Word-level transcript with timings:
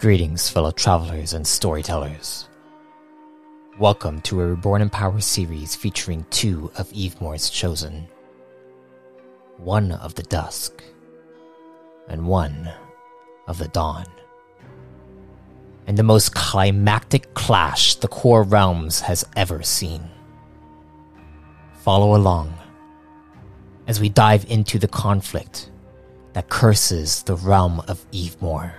Greetings, 0.00 0.48
fellow 0.48 0.70
travelers 0.70 1.34
and 1.34 1.46
storytellers. 1.46 2.48
Welcome 3.78 4.22
to 4.22 4.40
a 4.40 4.46
Reborn 4.46 4.80
in 4.80 4.88
Power 4.88 5.20
series 5.20 5.76
featuring 5.76 6.24
two 6.30 6.72
of 6.76 6.90
Evemore's 6.94 7.50
chosen 7.50 8.08
one 9.58 9.92
of 9.92 10.14
the 10.14 10.22
dusk, 10.22 10.82
and 12.08 12.26
one 12.26 12.72
of 13.46 13.58
the 13.58 13.68
dawn. 13.68 14.06
And 15.86 15.98
the 15.98 16.02
most 16.02 16.34
climactic 16.34 17.34
clash 17.34 17.96
the 17.96 18.08
core 18.08 18.44
realms 18.44 19.00
has 19.00 19.22
ever 19.36 19.62
seen. 19.62 20.08
Follow 21.74 22.16
along 22.16 22.54
as 23.86 24.00
we 24.00 24.08
dive 24.08 24.46
into 24.48 24.78
the 24.78 24.88
conflict 24.88 25.70
that 26.32 26.48
curses 26.48 27.22
the 27.24 27.36
realm 27.36 27.80
of 27.80 28.10
Evemore 28.12 28.72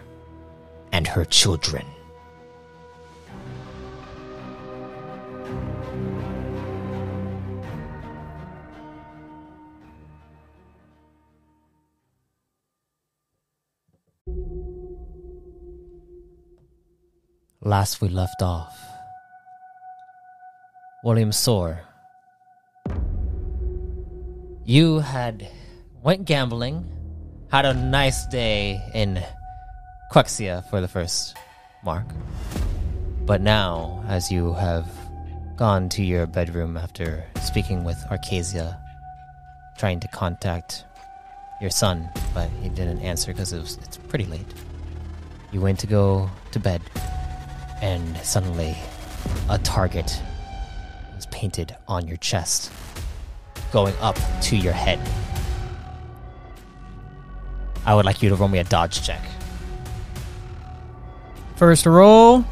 and 0.92 1.08
her 1.08 1.26
children. 1.26 1.86
Last 17.64 18.02
we 18.02 18.10
left 18.10 18.42
off, 18.42 18.76
William 21.04 21.32
Soar, 21.32 21.82
you 24.66 25.00
had 25.00 25.48
went 26.02 26.26
gambling, 26.26 26.90
had 27.52 27.66
a 27.66 27.74
nice 27.74 28.26
day 28.28 28.82
in 28.96 29.24
Quexia 30.12 30.70
for 30.70 30.82
the 30.82 30.90
first 30.90 31.38
mark. 31.86 32.04
But 33.26 33.40
now, 33.40 34.04
as 34.10 34.30
you 34.30 34.52
have 34.56 34.86
gone 35.56 35.88
to 35.88 36.04
your 36.04 36.28
bedroom 36.28 36.76
after 36.76 37.24
speaking 37.42 37.86
with 37.86 37.96
Arcasia, 38.12 38.78
trying 39.78 40.02
to 40.02 40.10
contact 40.10 40.84
your 41.62 41.70
son, 41.70 42.10
but 42.34 42.50
he 42.62 42.68
didn't 42.68 43.00
answer 43.00 43.32
because 43.32 43.54
it 43.54 43.62
it's 43.82 43.96
pretty 43.96 44.26
late. 44.26 44.54
You 45.54 45.62
went 45.62 45.80
to 45.80 45.88
go 45.88 46.30
to 46.52 46.60
bed, 46.60 46.82
and 47.82 48.18
suddenly, 48.18 48.76
a 49.50 49.60
target 49.60 50.22
was 51.16 51.26
painted 51.28 51.74
on 51.88 52.06
your 52.06 52.18
chest, 52.18 52.70
going 53.72 53.96
up 54.02 54.20
to 54.42 54.58
your 54.58 54.74
head. 54.74 55.00
I 57.86 57.96
would 57.96 58.04
like 58.04 58.22
you 58.22 58.28
to 58.28 58.36
roll 58.36 58.50
me 58.50 58.60
a 58.60 58.66
dodge 58.66 59.04
check. 59.04 59.22
First 61.62 61.86
roll. 61.86 62.44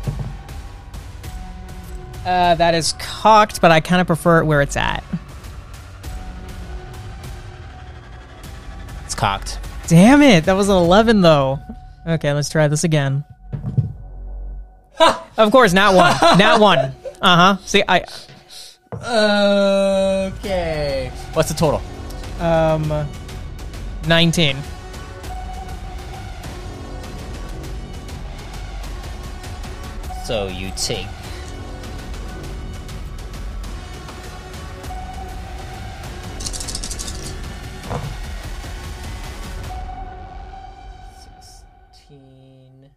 Uh, 2.23 2.53
that 2.53 2.75
is 2.75 2.93
cocked, 2.99 3.59
but 3.59 3.71
I 3.71 3.79
kind 3.79 4.01
of 4.01 4.05
prefer 4.05 4.37
it 4.37 4.45
where 4.45 4.61
it's 4.61 4.77
at. 4.77 5.03
It's 9.05 9.15
cocked. 9.15 9.57
Damn 9.87 10.21
it! 10.21 10.45
That 10.45 10.53
was 10.53 10.69
an 10.69 10.75
11, 10.75 11.21
though. 11.21 11.57
Okay, 12.05 12.31
let's 12.33 12.49
try 12.49 12.67
this 12.67 12.83
again. 12.83 13.25
Of 15.37 15.51
course, 15.51 15.73
not 15.73 15.95
one. 15.95 16.15
not 16.37 16.61
one. 16.61 16.77
Uh 17.19 17.55
huh. 17.55 17.57
See, 17.65 17.83
I. 17.87 18.03
Okay. 20.35 21.11
What's 21.33 21.49
the 21.49 21.55
total? 21.55 21.81
Um. 22.39 23.07
19. 24.07 24.55
So 30.29 30.45
you 30.45 30.69
take. 30.75 31.07
Sixteen. 41.89 42.89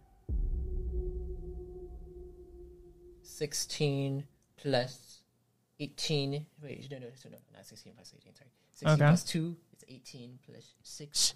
Sixteen 3.23 4.23
plus 4.57 5.21
eighteen. 5.79 6.45
Wait, 6.61 6.87
no, 6.91 6.97
no, 6.97 7.05
no, 7.05 7.31
no, 7.31 7.37
not 7.53 7.65
sixteen 7.65 7.93
plus 7.93 8.13
eighteen. 8.15 8.33
Sorry, 8.35 8.49
sixteen 8.73 8.89
Okay. 8.93 9.09
plus 9.09 9.23
two 9.23 9.55
is 9.75 9.83
eighteen 9.87 10.39
plus 10.45 10.73
six. 10.83 11.33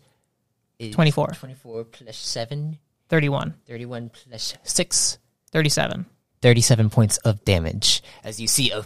Is 0.80 0.94
24. 0.94 1.28
Twenty-four 1.30 1.86
plus 1.86 2.18
seven. 2.18 2.78
31. 3.10 3.56
31 3.66 4.10
plus 4.10 4.54
6 4.64 5.18
37. 5.52 6.06
37 6.42 6.90
points 6.90 7.18
of 7.18 7.44
damage 7.46 8.04
as 8.24 8.40
you 8.40 8.48
see 8.48 8.70
a, 8.72 8.86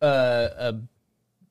a, 0.00 0.06
a 0.06 0.80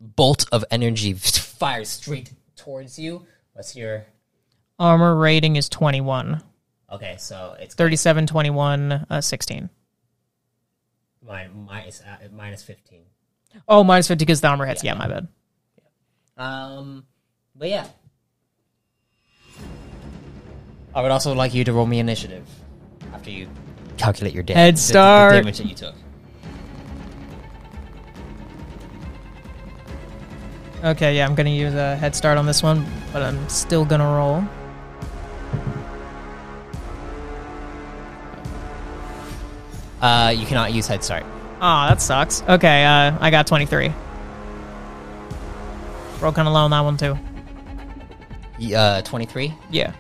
bolt 0.02 0.46
of 0.52 0.66
energy 0.72 1.14
fires 1.14 1.90
straight 1.90 2.34
towards 2.56 3.00
you. 3.00 3.26
What's 3.54 3.76
your 3.76 4.06
Armor 4.78 5.16
rating 5.16 5.56
is 5.56 5.70
21. 5.70 6.42
okay? 6.92 7.16
So 7.18 7.56
it's 7.60 7.76
37, 7.76 8.28
21, 8.28 8.92
uh, 9.10 9.22
16. 9.22 9.70
mine, 11.26 11.66
minus 11.68 12.02
uh, 12.02 12.28
minus 12.34 12.64
15. 12.64 13.02
Oh, 13.68 13.84
minus 13.84 14.08
50 14.08 14.26
because 14.26 14.42
the 14.42 14.48
armor 14.48 14.66
hits. 14.66 14.84
Yeah, 14.84 14.94
my 14.94 15.08
bad. 15.08 15.28
Um, 16.38 17.06
but 17.56 17.68
yeah, 17.70 17.88
I 20.94 21.02
would 21.02 21.12
also 21.12 21.34
like 21.34 21.54
you 21.54 21.64
to 21.66 21.74
roll 21.74 21.86
me 21.86 22.00
initiative 22.00 22.48
after 23.20 23.32
you 23.32 23.48
calculate 23.98 24.34
your 24.34 24.44
damage. 24.44 24.58
Head 24.58 24.76
the- 24.76 24.78
the 24.78 24.82
start. 24.88 25.34
damage 25.34 25.58
that 25.58 25.68
you 25.68 25.76
took. 25.76 25.96
Okay, 30.82 31.18
yeah, 31.18 31.26
I'm 31.26 31.36
to 31.46 31.52
use 31.52 31.74
a 31.74 31.98
head 31.98 32.16
start 32.16 32.38
on 32.38 32.46
this 32.46 32.64
one, 32.64 32.86
but 33.12 33.22
I'm 33.22 33.50
still 33.50 33.84
to 34.00 34.06
roll. 34.08 34.42
Uh, 40.02 40.34
you 40.36 40.46
cannot 40.46 40.72
use 40.74 40.88
head 40.88 41.04
start. 41.04 41.26
Oh, 41.62 41.88
that 41.90 42.02
sucks. 42.02 42.42
Okay, 42.48 42.86
uh, 42.86 43.18
I 43.20 43.30
got 43.32 43.46
23. 43.48 43.92
Roll 46.22 46.32
kind 46.32 46.48
of 46.48 46.54
low 46.54 46.62
on 46.62 46.72
that 46.72 46.80
one, 46.82 46.96
too. 46.96 47.18
Uh, 48.76 49.02
23. 49.02 49.54
Yeah. 49.70 49.92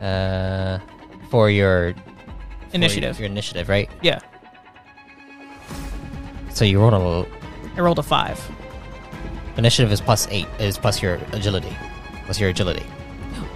Uh, 0.00 0.78
for 1.30 1.50
your 1.50 1.94
for 1.94 2.00
Initiative. 2.72 3.18
Your, 3.18 3.26
initiative, 3.26 3.68
right? 3.68 3.88
Yeah. 4.02 4.18
So 6.50 6.64
you 6.64 6.80
rolled 6.80 6.94
a 6.94 6.98
little, 6.98 7.26
I 7.76 7.80
rolled 7.80 7.98
a 7.98 8.02
5. 8.02 8.50
initiative 9.56 9.92
is 9.92 10.00
plus 10.00 10.26
eight. 10.30 10.46
Is 10.58 10.78
plus 10.78 11.02
your 11.02 11.14
agility. 11.32 11.74
Plus 12.24 12.40
your 12.40 12.50
agility. 12.50 12.84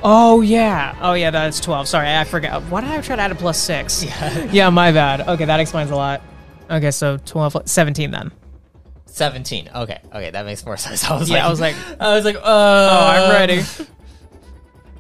Oh, 0.03 0.41
yeah. 0.41 0.97
Oh, 1.03 1.13
yeah, 1.13 1.31
that's 1.31 1.61
12. 1.61 1.87
Sorry, 1.89 2.09
I 2.15 2.25
forgot. 2.25 2.63
Why 2.65 2.81
did 2.81 2.91
I 2.91 3.01
try 3.03 3.17
to 3.17 3.23
add 3.23 3.33
a 3.33 3.35
plus 3.35 3.59
6? 3.59 4.03
Yeah. 4.05 4.45
yeah, 4.51 4.71
my 4.71 4.93
bad. 4.93 5.29
Okay, 5.29 5.45
that 5.45 5.61
explains 5.61 5.91
a 5.91 5.97
lot. 5.97 6.23
Okay, 6.71 6.91
so 6.91 7.19
12, 7.19 7.63
17 7.67 8.11
then. 8.11 8.33
Seventeen. 9.07 9.69
Okay. 9.75 9.99
Okay, 10.15 10.31
that 10.31 10.45
makes 10.47 10.65
more 10.65 10.77
sense. 10.87 11.05
I 11.05 11.19
was 11.19 11.29
Yeah, 11.29 11.37
like, 11.39 11.45
I 11.45 11.51
was 11.51 11.61
like, 11.61 11.77
I 12.01 12.15
was 12.15 12.25
like, 12.25 12.37
uh, 12.37 12.41
oh, 12.45 13.07
I'm 13.07 13.31
ready. 13.33 13.63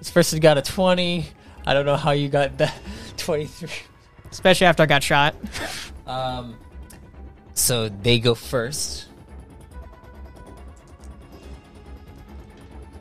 This 0.00 0.10
person 0.10 0.40
got 0.40 0.58
a 0.58 0.62
twenty. 0.62 1.26
I 1.64 1.72
don't 1.72 1.86
know 1.86 1.96
how 1.96 2.10
you 2.10 2.28
got 2.28 2.58
that 2.58 2.74
twenty-three. 3.16 3.70
Especially 4.32 4.66
after 4.66 4.82
I 4.82 4.86
got 4.86 5.02
shot. 5.02 5.36
Um, 6.06 6.56
so 7.54 7.88
they 7.88 8.18
go 8.18 8.34
first. 8.34 9.06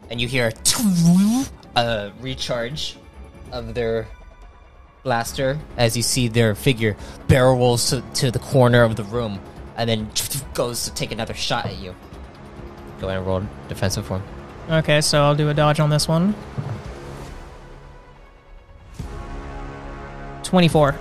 and 0.09 0.19
you 0.19 0.27
hear 0.27 0.51
a 1.75 2.11
recharge 2.19 2.97
of 3.51 3.73
their 3.73 4.07
blaster 5.03 5.57
as 5.77 5.95
you 5.95 6.03
see 6.03 6.27
their 6.27 6.55
figure 6.55 6.97
barrel 7.27 7.57
rolls 7.57 7.89
to, 7.89 8.01
to 8.13 8.31
the 8.31 8.39
corner 8.39 8.83
of 8.83 8.95
the 8.95 9.03
room 9.05 9.39
and 9.77 9.89
then 9.89 10.09
goes 10.53 10.83
to 10.85 10.93
take 10.93 11.11
another 11.11 11.33
shot 11.33 11.65
at 11.65 11.77
you. 11.77 11.95
Go 12.99 13.07
ahead 13.07 13.19
and 13.19 13.27
roll 13.27 13.43
defensive 13.69 14.05
form. 14.05 14.23
Okay, 14.69 15.01
so 15.01 15.23
I'll 15.23 15.35
do 15.35 15.49
a 15.49 15.53
dodge 15.53 15.79
on 15.79 15.89
this 15.89 16.07
one. 16.07 16.35
24. 20.49 20.95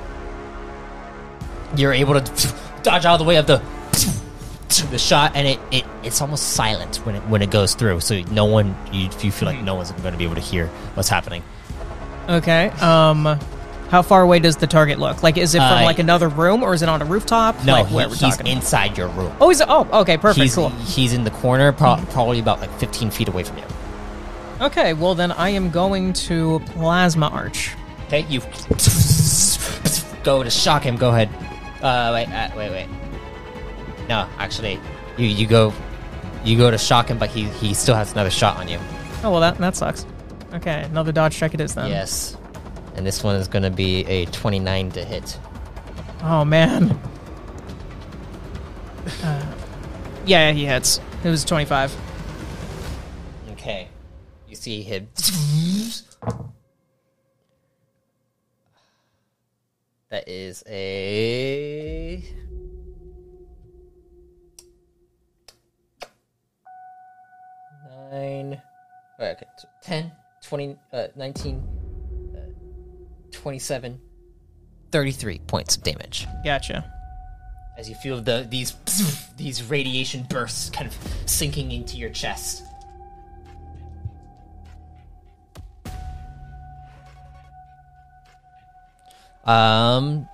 You're 1.76 1.92
able 1.92 2.20
to 2.20 2.54
dodge 2.82 3.04
out 3.04 3.14
of 3.14 3.18
the 3.18 3.24
way 3.24 3.36
of 3.36 3.46
the 3.46 3.58
the 4.90 4.98
shot, 4.98 5.32
and 5.34 5.46
it, 5.46 5.58
it 5.70 5.84
it's 6.02 6.20
almost 6.20 6.50
silent 6.50 6.96
when 6.98 7.14
it 7.16 7.20
when 7.28 7.42
it 7.42 7.50
goes 7.50 7.74
through. 7.74 8.00
So 8.00 8.20
no 8.30 8.44
one 8.44 8.76
you 8.92 9.08
you 9.20 9.32
feel 9.32 9.46
like 9.48 9.60
no 9.62 9.74
one's 9.74 9.90
going 9.92 10.12
to 10.12 10.18
be 10.18 10.24
able 10.24 10.34
to 10.36 10.40
hear 10.40 10.66
what's 10.94 11.08
happening. 11.08 11.42
Okay. 12.28 12.68
Um, 12.80 13.38
how 13.88 14.02
far 14.02 14.20
away 14.20 14.38
does 14.38 14.56
the 14.58 14.66
target 14.66 14.98
look? 14.98 15.22
Like, 15.22 15.38
is 15.38 15.54
it 15.54 15.58
from 15.60 15.78
Uh, 15.78 15.84
like 15.84 15.98
another 15.98 16.28
room, 16.28 16.62
or 16.62 16.74
is 16.74 16.82
it 16.82 16.90
on 16.90 17.00
a 17.00 17.06
rooftop? 17.06 17.64
No, 17.64 17.72
like, 17.72 17.86
he- 17.86 17.94
where 17.94 18.06
we're 18.08 18.14
he's 18.16 18.36
talking? 18.36 18.46
inside 18.46 18.98
your 18.98 19.08
room. 19.08 19.32
oh, 19.40 19.48
he's 19.48 19.62
oh, 19.62 19.88
okay, 20.02 20.18
perfect, 20.18 20.42
he's 20.42 20.54
cool. 20.54 20.68
he's 20.68 21.14
in 21.14 21.24
the 21.24 21.30
corner, 21.30 21.72
pro- 21.72 21.96
probably 22.10 22.38
about 22.38 22.60
like 22.60 22.70
15 22.78 23.10
feet 23.10 23.28
away 23.28 23.44
from 23.44 23.56
you. 23.58 23.64
Okay, 24.60 24.92
well 24.92 25.14
then 25.14 25.32
I 25.32 25.50
am 25.50 25.70
going 25.70 26.12
to 26.28 26.60
plasma 26.74 27.28
arch. 27.28 27.74
Okay, 28.08 28.26
you 28.28 28.40
go 30.28 30.42
to 30.42 30.50
shock 30.50 30.82
him. 30.82 30.96
Go 30.96 31.08
ahead. 31.08 31.30
Uh, 31.82 32.10
wait, 32.12 32.28
uh, 32.28 32.50
wait, 32.54 32.70
wait. 32.70 32.88
No, 34.10 34.28
actually, 34.36 34.78
you 35.16 35.26
you 35.26 35.46
go, 35.46 35.72
you 36.44 36.58
go 36.58 36.70
to 36.70 36.76
shock 36.76 37.08
him, 37.08 37.18
but 37.18 37.30
he 37.30 37.44
he 37.44 37.72
still 37.72 37.94
has 37.94 38.12
another 38.12 38.30
shot 38.30 38.58
on 38.58 38.68
you. 38.68 38.78
Oh 39.24 39.30
well, 39.30 39.40
that 39.40 39.56
that 39.56 39.74
sucks. 39.74 40.04
Okay, 40.52 40.82
another 40.82 41.12
dodge 41.12 41.34
check 41.34 41.54
it 41.54 41.60
is 41.62 41.74
then. 41.74 41.88
Yes, 41.88 42.36
and 42.94 43.06
this 43.06 43.24
one 43.24 43.36
is 43.36 43.48
going 43.48 43.62
to 43.62 43.70
be 43.70 44.04
a 44.04 44.26
29 44.26 44.90
to 44.92 45.04
hit. 45.04 45.38
Oh 46.22 46.44
man. 46.44 46.98
Uh, 49.22 49.42
yeah, 50.26 50.52
he 50.52 50.66
hits. 50.66 51.00
It 51.24 51.30
was 51.30 51.42
25. 51.42 51.96
Okay, 53.52 53.88
you 54.46 54.54
see 54.54 54.82
him. 54.82 55.08
That 60.10 60.26
is 60.26 60.64
a. 60.66 62.24
Nine. 68.10 68.62
Okay, 69.20 69.46
so 69.58 69.68
10, 69.82 70.12
20, 70.44 70.76
uh, 70.92 71.06
19, 71.14 71.62
uh, 72.34 72.40
27, 73.32 74.00
33 74.90 75.38
points 75.46 75.76
of 75.76 75.82
damage. 75.82 76.26
Gotcha. 76.42 76.90
As 77.76 77.88
you 77.88 77.94
feel 77.96 78.20
the 78.22 78.46
these 78.48 78.74
these 79.36 79.62
radiation 79.62 80.26
bursts 80.30 80.70
kind 80.70 80.88
of 80.88 80.96
sinking 81.26 81.70
into 81.72 81.96
your 81.96 82.10
chest. 82.10 82.62
Um. 89.48 90.28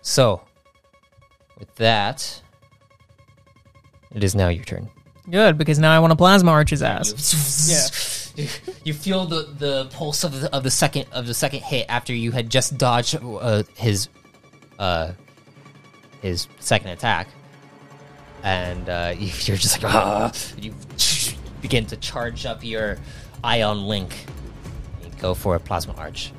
So, 0.00 0.42
with 1.58 1.74
that, 1.76 2.42
it 4.14 4.24
is 4.24 4.34
now 4.34 4.48
your 4.48 4.64
turn. 4.64 4.88
Good, 5.30 5.58
because 5.58 5.78
now 5.78 5.94
I 5.94 5.98
want 6.00 6.10
to 6.10 6.16
plasma 6.16 6.50
arch 6.50 6.70
his 6.70 6.82
ass. 6.82 8.08
You, 8.34 8.48
you 8.84 8.94
feel 8.94 9.26
the, 9.26 9.42
the 9.58 9.90
pulse 9.92 10.24
of 10.24 10.40
the, 10.40 10.56
of 10.56 10.62
the 10.62 10.70
second 10.70 11.04
of 11.12 11.26
the 11.26 11.34
second 11.34 11.60
hit 11.64 11.84
after 11.90 12.14
you 12.14 12.32
had 12.32 12.48
just 12.48 12.78
dodged 12.78 13.18
uh, 13.22 13.62
his 13.76 14.08
uh 14.78 15.12
his 16.22 16.48
second 16.58 16.92
attack, 16.92 17.28
and 18.42 18.88
uh, 18.88 19.12
you, 19.18 19.26
you're 19.40 19.58
just 19.58 19.82
like 19.82 19.94
ah. 19.94 20.32
You 20.58 20.72
begin 21.60 21.84
to 21.86 21.96
charge 21.98 22.46
up 22.46 22.64
your 22.64 22.96
ion 23.44 23.86
link. 23.86 24.24
You 25.04 25.10
go 25.20 25.34
for 25.34 25.54
a 25.54 25.60
plasma 25.60 25.92
arch. 25.98 26.32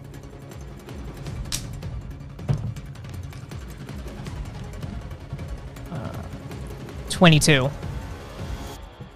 22. 7.24 7.70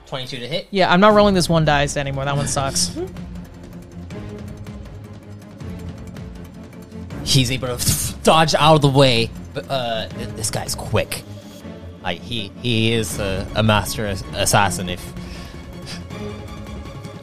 Twenty-two 0.06 0.40
to 0.40 0.48
hit. 0.48 0.68
Yeah, 0.72 0.90
I'm 0.90 1.02
not 1.02 1.14
rolling 1.14 1.36
this 1.36 1.50
one 1.50 1.66
dice 1.66 1.98
anymore. 1.98 2.24
That 2.24 2.38
one 2.38 2.48
sucks. 2.48 2.98
He's 7.26 7.52
able 7.52 7.78
to 7.78 8.14
dodge 8.24 8.56
out 8.56 8.76
of 8.76 8.82
the 8.82 8.88
way, 8.88 9.30
but 9.54 9.70
uh, 9.70 10.08
this 10.38 10.50
guy's 10.50 10.74
quick. 10.74 11.22
Like 12.02 12.22
he 12.22 12.50
he 12.62 12.94
is 12.94 13.20
a, 13.20 13.46
a 13.56 13.62
master 13.62 14.06
assassin. 14.06 14.88
If 14.88 15.06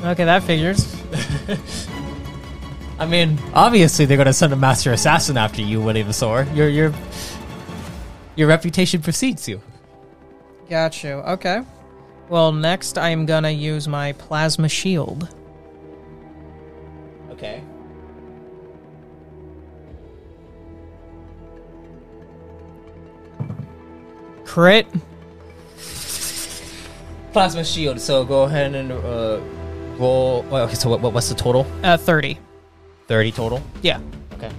okay, 0.02 0.26
that 0.26 0.42
figures. 0.42 0.94
I 2.98 3.06
mean, 3.06 3.38
obviously 3.54 4.04
they're 4.04 4.18
gonna 4.18 4.34
send 4.34 4.52
a 4.52 4.56
master 4.56 4.92
assassin 4.92 5.38
after 5.38 5.62
you, 5.62 5.80
William 5.80 6.12
Sor. 6.12 6.46
Your 6.52 6.68
your 6.68 6.92
your 8.36 8.48
reputation 8.48 9.00
precedes 9.00 9.48
you. 9.48 9.62
Got 10.68 11.04
you. 11.04 11.12
Okay. 11.12 11.62
Well, 12.28 12.52
next 12.52 12.96
I 12.96 13.10
am 13.10 13.26
gonna 13.26 13.50
use 13.50 13.86
my 13.86 14.12
plasma 14.12 14.68
shield. 14.68 15.28
Okay. 17.30 17.62
Crit. 24.44 24.86
Plasma 27.32 27.64
shield. 27.64 28.00
So 28.00 28.24
go 28.24 28.44
ahead 28.44 28.74
and 28.74 28.92
uh, 28.92 29.40
roll. 29.98 30.42
Well, 30.44 30.62
okay, 30.64 30.74
so 30.74 30.88
what, 30.88 31.00
what 31.00 31.12
what's 31.12 31.28
the 31.28 31.34
total? 31.34 31.66
Uh, 31.82 31.96
30. 31.96 32.38
Thirty 33.06 33.32
total. 33.32 33.60
Yeah. 33.82 34.00
Okay. 34.34 34.50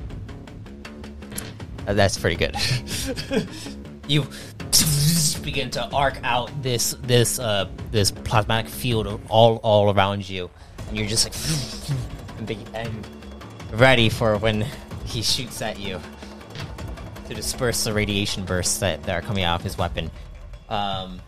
Uh, 1.87 1.93
that's 1.93 2.17
pretty 2.17 2.35
good. 2.35 2.55
you 4.07 4.27
begin 5.45 5.69
to 5.69 5.85
arc 5.93 6.19
out 6.23 6.51
this 6.61 6.95
this 7.03 7.39
uh 7.39 7.69
this 7.91 8.11
plasmatic 8.11 8.67
field 8.67 9.21
all 9.29 9.57
all 9.57 9.93
around 9.95 10.27
you, 10.27 10.49
and 10.89 10.97
you're 10.97 11.07
just 11.07 11.25
like 11.25 11.97
and 12.37 12.47
be- 12.47 12.65
and 12.73 13.07
ready 13.71 14.09
for 14.09 14.37
when 14.37 14.61
he 15.05 15.21
shoots 15.21 15.61
at 15.61 15.79
you 15.79 16.01
to 17.27 17.33
disperse 17.33 17.83
the 17.83 17.93
radiation 17.93 18.43
bursts 18.45 18.79
that, 18.79 19.01
that 19.03 19.15
are 19.15 19.21
coming 19.25 19.43
out 19.43 19.59
of 19.59 19.63
his 19.63 19.77
weapon. 19.77 20.11
Um, 20.69 21.21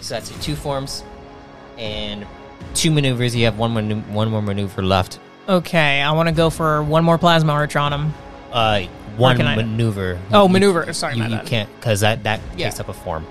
so 0.00 0.14
that's 0.14 0.30
your 0.30 0.40
two 0.40 0.56
forms 0.56 1.04
and 1.78 2.26
two 2.74 2.90
maneuvers. 2.90 3.34
You 3.34 3.44
have 3.44 3.58
one 3.58 3.74
manu- 3.74 4.00
one 4.12 4.30
more 4.30 4.42
maneuver 4.42 4.82
left. 4.82 5.20
Okay, 5.48 6.00
I 6.00 6.12
want 6.12 6.28
to 6.28 6.34
go 6.34 6.50
for 6.50 6.82
one 6.82 7.04
more 7.04 7.18
plasma 7.18 7.52
arch 7.52 7.76
on 7.76 7.92
him. 7.92 8.14
Uh, 8.52 8.86
one 9.16 9.36
can 9.36 9.46
I- 9.46 9.56
maneuver. 9.56 10.18
Oh, 10.32 10.44
You- 10.46 10.48
maneuver. 10.52 10.92
Sorry, 10.92 11.14
You, 11.16 11.22
my 11.22 11.28
you 11.28 11.36
bad. 11.36 11.46
can't 11.46 11.68
because 11.80 12.00
that 12.00 12.22
that 12.24 12.40
Yeah. 12.56 12.66
takes 12.68 12.80
up 12.80 12.88
a 12.88 12.92
form. 12.92 13.26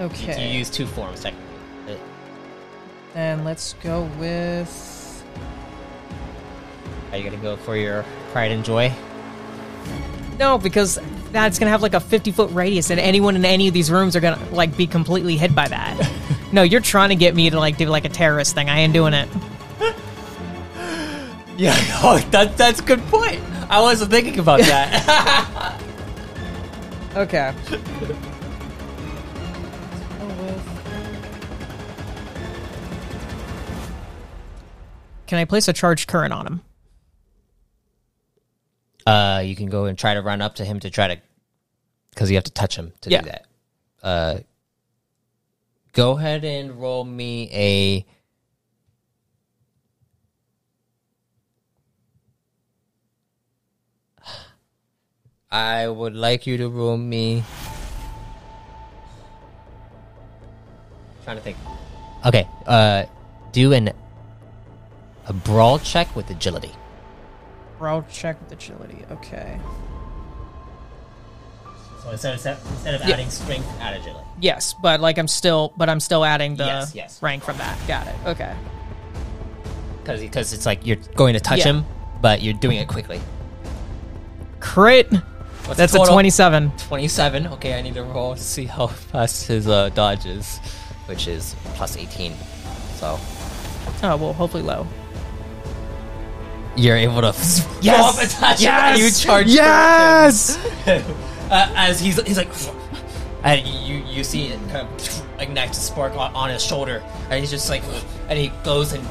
Okay. 0.00 0.50
You 0.50 0.58
use 0.58 0.70
two 0.70 0.86
forms 0.86 1.20
technically. 1.22 1.48
Uh, 1.88 3.18
And 3.18 3.44
let's 3.44 3.74
go 3.82 4.08
with. 4.18 5.24
Are 7.12 7.18
you 7.18 7.24
gonna 7.24 7.36
go 7.36 7.56
for 7.56 7.76
your 7.76 8.04
pride 8.32 8.50
and 8.52 8.64
joy? 8.64 8.90
No, 10.38 10.56
because 10.58 10.98
that's 11.30 11.58
gonna 11.58 11.70
have 11.70 11.82
like 11.82 11.92
a 11.94 12.00
50 12.00 12.32
foot 12.32 12.50
radius, 12.52 12.90
and 12.90 12.98
anyone 12.98 13.36
in 13.36 13.44
any 13.44 13.68
of 13.68 13.74
these 13.74 13.90
rooms 13.90 14.16
are 14.16 14.20
gonna 14.20 14.38
like 14.50 14.76
be 14.76 14.86
completely 14.86 15.36
hit 15.36 15.54
by 15.54 15.68
that. 15.68 16.10
no, 16.52 16.62
you're 16.62 16.80
trying 16.80 17.10
to 17.10 17.14
get 17.16 17.34
me 17.34 17.50
to 17.50 17.58
like 17.58 17.76
do 17.76 17.86
like 17.86 18.06
a 18.06 18.08
terrorist 18.08 18.54
thing. 18.54 18.70
I 18.70 18.80
ain't 18.80 18.92
doing 18.94 19.12
it. 19.14 19.28
Yeah, 21.58 21.74
oh, 22.02 22.18
that 22.30 22.56
that's 22.56 22.80
a 22.80 22.82
good 22.82 23.00
point. 23.08 23.40
I 23.72 23.80
wasn't 23.80 24.10
thinking 24.10 24.38
about 24.38 24.60
that. 24.68 25.80
Okay. 27.16 27.54
Can 35.26 35.38
I 35.38 35.44
place 35.44 35.68
a 35.68 35.72
charged 35.72 36.08
current 36.08 36.32
on 36.32 36.46
him? 36.46 36.60
uh, 39.04 39.42
you 39.44 39.56
can 39.56 39.66
go 39.66 39.86
and 39.86 39.98
try 39.98 40.14
to 40.14 40.22
run 40.22 40.40
up 40.40 40.54
to 40.56 40.64
him 40.64 40.78
to 40.78 40.88
try 40.88 41.08
to, 41.08 41.20
because 42.10 42.30
you 42.30 42.36
have 42.36 42.44
to 42.44 42.52
touch 42.52 42.76
him 42.76 42.92
to 43.00 43.10
Yeah. 43.10 43.22
do 43.22 43.30
that. 43.30 43.46
Uh, 44.00 44.38
go 45.92 46.16
ahead 46.16 46.44
and 46.44 46.80
roll 46.80 47.02
me 47.04 47.48
a. 47.52 48.06
I 55.52 55.86
would 55.86 56.16
like 56.16 56.46
you 56.46 56.56
to 56.56 56.68
roll 56.68 56.96
me. 56.96 57.44
Trying 61.24 61.36
to 61.36 61.42
think. 61.42 61.56
Okay. 62.26 62.48
Uh, 62.66 63.04
do 63.52 63.72
an 63.74 63.90
a 65.26 65.32
brawl 65.32 65.78
check 65.78 66.14
with 66.16 66.30
agility. 66.30 66.72
Brawl 67.78 68.04
check 68.10 68.40
with 68.40 68.52
agility. 68.52 69.04
Okay. 69.10 69.60
So 72.02 72.10
instead 72.10 72.32
of 72.34 72.66
instead 72.72 72.94
of 72.94 73.02
Yeah. 73.06 73.14
adding 73.14 73.30
strength, 73.30 73.68
add 73.80 73.94
agility. 74.00 74.26
Yes, 74.40 74.74
but 74.82 75.00
like 75.00 75.18
I'm 75.18 75.28
still, 75.28 75.72
but 75.76 75.88
I'm 75.88 76.00
still 76.00 76.24
adding 76.24 76.56
the 76.56 76.64
Yes, 76.64 76.94
yes. 76.94 77.22
rank 77.22 77.44
from 77.44 77.58
that. 77.58 77.78
Got 77.86 78.06
it. 78.08 78.14
Okay. 78.26 78.54
Because 80.02 80.20
because 80.20 80.52
it's 80.52 80.66
like 80.66 80.84
you're 80.84 80.96
going 81.14 81.34
to 81.34 81.40
touch 81.40 81.58
Yeah. 81.58 81.64
him, 81.66 81.84
but 82.20 82.42
you're 82.42 82.54
doing 82.54 82.78
it 82.78 82.88
quickly. 82.88 83.20
Crit. 84.58 85.12
What's 85.66 85.78
That's 85.78 85.92
the 85.92 86.02
a 86.02 86.06
27. 86.06 86.72
27. 86.76 87.46
Okay, 87.48 87.78
I 87.78 87.82
need 87.82 87.94
to 87.94 88.02
roll 88.02 88.34
to 88.34 88.40
see 88.40 88.64
how 88.64 88.86
fast 89.12 89.46
his 89.46 89.68
uh, 89.68 89.90
dodge 89.90 90.26
is, 90.26 90.58
which 91.06 91.28
is 91.28 91.54
plus 91.74 91.96
18. 91.96 92.34
So 92.96 93.18
Oh 94.04 94.16
well, 94.16 94.32
hopefully 94.32 94.62
low. 94.62 94.86
you're 96.76 96.96
able 96.96 97.20
to 97.20 97.28
Yes! 97.82 98.36
go 98.36 98.46
up 98.46 98.58
him, 98.58 98.70
and 98.70 98.98
you 99.00 99.10
charge. 99.10 99.46
Yes! 99.46 100.56
him. 100.84 101.04
uh, 101.50 101.72
as 101.76 102.00
he's 102.00 102.20
he's 102.22 102.36
like, 102.38 102.48
and 103.44 103.66
you 103.66 103.96
you 104.06 104.24
see 104.24 104.46
it 104.48 104.58
kind 104.70 104.88
of 104.88 105.26
ignite 105.40 105.70
a 105.70 105.74
spark 105.74 106.14
on, 106.16 106.34
on 106.34 106.50
his 106.50 106.62
shoulder, 106.64 107.02
and 107.30 107.38
he's 107.40 107.50
just 107.50 107.68
like, 107.70 107.82
and 108.28 108.38
he 108.38 108.48
goes 108.64 108.92
and 108.92 109.06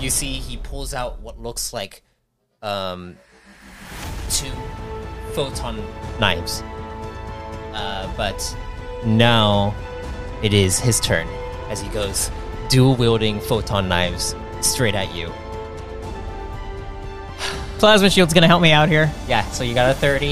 you 0.00 0.08
see 0.10 0.32
he 0.34 0.56
pulls 0.56 0.94
out 0.94 1.20
what 1.20 1.38
looks 1.40 1.72
like 1.74 2.02
um 2.62 3.16
two 4.30 4.50
photon 5.40 5.82
knives. 6.18 6.62
Uh, 7.72 8.12
but 8.14 8.56
now 9.06 9.74
it 10.42 10.52
is 10.52 10.78
his 10.78 11.00
turn 11.00 11.26
as 11.70 11.80
he 11.80 11.88
goes 11.88 12.30
dual 12.68 12.94
wielding 12.94 13.40
photon 13.40 13.88
knives 13.88 14.34
straight 14.60 14.94
at 14.94 15.14
you. 15.14 15.32
Plasma 17.78 18.10
shield's 18.10 18.34
gonna 18.34 18.48
help 18.48 18.60
me 18.60 18.72
out 18.72 18.90
here. 18.90 19.10
Yeah, 19.26 19.48
so 19.50 19.64
you 19.64 19.72
got 19.72 19.90
a 19.90 19.94
30. 19.94 20.26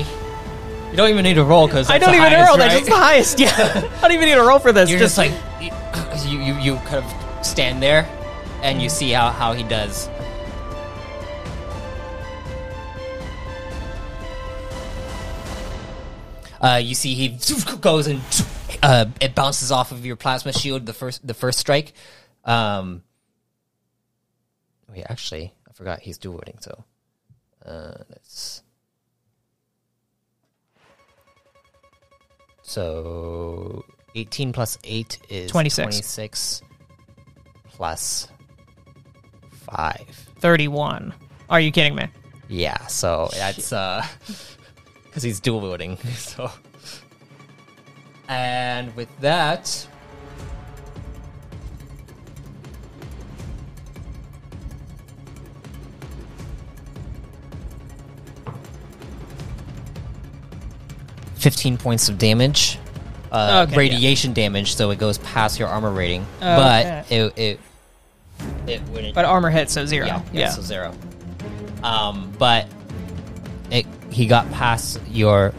You 0.90 0.96
don't 0.96 1.08
even 1.08 1.22
need 1.22 1.34
to 1.34 1.44
roll 1.44 1.66
because 1.66 1.88
I 1.88 1.96
don't 1.96 2.14
even 2.14 2.32
roll. 2.32 2.58
That's 2.58 2.74
just 2.74 2.90
the 2.90 2.96
highest. 2.96 3.38
Yeah. 3.38 3.54
I 3.98 4.00
don't 4.02 4.12
even 4.12 4.28
need 4.28 4.34
to 4.34 4.42
roll 4.42 4.58
for 4.58 4.72
this. 4.72 4.90
You're 4.90 4.98
just 4.98 5.16
like 5.16 5.32
you, 6.26 6.38
you 6.38 6.54
you 6.58 6.76
kind 6.76 7.02
of 7.02 7.46
stand 7.46 7.82
there 7.82 8.06
and 8.62 8.82
you 8.82 8.90
see 8.90 9.10
how, 9.10 9.30
how 9.30 9.54
he 9.54 9.62
does. 9.62 10.08
Uh, 16.60 16.80
you 16.82 16.94
see 16.94 17.14
he 17.14 17.38
goes 17.80 18.06
and 18.06 18.20
uh, 18.82 19.06
it 19.20 19.34
bounces 19.34 19.70
off 19.70 19.92
of 19.92 20.04
your 20.04 20.16
plasma 20.16 20.52
shield 20.52 20.86
the 20.86 20.92
first 20.92 21.26
the 21.26 21.34
first 21.34 21.58
strike. 21.58 21.92
Um, 22.44 23.02
wait, 24.90 25.04
actually, 25.08 25.54
I 25.68 25.72
forgot 25.72 26.00
he's 26.00 26.18
dual 26.18 26.34
wielding. 26.34 26.58
So 26.60 26.84
uh, 27.64 28.04
let's. 28.10 28.62
So 32.62 33.84
18 34.14 34.52
plus 34.52 34.78
8 34.84 35.18
is 35.30 35.50
26. 35.50 35.84
26 35.84 36.62
plus 37.64 38.28
5. 39.50 40.28
31. 40.40 41.14
Are 41.48 41.60
you 41.60 41.72
kidding 41.72 41.94
me? 41.94 42.08
Yeah, 42.48 42.86
so 42.86 43.28
that's 43.32 43.72
uh 43.72 44.04
cuz 45.12 45.22
he's 45.22 45.40
dual 45.40 45.60
wielding. 45.60 45.96
So 46.16 46.50
and 48.28 48.94
with 48.96 49.08
that 49.20 49.86
Fifteen 61.36 61.76
points 61.78 62.08
of 62.08 62.18
damage, 62.18 62.78
uh, 63.30 63.64
Okay, 63.68 63.72
yeah. 63.72 63.78
radiation 63.78 64.32
damage, 64.32 64.74
so 64.74 64.90
it 64.90 64.98
goes 64.98 65.18
past 65.18 65.58
your 65.58 65.68
armor 65.68 65.90
rating. 65.92 66.26
But 66.40 67.10
it 67.12 67.32
it 67.38 67.60
it 68.66 68.82
wouldn't 68.88 69.14
But 69.14 69.24
armor 69.24 69.50
hit, 69.50 69.70
so 69.70 69.86
zero. 69.86 70.06
yeah, 70.06 70.22
Yeah. 70.32 70.40
yeah, 70.40 70.50
so 70.50 70.62
zero. 70.62 70.92
Um, 71.84 72.32
but 72.38 72.66
he 74.10 74.26
got 74.26 74.50
past 74.52 75.00
your 75.10 75.52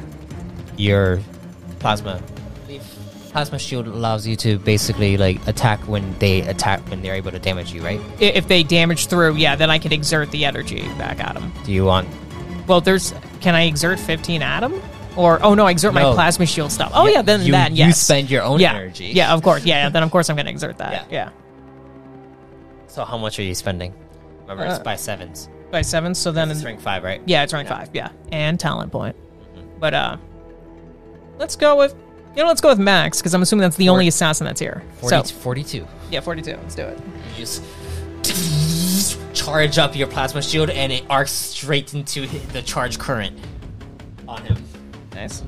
your 0.77 1.19
plasma. 1.79 2.21
Plasma 3.31 3.59
shield 3.59 3.85
allows 3.87 4.25
you 4.25 4.35
to 4.37 4.57
basically 4.57 5.15
like 5.15 5.45
attack 5.47 5.79
when 5.87 6.17
they 6.17 6.41
attack 6.41 6.79
when 6.89 7.03
they're 7.03 7.13
able 7.13 7.29
to 7.31 7.37
damage 7.39 7.71
you, 7.71 7.83
right? 7.83 8.01
I- 8.19 8.23
If 8.23 8.47
they 8.47 8.63
damage 8.63 9.05
through, 9.05 9.35
yeah, 9.35 9.55
then 9.55 9.69
I 9.69 9.77
can 9.77 9.93
exert 9.93 10.31
the 10.31 10.45
energy 10.45 10.81
back 10.97 11.19
at 11.19 11.35
them. 11.35 11.53
Do 11.63 11.71
you 11.71 11.85
want? 11.85 12.07
Well, 12.67 12.81
there's. 12.81 13.13
Can 13.39 13.53
I 13.55 13.63
exert 13.63 13.99
15 13.99 14.41
at 14.41 14.63
him? 14.63 14.81
Or 15.15 15.43
oh 15.43 15.53
no, 15.53 15.65
I 15.67 15.71
exert 15.71 15.93
my 15.93 16.01
plasma 16.13 16.45
shield 16.45 16.71
stuff. 16.71 16.91
Oh 16.93 17.07
yeah, 17.07 17.21
then 17.21 17.41
you, 17.41 17.51
that 17.51 17.71
you 17.73 17.91
spend 17.91 18.29
your 18.31 18.43
own 18.43 18.59
yeah. 18.59 18.73
energy. 18.73 19.07
Yeah, 19.07 19.33
of 19.33 19.43
course. 19.43 19.65
Yeah, 19.65 19.89
then 19.89 20.01
of 20.03 20.11
course 20.11 20.29
I'm 20.29 20.35
gonna 20.35 20.49
exert 20.49 20.77
that. 20.77 20.91
Yeah. 21.11 21.29
Yeah. 21.29 21.29
So 22.87 23.05
how 23.05 23.17
much 23.17 23.37
are 23.37 23.43
you 23.43 23.53
spending? 23.53 23.93
Remember, 24.41 24.65
it's 24.65 24.79
Uh, 24.79 24.83
by 24.83 24.95
sevens. 24.95 25.49
By 25.71 25.81
seven, 25.81 26.15
so 26.15 26.31
then 26.31 26.49
It's 26.49 26.63
rank 26.63 26.79
five, 26.81 27.03
right? 27.03 27.21
yeah, 27.25 27.43
it's 27.43 27.53
rank 27.53 27.67
five. 27.67 27.89
Yeah, 27.93 28.09
and 28.31 28.59
talent 28.59 28.91
point. 28.91 29.15
But 29.79 29.93
uh, 29.93 30.17
let's 31.37 31.55
go 31.55 31.75
with 31.77 31.95
you 32.35 32.41
know 32.43 32.47
let's 32.47 32.61
go 32.61 32.69
with 32.69 32.79
Max 32.79 33.19
because 33.19 33.33
I'm 33.33 33.41
assuming 33.41 33.61
that's 33.61 33.75
the 33.77 33.89
only 33.89 34.07
assassin 34.07 34.45
that's 34.45 34.59
here. 34.59 34.83
40, 35.01 35.27
So 35.27 35.35
42. 35.35 35.87
yeah, 36.11 36.21
42. 36.21 36.51
Let's 36.51 36.75
do 36.75 36.83
it. 36.83 36.99
You 37.37 37.45
just 37.45 37.63
charge 39.35 39.77
up 39.77 39.95
your 39.95 40.07
plasma 40.07 40.41
shield 40.41 40.69
and 40.69 40.91
it 40.91 41.03
arcs 41.09 41.31
straight 41.31 41.93
into 41.93 42.27
the 42.27 42.61
charge 42.61 42.97
current 42.99 43.39
on 44.27 44.43
him. 44.43 44.57
Nice. 45.13 45.43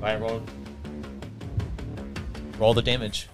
Right, 0.00 0.20
roll. 0.20 0.42
Roll 2.58 2.72
the 2.74 2.82
damage. 2.82 3.28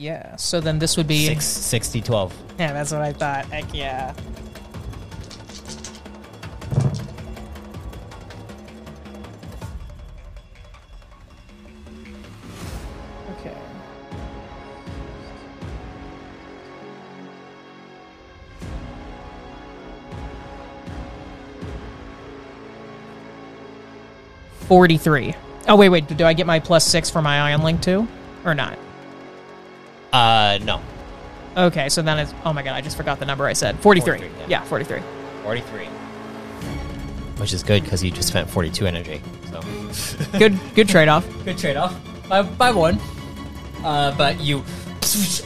Yeah. 0.00 0.34
So 0.36 0.62
then 0.62 0.78
this 0.78 0.96
would 0.96 1.06
be. 1.06 1.26
Six, 1.26 1.44
60, 1.44 2.00
12. 2.00 2.34
Yeah, 2.58 2.72
that's 2.72 2.90
what 2.90 3.02
I 3.02 3.12
thought. 3.12 3.44
Heck 3.44 3.74
yeah. 3.74 4.14
Okay. 13.32 13.54
Forty-three. 24.60 25.34
Oh 25.68 25.76
wait, 25.76 25.90
wait. 25.90 26.16
Do 26.16 26.24
I 26.24 26.32
get 26.32 26.46
my 26.46 26.58
plus 26.58 26.86
six 26.86 27.10
for 27.10 27.20
my 27.20 27.38
ion 27.50 27.60
link 27.60 27.82
too, 27.82 28.08
or 28.46 28.54
not? 28.54 28.78
Uh, 30.12 30.58
no. 30.62 30.80
Okay, 31.56 31.88
so 31.88 32.02
then 32.02 32.18
it's. 32.18 32.34
Oh 32.44 32.52
my 32.52 32.62
god, 32.62 32.74
I 32.74 32.80
just 32.80 32.96
forgot 32.96 33.18
the 33.18 33.26
number 33.26 33.46
I 33.46 33.52
said. 33.52 33.78
43. 33.80 34.18
43, 34.18 34.38
yeah. 34.40 34.46
yeah. 34.48 34.64
43. 34.64 35.00
43. 35.42 35.86
Which 37.36 37.52
is 37.52 37.62
good 37.62 37.82
because 37.82 38.04
you 38.04 38.10
just 38.10 38.28
spent 38.28 38.48
42 38.48 38.86
energy. 38.86 39.22
So, 39.50 39.60
Good 40.38 40.58
good 40.74 40.88
trade 40.88 41.08
off. 41.08 41.26
good 41.44 41.58
trade 41.58 41.76
off. 41.76 41.98
By, 42.28 42.42
by 42.42 42.70
one. 42.70 43.00
Uh, 43.82 44.14
but 44.16 44.40
you 44.40 44.62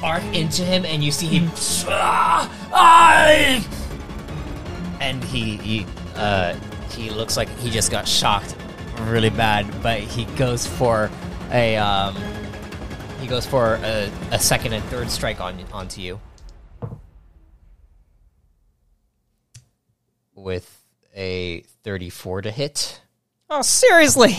arc 0.03 0.23
into 0.35 0.63
him 0.63 0.85
and 0.85 1.03
you 1.03 1.11
see 1.11 1.27
him. 1.27 1.51
Ah, 1.89 2.51
ah! 2.73 3.65
and 5.01 5.23
he, 5.25 5.57
he, 5.57 5.87
uh, 6.17 6.55
he 6.91 7.11
looks 7.11 7.37
like 7.37 7.49
he 7.59 7.71
just 7.71 7.91
got 7.91 8.07
shocked 8.07 8.57
really 9.03 9.31
bad, 9.31 9.67
but 9.83 10.01
he 10.01 10.25
goes 10.37 10.67
for 10.67 11.11
a, 11.53 11.77
um, 11.77 12.17
he 13.25 13.31
goes 13.31 13.47
for 13.47 13.77
a, 13.83 14.11
a 14.33 14.39
second 14.39 14.75
and 14.75 14.85
third 14.85 15.11
strike 15.11 15.41
on 15.41 15.59
onto 15.73 16.03
you. 16.03 16.21
With 20.35 20.85
a 21.17 21.63
34 21.85 22.43
to 22.43 22.51
hit. 22.51 23.01
Oh, 23.49 23.63
seriously. 23.63 24.35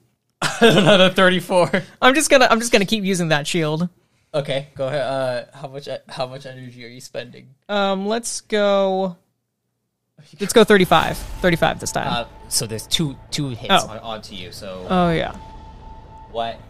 Another 0.60 1.10
34. 1.10 1.82
I'm 2.00 2.14
just 2.14 2.30
gonna 2.30 2.46
I'm 2.48 2.60
just 2.60 2.70
gonna 2.70 2.84
keep 2.84 3.02
using 3.02 3.28
that 3.30 3.44
shield. 3.48 3.88
Okay, 4.32 4.68
go 4.76 4.86
ahead. 4.86 5.00
Uh, 5.00 5.44
how 5.52 5.66
much 5.66 5.88
how 6.08 6.26
much 6.28 6.46
energy 6.46 6.84
are 6.84 6.88
you 6.88 7.00
spending? 7.00 7.54
Um, 7.68 8.06
let's 8.06 8.40
go. 8.42 9.16
Let's 10.40 10.52
go 10.52 10.62
35. 10.64 11.16
35 11.16 11.80
this 11.80 11.92
time. 11.92 12.06
Uh, 12.08 12.24
so 12.48 12.66
there's 12.66 12.86
two 12.86 13.16
two 13.32 13.48
hits 13.48 13.68
Oh. 13.84 13.88
on, 13.88 13.98
onto 13.98 14.34
you. 14.36 14.52
So 14.52 14.86
oh 14.88 15.10
yeah. 15.10 15.34
what 16.30 16.60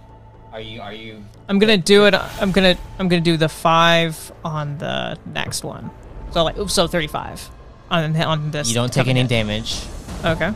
are 0.53 0.61
you? 0.61 0.81
Are 0.81 0.93
you? 0.93 1.23
I'm 1.49 1.59
gonna 1.59 1.77
do 1.77 2.07
it. 2.07 2.15
I'm 2.15 2.53
gonna. 2.53 2.77
I'm 2.99 3.09
gonna 3.09 3.21
do 3.21 3.37
the 3.37 3.49
five 3.49 4.33
on 4.45 4.79
the 4.79 5.19
next 5.27 5.65
one. 5.65 5.91
So 6.33 6.45
like, 6.45 6.59
oops, 6.59 6.75
so 6.75 6.87
35 6.87 7.51
on 7.91 8.17
on 8.17 8.51
this. 8.51 8.69
You 8.69 8.75
don't 8.75 8.93
take 8.93 9.09
any 9.09 9.21
hit. 9.21 9.29
damage. 9.29 9.83
Okay. 10.25 10.53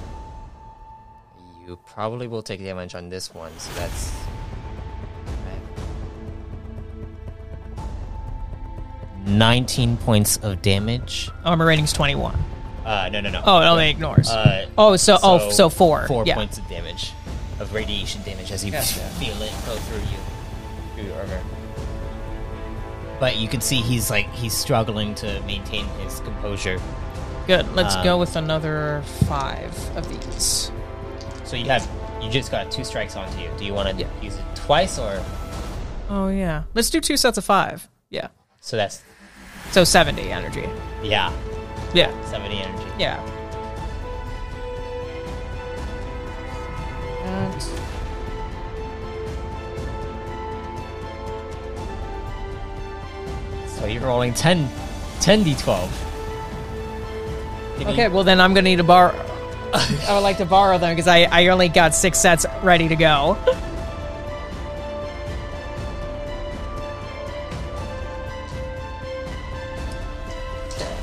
You 1.67 1.79
probably 1.87 2.27
will 2.27 2.43
take 2.43 2.61
damage 2.63 2.95
on 2.95 3.09
this 3.09 3.35
one. 3.35 3.53
So 3.59 3.73
that's. 3.75 4.13
Nineteen 9.25 9.97
points 9.99 10.37
of 10.39 10.63
damage. 10.63 11.31
Armor 11.45 11.67
rating's 11.67 11.93
twenty-one. 11.93 12.37
Uh, 12.85 13.09
no, 13.13 13.21
no, 13.21 13.31
no. 13.31 13.41
Oh, 13.47 13.61
it 13.61 13.67
only 13.67 13.89
ignores. 13.89 14.29
Uh, 14.29 14.67
oh, 14.77 14.97
so, 14.97 15.15
oh, 15.23 15.39
so, 15.39 15.47
oh, 15.47 15.51
so 15.51 15.69
four. 15.69 16.09
Four 16.09 16.25
yeah. 16.27 16.35
points 16.35 16.59
of 16.59 16.69
damage 16.69 17.13
of 17.63 17.73
radiation 17.73 18.23
damage 18.23 18.53
as 18.53 18.63
you 18.65 18.71
Gotcha. 18.79 19.01
feel 19.19 19.41
it 19.41 19.51
go 19.65 19.75
through 19.77 20.01
you, 20.01 20.19
through 20.95 21.05
your 21.05 21.19
armor. 21.21 21.41
But 23.21 23.37
you 23.37 23.49
can 23.49 23.61
see 23.61 23.77
he's 23.77 24.11
like 24.11 24.29
he's 24.33 24.53
struggling 24.53 25.15
to 25.17 25.41
maintain 25.43 25.87
his 26.05 26.21
composure. 26.21 26.79
Good. 27.47 27.73
Let's 27.75 27.95
Um, 27.97 28.05
go 28.05 28.19
with 28.19 28.37
another 28.37 29.03
five 29.29 29.73
of 29.97 30.09
these. 30.09 30.71
So 31.45 31.57
you 31.57 31.67
have 31.67 31.89
you 32.21 32.31
just 32.31 32.51
got 32.51 32.71
two 32.71 32.85
strikes 32.85 33.17
onto 33.17 33.39
you. 33.41 33.49
Do 33.59 33.65
you 33.65 33.75
want 33.75 33.89
to 33.91 33.97
Yeah. 33.97 34.09
use 34.21 34.35
it 34.37 34.45
twice 34.55 34.99
or 34.99 35.23
Oh 36.11 36.29
yeah. 36.29 36.65
Let's 36.75 36.91
do 36.91 37.01
two 37.01 37.17
sets 37.17 37.39
of 37.39 37.45
five. 37.45 37.89
Yeah. 38.11 38.29
so 38.61 38.77
that's 38.77 39.03
So 39.71 39.85
70 39.85 40.31
energy. 40.31 40.69
yeah 41.03 41.33
Yeah. 41.95 42.11
seventy 42.25 42.59
energy. 42.61 42.87
Yeah. 42.99 43.21
So 53.67 53.87
you're 53.87 54.03
rolling 54.03 54.35
10, 54.35 54.69
10 55.21 55.45
d12. 55.45 55.89
Can 57.79 57.81
you- 57.81 57.89
okay, 57.93 58.09
well 58.09 58.25
then 58.25 58.41
I'm 58.41 58.55
gonna 58.55 58.63
need 58.69 58.77
to 58.77 58.85
borrow. 58.85 59.15
I 59.75 60.13
would 60.15 60.21
like 60.21 60.37
to 60.39 60.45
borrow 60.45 60.79
them 60.79 60.95
because 60.95 61.09
I, 61.09 61.23
I 61.25 61.49
only 61.49 61.69
got 61.69 61.95
six 61.95 62.19
sets 62.19 62.45
ready 62.63 62.89
to 62.89 62.97
go. 62.97 63.35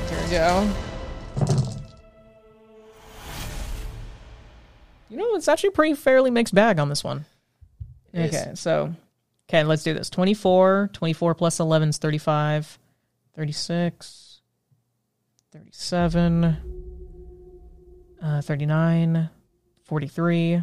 Here 0.08 0.18
we 0.24 0.30
go. 0.30 0.89
It's 5.40 5.48
actually 5.48 5.70
pretty 5.70 5.94
fairly 5.94 6.30
mixed 6.30 6.54
bag 6.54 6.78
on 6.78 6.90
this 6.90 7.02
one. 7.02 7.24
It 8.12 8.26
is. 8.26 8.34
okay, 8.34 8.50
so 8.56 8.94
okay, 9.48 9.64
let's 9.64 9.82
do 9.82 9.94
this. 9.94 10.10
24, 10.10 10.90
24 10.92 11.34
plus 11.34 11.60
11 11.60 11.88
is 11.88 11.96
35, 11.96 12.78
36, 13.34 14.42
37, 15.50 16.56
uh, 18.22 18.42
39, 18.42 19.30
43, 19.84 20.62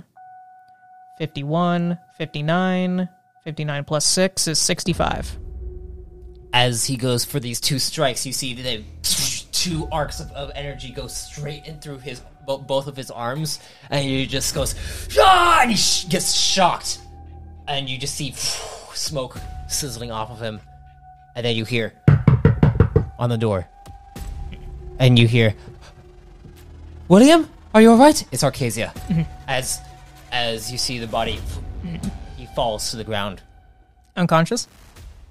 51, 1.18 1.98
59, 2.20 3.10
59 3.44 3.84
plus 3.84 4.06
6 4.06 4.48
is 4.48 4.60
65. 4.60 5.40
as 6.54 6.86
he 6.86 6.98
goes 6.98 7.26
for 7.26 7.40
these 7.40 7.60
two 7.60 7.80
strikes, 7.80 8.28
you 8.28 8.32
see 8.32 8.54
the 8.54 8.84
two 9.52 9.88
arcs 9.92 10.20
of, 10.20 10.32
of 10.34 10.52
energy 10.54 10.92
go 10.92 11.08
straight 11.08 11.66
in 11.66 11.80
through 11.80 11.98
his 11.98 12.22
bo- 12.48 12.58
both 12.58 12.88
of 12.88 12.96
his 12.98 13.12
arms, 13.12 13.60
and 13.92 14.04
he 14.04 14.26
just 14.26 14.56
goes, 14.56 14.74
ah! 15.20 15.60
and 15.62 15.70
he 15.72 15.78
sh- 15.78 16.06
gets 16.06 16.34
shocked, 16.34 17.00
and 17.68 17.88
you 17.88 17.98
just 18.00 18.16
see 18.16 18.32
smoke 18.96 19.38
sizzling 19.68 20.10
off 20.12 20.32
of 20.32 20.40
him, 20.40 20.60
and 21.36 21.46
then 21.46 21.56
you 21.56 21.66
hear 21.66 21.94
on 23.20 23.30
the 23.30 23.38
door, 23.38 23.68
and 24.98 25.20
you 25.20 25.28
hear, 25.28 25.54
William, 27.10 27.48
are 27.76 27.82
you 27.82 27.92
all 27.92 27.98
right? 27.98 28.26
It's 28.32 28.44
Arcasia. 28.44 28.92
As 29.48 29.80
as 30.32 30.72
you 30.72 30.78
see 30.78 31.00
the 31.00 31.08
body, 31.08 31.40
he 32.38 32.46
falls 32.56 32.92
to 32.92 32.98
the 32.98 33.04
ground. 33.04 33.42
Unconscious? 34.16 34.68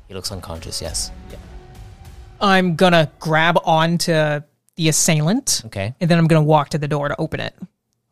He 0.08 0.14
looks 0.14 0.30
unconscious. 0.30 0.80
Yes. 0.80 1.10
I'm 2.40 2.76
gonna 2.76 3.10
grab 3.18 3.58
onto 3.64 4.40
the 4.76 4.88
assailant, 4.88 5.62
Okay. 5.66 5.94
and 6.00 6.10
then 6.10 6.18
I'm 6.18 6.26
gonna 6.26 6.42
walk 6.44 6.70
to 6.70 6.78
the 6.78 6.88
door 6.88 7.08
to 7.08 7.16
open 7.18 7.40
it. 7.40 7.54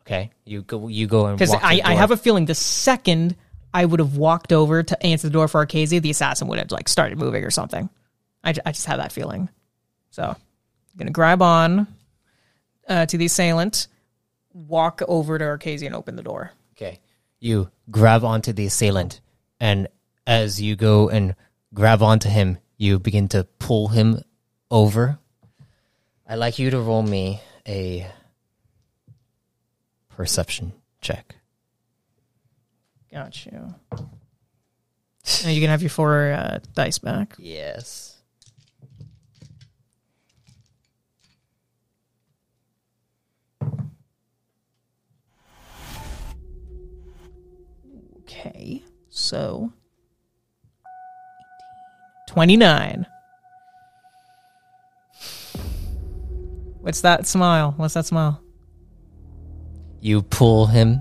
Okay, 0.02 0.30
you 0.44 0.62
go. 0.62 0.88
You 0.88 1.06
go 1.06 1.26
and 1.26 1.38
Because 1.38 1.50
walk 1.50 1.60
to 1.60 1.66
I, 1.66 1.76
the 1.76 1.82
I 1.82 1.88
door. 1.90 1.98
have 2.00 2.10
a 2.10 2.16
feeling 2.16 2.44
the 2.46 2.54
second 2.54 3.36
I 3.72 3.84
would 3.84 4.00
have 4.00 4.16
walked 4.16 4.52
over 4.52 4.82
to 4.82 5.02
answer 5.06 5.26
the 5.26 5.32
door 5.32 5.48
for 5.48 5.64
Arcasia, 5.66 6.00
the 6.00 6.10
assassin 6.10 6.46
would 6.48 6.58
have 6.58 6.70
like 6.70 6.88
started 6.88 7.18
moving 7.18 7.42
or 7.44 7.50
something. 7.50 7.88
I, 8.44 8.52
ju- 8.52 8.60
I 8.64 8.72
just 8.72 8.86
have 8.86 8.98
that 8.98 9.10
feeling. 9.12 9.48
So 10.10 10.22
I'm 10.24 10.36
gonna 10.98 11.10
grab 11.10 11.42
on 11.42 11.86
uh, 12.88 13.06
to 13.06 13.16
the 13.18 13.24
assailant, 13.24 13.88
walk 14.52 15.02
over 15.08 15.38
to 15.38 15.44
Arcasia 15.44 15.86
and 15.86 15.94
open 15.94 16.16
the 16.16 16.22
door. 16.22 16.52
Okay, 16.76 17.00
you 17.40 17.70
grab 17.90 18.24
onto 18.24 18.52
the 18.52 18.66
assailant, 18.66 19.20
and 19.58 19.88
as 20.26 20.60
you 20.62 20.76
go 20.76 21.08
and 21.08 21.34
grab 21.72 22.00
onto 22.02 22.28
him, 22.28 22.58
you 22.76 22.98
begin 22.98 23.26
to 23.28 23.44
pull 23.58 23.88
him 23.88 24.22
over. 24.70 25.18
I'd 26.26 26.36
like 26.36 26.58
you 26.58 26.70
to 26.70 26.80
roll 26.80 27.02
me 27.02 27.40
a 27.68 28.06
perception 30.08 30.72
check. 31.00 31.36
Got 33.12 33.44
you. 33.46 33.74
Now 35.42 35.50
you 35.50 35.60
can 35.60 35.70
have 35.70 35.82
your 35.82 35.90
four 35.90 36.32
uh, 36.32 36.58
dice 36.74 36.98
back. 36.98 37.34
Yes. 37.38 38.10
Okay, 48.22 48.82
so 49.10 49.72
29. 52.28 53.06
What's 56.84 57.00
that 57.00 57.26
smile? 57.26 57.72
What's 57.78 57.94
that 57.94 58.04
smile? 58.04 58.42
You 60.02 60.20
pull 60.20 60.66
him. 60.66 61.00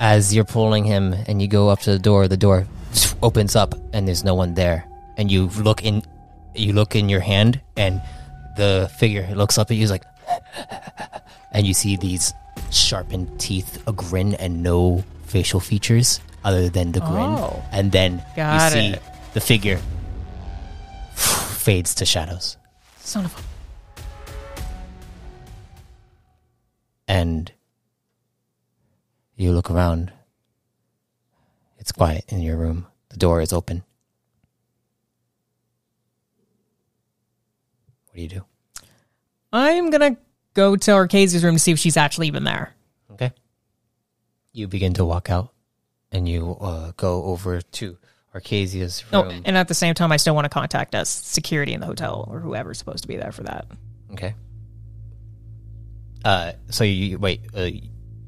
As 0.00 0.34
you're 0.34 0.46
pulling 0.46 0.84
him, 0.84 1.12
and 1.12 1.42
you 1.42 1.48
go 1.48 1.68
up 1.68 1.80
to 1.80 1.90
the 1.90 1.98
door, 1.98 2.26
the 2.26 2.38
door 2.38 2.66
opens 3.22 3.54
up, 3.54 3.74
and 3.92 4.08
there's 4.08 4.24
no 4.24 4.34
one 4.34 4.54
there. 4.54 4.88
And 5.18 5.30
you 5.30 5.48
look 5.60 5.84
in, 5.84 6.02
you 6.54 6.72
look 6.72 6.96
in 6.96 7.10
your 7.10 7.20
hand, 7.20 7.60
and 7.76 8.00
the 8.56 8.90
figure 8.96 9.28
looks 9.34 9.58
up 9.58 9.70
at 9.70 9.76
you, 9.76 9.84
is 9.84 9.90
like, 9.90 10.04
and 11.52 11.66
you 11.66 11.74
see 11.74 11.98
these 11.98 12.32
sharpened 12.70 13.38
teeth, 13.38 13.86
a 13.86 13.92
grin, 13.92 14.34
and 14.36 14.62
no 14.62 15.04
facial 15.26 15.60
features 15.60 16.20
other 16.44 16.70
than 16.70 16.92
the 16.92 17.00
grin. 17.00 17.36
Oh. 17.36 17.62
And 17.72 17.92
then 17.92 18.24
you 18.38 18.60
see 18.70 18.86
it. 18.94 19.02
the 19.34 19.40
figure 19.40 19.80
fades 21.14 21.94
to 21.96 22.06
shadows, 22.06 22.56
Son 23.00 23.26
of 23.26 23.36
a. 23.38 23.55
and 27.08 27.52
you 29.36 29.52
look 29.52 29.70
around. 29.70 30.12
It's 31.78 31.92
quiet 31.92 32.24
in 32.28 32.40
your 32.40 32.56
room. 32.56 32.86
The 33.10 33.16
door 33.16 33.40
is 33.40 33.52
open. 33.52 33.84
What 38.06 38.16
do 38.16 38.22
you 38.22 38.28
do? 38.28 38.44
I'm 39.52 39.90
gonna 39.90 40.16
go 40.54 40.74
to 40.76 40.90
Arcasia's 40.92 41.44
room 41.44 41.54
to 41.54 41.58
see 41.58 41.72
if 41.72 41.78
she's 41.78 41.96
actually 41.96 42.26
even 42.26 42.44
there. 42.44 42.74
Okay. 43.12 43.32
You 44.52 44.66
begin 44.66 44.94
to 44.94 45.04
walk 45.04 45.30
out, 45.30 45.52
and 46.10 46.28
you 46.28 46.56
uh, 46.60 46.92
go 46.96 47.24
over 47.24 47.60
to 47.60 47.98
Arcasia's 48.34 49.04
Oh, 49.12 49.24
and 49.44 49.56
at 49.56 49.68
the 49.68 49.74
same 49.74 49.94
time, 49.94 50.12
I 50.12 50.16
still 50.16 50.34
want 50.34 50.46
to 50.46 50.50
contact 50.50 50.94
us, 50.94 51.08
security 51.08 51.72
in 51.72 51.80
the 51.80 51.86
hotel 51.86 52.26
or 52.30 52.40
whoever's 52.40 52.78
supposed 52.78 53.02
to 53.02 53.08
be 53.08 53.16
there 53.16 53.32
for 53.32 53.44
that. 53.44 53.66
Okay. 54.12 54.34
Uh, 56.24 56.52
so 56.70 56.84
you, 56.84 57.18
wait. 57.18 57.42
Uh, 57.54 57.70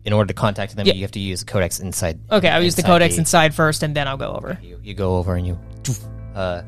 in 0.05 0.13
order 0.15 0.29
to 0.29 0.35
contact 0.35 0.75
them, 0.75 0.87
Yeah. 0.87 0.95
you 0.95 1.03
have 1.03 1.11
to 1.13 1.21
use 1.21 1.41
the 1.41 1.47
codex 1.47 1.81
inside. 1.81 2.19
Okay, 2.31 2.49
I'll 2.49 2.63
use 2.63 2.77
the 2.77 2.83
codex 2.83 3.19
inside 3.19 3.55
first, 3.55 3.83
and 3.83 3.95
then 3.95 4.09
I'll 4.09 4.17
go 4.17 4.33
over. 4.33 4.59
You, 4.63 4.81
you 4.83 4.95
go 4.95 5.17
over 5.19 5.35
and 5.35 5.47
you 5.47 5.59
uh, 6.35 6.63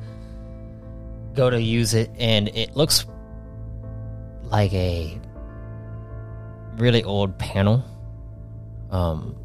go 1.35 1.49
to 1.49 1.61
use 1.61 1.95
it, 1.95 2.11
and 2.19 2.49
it 2.49 2.77
looks 2.77 3.07
like 4.43 4.75
a 4.75 5.19
really 6.77 7.03
old 7.03 7.39
panel. 7.39 7.83
Um, 8.91 9.37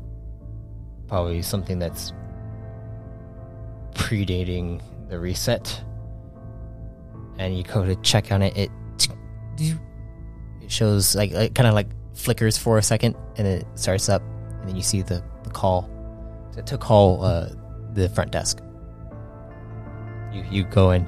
probably 1.08 1.42
something 1.42 1.80
that's 1.80 2.12
predating 3.94 4.82
the 5.08 5.20
reset. 5.20 5.82
And 7.38 7.58
you 7.58 7.64
go 7.64 7.86
to 7.86 7.96
check 7.98 8.32
on 8.32 8.42
it. 8.42 8.58
It 8.58 8.72
it 10.66 10.72
shows 10.72 11.16
like 11.16 11.32
it 11.32 11.54
kind 11.54 11.68
of 11.68 11.76
like 11.76 11.88
flickers 12.16 12.58
for 12.58 12.78
a 12.78 12.82
second, 12.82 13.16
and 13.38 13.48
it 13.48 13.66
starts 13.76 14.10
up, 14.10 14.24
and 14.60 14.70
then 14.70 14.76
you 14.76 14.82
see 14.82 15.02
the, 15.02 15.24
the 15.44 15.50
call 15.52 15.90
to, 16.54 16.62
to 16.64 16.78
call 16.78 17.24
uh, 17.24 17.50
the 17.94 18.10
front 18.10 18.32
desk. 18.32 18.62
You 20.34 20.44
you 20.50 20.64
go 20.64 20.92
in. 20.92 21.06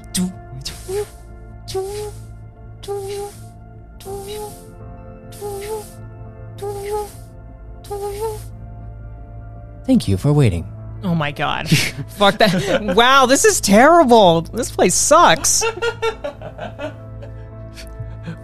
Thank 9.86 10.08
you 10.08 10.18
for 10.18 10.34
waiting. 10.34 10.72
Oh 11.04 11.16
my 11.16 11.32
god. 11.32 11.70
Fuck 11.70 12.38
that. 12.40 12.96
wow, 12.96 13.26
this 13.26 13.46
is 13.46 13.60
terrible. 13.60 14.42
This 14.42 14.70
place 14.70 14.94
sucks. 14.94 15.64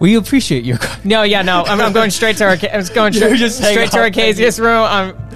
We 0.03 0.15
appreciate 0.15 0.65
your. 0.65 0.79
No, 1.05 1.23
yeah, 1.23 1.43
no. 1.43 1.63
I'm, 1.63 1.79
I'm 1.79 1.93
going 1.93 2.11
straight 2.11 2.35
to 2.37 2.43
Arca- 2.45 2.73
I 2.73 2.77
was 2.77 2.89
going 2.89 3.13
straight, 3.13 3.37
just 3.37 3.61
hang 3.61 3.71
straight 3.71 3.91
to 3.91 3.99
up. 3.99 4.11
Arcasia's 4.13 4.59
room. 4.59 4.83
Um, 4.83 5.29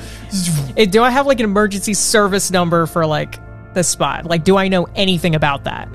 eh, 0.75 0.83
do 0.83 1.03
I 1.03 1.09
have 1.09 1.25
like 1.25 1.39
an 1.39 1.45
emergency 1.45 1.93
service 1.93 2.51
number 2.51 2.85
for 2.85 3.05
like 3.05 3.39
the 3.73 3.81
spot? 3.81 4.25
Like, 4.25 4.43
do 4.43 4.57
I 4.57 4.67
know 4.67 4.85
anything 4.93 5.35
about 5.35 5.63
that? 5.63 5.87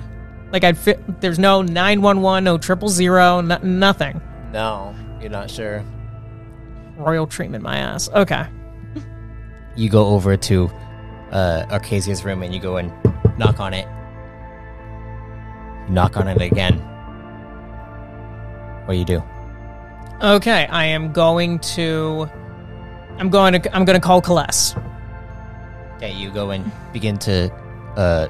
Like, 0.52 0.64
I'd 0.64 0.78
fit. 0.78 1.20
There's 1.20 1.38
no 1.38 1.60
nine 1.60 2.00
one 2.00 2.22
one, 2.22 2.44
no 2.44 2.56
triple 2.56 2.88
zero, 2.88 3.42
no, 3.42 3.58
nothing. 3.58 4.22
No, 4.54 4.94
you're 5.20 5.28
not 5.28 5.50
sure. 5.50 5.84
Royal 6.96 7.26
treatment, 7.26 7.62
my 7.62 7.76
ass. 7.76 8.08
Okay. 8.08 8.46
You 9.76 9.90
go 9.90 10.06
over 10.06 10.38
to 10.38 10.70
uh, 11.30 11.66
Arcasia's 11.68 12.24
room 12.24 12.42
and 12.42 12.54
you 12.54 12.60
go 12.60 12.78
and 12.78 12.90
knock 13.38 13.60
on 13.60 13.74
it. 13.74 13.86
Knock 15.90 16.16
on 16.16 16.26
it 16.28 16.40
again. 16.40 16.82
What 18.92 19.06
do 19.06 19.12
you 19.14 19.20
do? 19.20 19.24
Okay, 20.20 20.66
I 20.66 20.84
am 20.84 21.14
going 21.14 21.60
to. 21.60 22.28
I'm 23.16 23.30
going 23.30 23.54
to. 23.54 23.74
I'm 23.74 23.86
going 23.86 23.98
to 23.98 24.06
call 24.06 24.20
Kaless. 24.20 24.76
Okay, 25.96 26.12
you 26.12 26.30
go 26.30 26.50
and 26.50 26.70
begin 26.92 27.16
to 27.20 27.50
uh, 27.96 28.28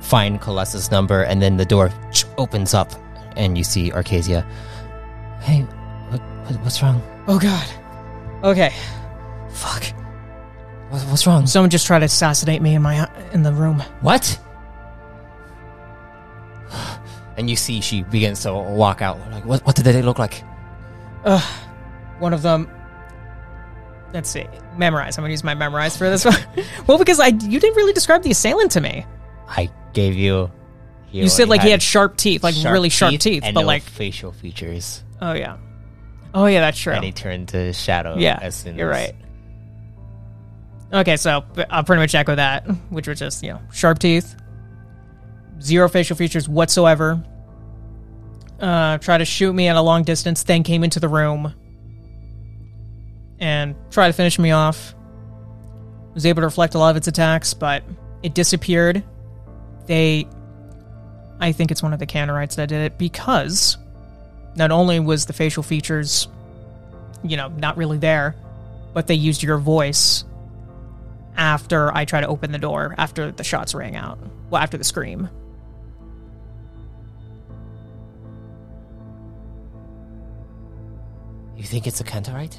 find 0.00 0.40
Colessa's 0.40 0.90
number, 0.90 1.24
and 1.24 1.42
then 1.42 1.58
the 1.58 1.66
door 1.66 1.90
opens 2.38 2.72
up, 2.72 2.90
and 3.36 3.58
you 3.58 3.64
see 3.64 3.90
Arcasia. 3.90 4.50
Hey, 5.42 5.60
what, 6.08 6.22
what, 6.22 6.60
what's 6.62 6.82
wrong? 6.82 7.02
Oh 7.26 7.38
God. 7.38 7.68
Okay. 8.44 8.72
Fuck. 9.50 9.84
What, 10.88 11.02
what's 11.02 11.26
wrong? 11.26 11.46
Someone 11.46 11.68
just 11.68 11.86
tried 11.86 11.98
to 11.98 12.06
assassinate 12.06 12.62
me 12.62 12.76
in 12.76 12.80
my 12.80 13.10
in 13.34 13.42
the 13.42 13.52
room. 13.52 13.80
What? 14.00 14.40
And 17.38 17.48
you 17.48 17.56
see 17.56 17.80
she 17.80 18.02
begins 18.02 18.42
to 18.42 18.52
walk 18.52 19.00
out. 19.00 19.18
Like, 19.30 19.44
what, 19.46 19.64
what 19.64 19.76
did 19.76 19.84
they 19.84 20.02
look 20.02 20.18
like? 20.18 20.42
One 22.18 22.34
of 22.34 22.42
them. 22.42 22.68
Let's 24.12 24.28
see. 24.28 24.46
Memorize. 24.76 25.18
I'm 25.18 25.22
gonna 25.22 25.30
use 25.32 25.44
my 25.44 25.54
memorize 25.54 25.96
for 25.96 26.08
this 26.10 26.24
one. 26.24 26.36
well, 26.86 26.98
because 26.98 27.20
I 27.20 27.28
you 27.28 27.60
didn't 27.60 27.76
really 27.76 27.92
describe 27.92 28.22
the 28.22 28.30
assailant 28.30 28.72
to 28.72 28.80
me. 28.80 29.06
I 29.48 29.70
gave 29.92 30.14
you. 30.14 30.50
You 31.10 31.28
said 31.28 31.48
like 31.48 31.62
he 31.62 31.70
had 31.70 31.82
sharp 31.82 32.16
teeth, 32.16 32.42
like 32.42 32.54
really 32.64 32.88
sharp 32.88 33.14
teeth, 33.18 33.42
and 33.44 33.54
but 33.54 33.62
no 33.62 33.66
like 33.66 33.82
facial 33.82 34.32
features. 34.32 35.02
oh 35.22 35.32
yeah, 35.32 35.56
oh 36.34 36.46
yeah, 36.46 36.60
that's 36.60 36.78
true. 36.78 36.92
And 36.92 37.04
he 37.04 37.12
turned 37.12 37.48
to 37.48 37.72
shadow. 37.72 38.16
Yeah, 38.18 38.38
as 38.40 38.56
soon 38.56 38.76
you're 38.76 38.92
as- 38.92 39.08
right. 39.08 39.16
Okay, 41.00 41.16
so 41.16 41.44
I'll 41.70 41.84
pretty 41.84 42.00
much 42.00 42.14
echo 42.14 42.34
that, 42.34 42.66
which 42.90 43.08
was 43.08 43.18
just 43.18 43.42
you 43.42 43.50
know 43.50 43.60
sharp 43.72 43.98
teeth, 43.98 44.36
zero 45.60 45.88
facial 45.88 46.16
features 46.16 46.48
whatsoever. 46.48 47.22
Uh, 48.60 48.98
tried 48.98 49.18
to 49.18 49.24
shoot 49.24 49.52
me 49.52 49.68
at 49.68 49.76
a 49.76 49.80
long 49.80 50.02
distance, 50.02 50.42
then 50.42 50.62
came 50.62 50.82
into 50.82 50.98
the 50.98 51.08
room 51.08 51.54
and 53.38 53.76
tried 53.90 54.08
to 54.08 54.12
finish 54.12 54.38
me 54.38 54.50
off. 54.50 54.94
Was 56.14 56.26
able 56.26 56.42
to 56.42 56.46
reflect 56.46 56.74
a 56.74 56.78
lot 56.78 56.90
of 56.90 56.96
its 56.96 57.06
attacks, 57.06 57.54
but 57.54 57.84
it 58.22 58.34
disappeared. 58.34 59.04
They, 59.86 60.26
I 61.38 61.52
think 61.52 61.70
it's 61.70 61.82
one 61.82 61.92
of 61.92 62.00
the 62.00 62.06
Cantorites 62.06 62.56
that 62.56 62.68
did 62.68 62.80
it 62.80 62.98
because 62.98 63.78
not 64.56 64.72
only 64.72 64.98
was 64.98 65.26
the 65.26 65.32
facial 65.32 65.62
features, 65.62 66.26
you 67.22 67.36
know, 67.36 67.48
not 67.48 67.76
really 67.76 67.98
there, 67.98 68.34
but 68.92 69.06
they 69.06 69.14
used 69.14 69.42
your 69.42 69.58
voice 69.58 70.24
after 71.36 71.94
I 71.94 72.04
tried 72.04 72.22
to 72.22 72.28
open 72.28 72.50
the 72.50 72.58
door 72.58 72.94
after 72.98 73.30
the 73.30 73.44
shots 73.44 73.74
rang 73.74 73.94
out. 73.94 74.18
Well, 74.50 74.60
after 74.60 74.76
the 74.76 74.84
scream. 74.84 75.28
You 81.58 81.64
think 81.64 81.86
it's 81.88 82.00
a 82.00 82.04
Cantorite? 82.04 82.56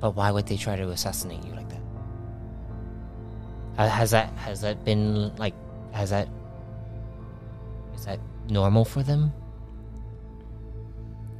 But 0.00 0.16
why 0.16 0.30
would 0.30 0.46
they 0.46 0.56
try 0.56 0.76
to 0.76 0.88
assassinate 0.88 1.44
you 1.44 1.52
like 1.54 1.68
that? 1.68 1.80
Has 3.88 4.10
that 4.10 4.30
has 4.34 4.60
that 4.62 4.84
been 4.84 5.34
like 5.36 5.54
has 5.92 6.10
that 6.10 6.28
is 7.94 8.04
that 8.04 8.18
normal 8.48 8.84
for 8.84 9.02
them? 9.02 9.32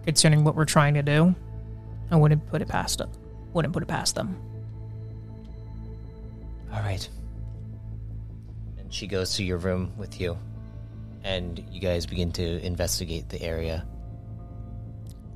Considering 0.04 0.44
what 0.44 0.54
we're 0.54 0.64
trying 0.64 0.94
to 0.94 1.02
do, 1.02 1.34
I 2.10 2.16
wouldn't 2.16 2.46
put 2.46 2.62
it 2.62 2.68
past 2.68 3.00
it. 3.00 3.08
Wouldn't 3.52 3.74
put 3.74 3.82
it 3.82 3.86
past 3.86 4.14
them. 4.14 4.36
All 6.72 6.80
right. 6.80 7.06
And 8.78 8.92
she 8.92 9.06
goes 9.06 9.34
to 9.36 9.44
your 9.44 9.58
room 9.58 9.92
with 9.96 10.20
you, 10.20 10.38
and 11.22 11.64
you 11.70 11.80
guys 11.80 12.06
begin 12.06 12.32
to 12.32 12.64
investigate 12.64 13.28
the 13.28 13.40
area. 13.42 13.86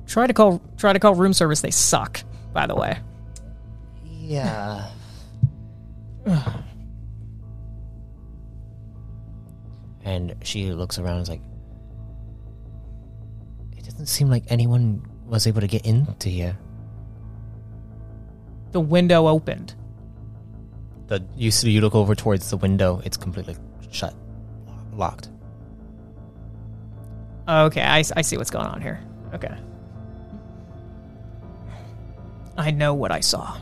Try 0.07 0.27
to 0.27 0.33
call 0.33 0.61
try 0.77 0.93
to 0.93 0.99
call 0.99 1.15
room 1.15 1.33
service. 1.33 1.61
They 1.61 1.71
suck, 1.71 2.23
by 2.53 2.67
the 2.67 2.75
way. 2.75 2.99
Yeah. 4.03 4.89
and 10.03 10.35
she 10.43 10.71
looks 10.71 10.97
around 10.97 11.17
and 11.17 11.23
is 11.23 11.29
like, 11.29 11.41
it 13.77 13.83
doesn't 13.83 14.07
seem 14.07 14.29
like 14.29 14.43
anyone 14.47 15.05
was 15.25 15.47
able 15.47 15.61
to 15.61 15.67
get 15.67 15.85
into 15.85 16.29
here. 16.29 16.57
The 18.71 18.79
window 18.79 19.27
opened. 19.27 19.75
The 21.07 21.23
you 21.35 21.51
see, 21.51 21.71
you 21.71 21.81
look 21.81 21.95
over 21.95 22.15
towards 22.15 22.49
the 22.49 22.57
window; 22.57 23.01
it's 23.05 23.17
completely 23.17 23.55
shut, 23.91 24.15
locked. 24.93 25.29
Oh, 27.47 27.65
okay, 27.65 27.81
I, 27.81 28.03
I 28.15 28.21
see 28.21 28.37
what's 28.37 28.49
going 28.49 28.65
on 28.65 28.81
here. 28.81 28.99
Okay. 29.33 29.55
I 32.57 32.71
know 32.71 32.93
what 32.93 33.11
I 33.11 33.19
saw. 33.19 33.57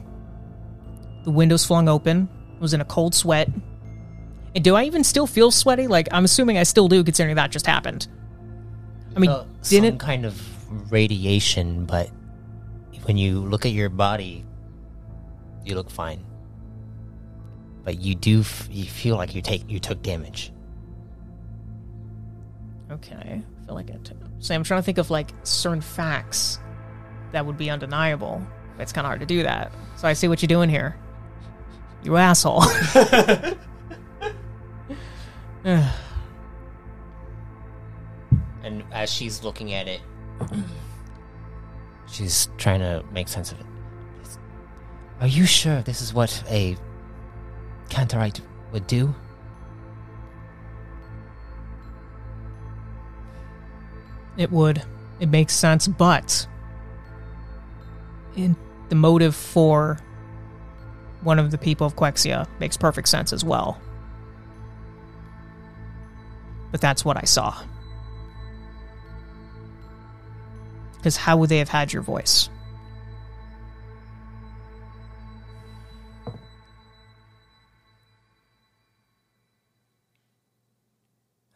The 1.23 1.31
windows 1.31 1.65
flung 1.65 1.89
open. 1.89 2.29
I 2.57 2.61
was 2.61 2.73
in 2.73 2.81
a 2.81 2.85
cold 2.85 3.15
sweat. 3.15 3.49
And 4.55 4.63
do 4.63 4.75
I 4.75 4.83
even 4.83 5.03
still 5.03 5.25
feel 5.25 5.51
sweaty? 5.51 5.87
Like, 5.87 6.07
I'm 6.11 6.25
assuming 6.25 6.57
I 6.57 6.63
still 6.63 6.87
do, 6.87 7.03
considering 7.03 7.35
that 7.35 7.49
just 7.49 7.65
happened. 7.65 8.07
I 9.15 9.19
mean, 9.19 9.31
some 9.61 9.81
didn't. 9.81 9.99
kind 9.99 10.25
of 10.25 10.91
radiation, 10.91 11.85
but 11.85 12.09
when 13.03 13.17
you 13.17 13.39
look 13.39 13.65
at 13.65 13.71
your 13.71 13.89
body, 13.89 14.45
you 15.65 15.75
look 15.75 15.89
fine. 15.89 16.23
But 17.83 17.99
you 17.99 18.15
do 18.15 18.41
f- 18.41 18.69
you 18.71 18.85
feel 18.85 19.17
like 19.17 19.35
you 19.35 19.41
take 19.41 19.69
you 19.69 19.79
took 19.79 20.01
damage. 20.01 20.51
Okay, 22.91 23.41
I 23.77 23.83
feel 23.83 23.95
like 23.95 24.07
it. 24.07 24.11
So 24.39 24.53
I'm 24.53 24.63
trying 24.63 24.79
to 24.79 24.85
think 24.85 24.97
of 24.97 25.09
like 25.09 25.31
certain 25.43 25.81
facts 25.81 26.59
that 27.31 27.45
would 27.45 27.57
be 27.57 27.69
undeniable. 27.69 28.41
It's 28.79 28.91
kind 28.91 29.05
of 29.05 29.09
hard 29.09 29.19
to 29.21 29.25
do 29.25 29.43
that. 29.43 29.71
So 29.95 30.07
I 30.07 30.13
see 30.13 30.27
what 30.27 30.41
you're 30.41 30.47
doing 30.47 30.69
here. 30.69 30.97
You 32.03 32.17
asshole. 32.17 32.63
And 38.63 38.81
as 38.93 39.11
she's 39.11 39.43
looking 39.43 39.73
at 39.73 39.89
it, 39.89 39.99
she's 42.07 42.47
trying 42.57 42.79
to 42.79 43.03
make 43.11 43.27
sense 43.27 43.51
of 43.51 43.59
it. 43.59 43.65
Are 45.19 45.27
you 45.27 45.45
sure 45.45 45.81
this 45.81 46.01
is 46.01 46.13
what 46.13 46.43
a 46.49 46.77
Cantorite 47.89 48.39
would 48.71 48.87
do? 48.87 49.13
It 54.37 54.51
would. 54.51 54.83
It 55.19 55.29
makes 55.29 55.53
sense, 55.53 55.87
but 55.87 56.47
in 58.35 58.55
the 58.89 58.95
motive 58.95 59.35
for 59.35 59.99
one 61.21 61.39
of 61.39 61.51
the 61.51 61.57
people 61.57 61.87
of 61.87 61.95
Quexia 61.95 62.47
makes 62.59 62.75
perfect 62.75 63.07
sense 63.07 63.31
as 63.31 63.43
well. 63.43 63.79
But 66.71 66.81
that's 66.81 67.05
what 67.05 67.17
I 67.17 67.25
saw. 67.25 67.55
Because 70.97 71.15
how 71.17 71.37
would 71.37 71.49
they 71.49 71.59
have 71.59 71.69
had 71.69 71.93
your 71.93 72.01
voice? 72.01 72.49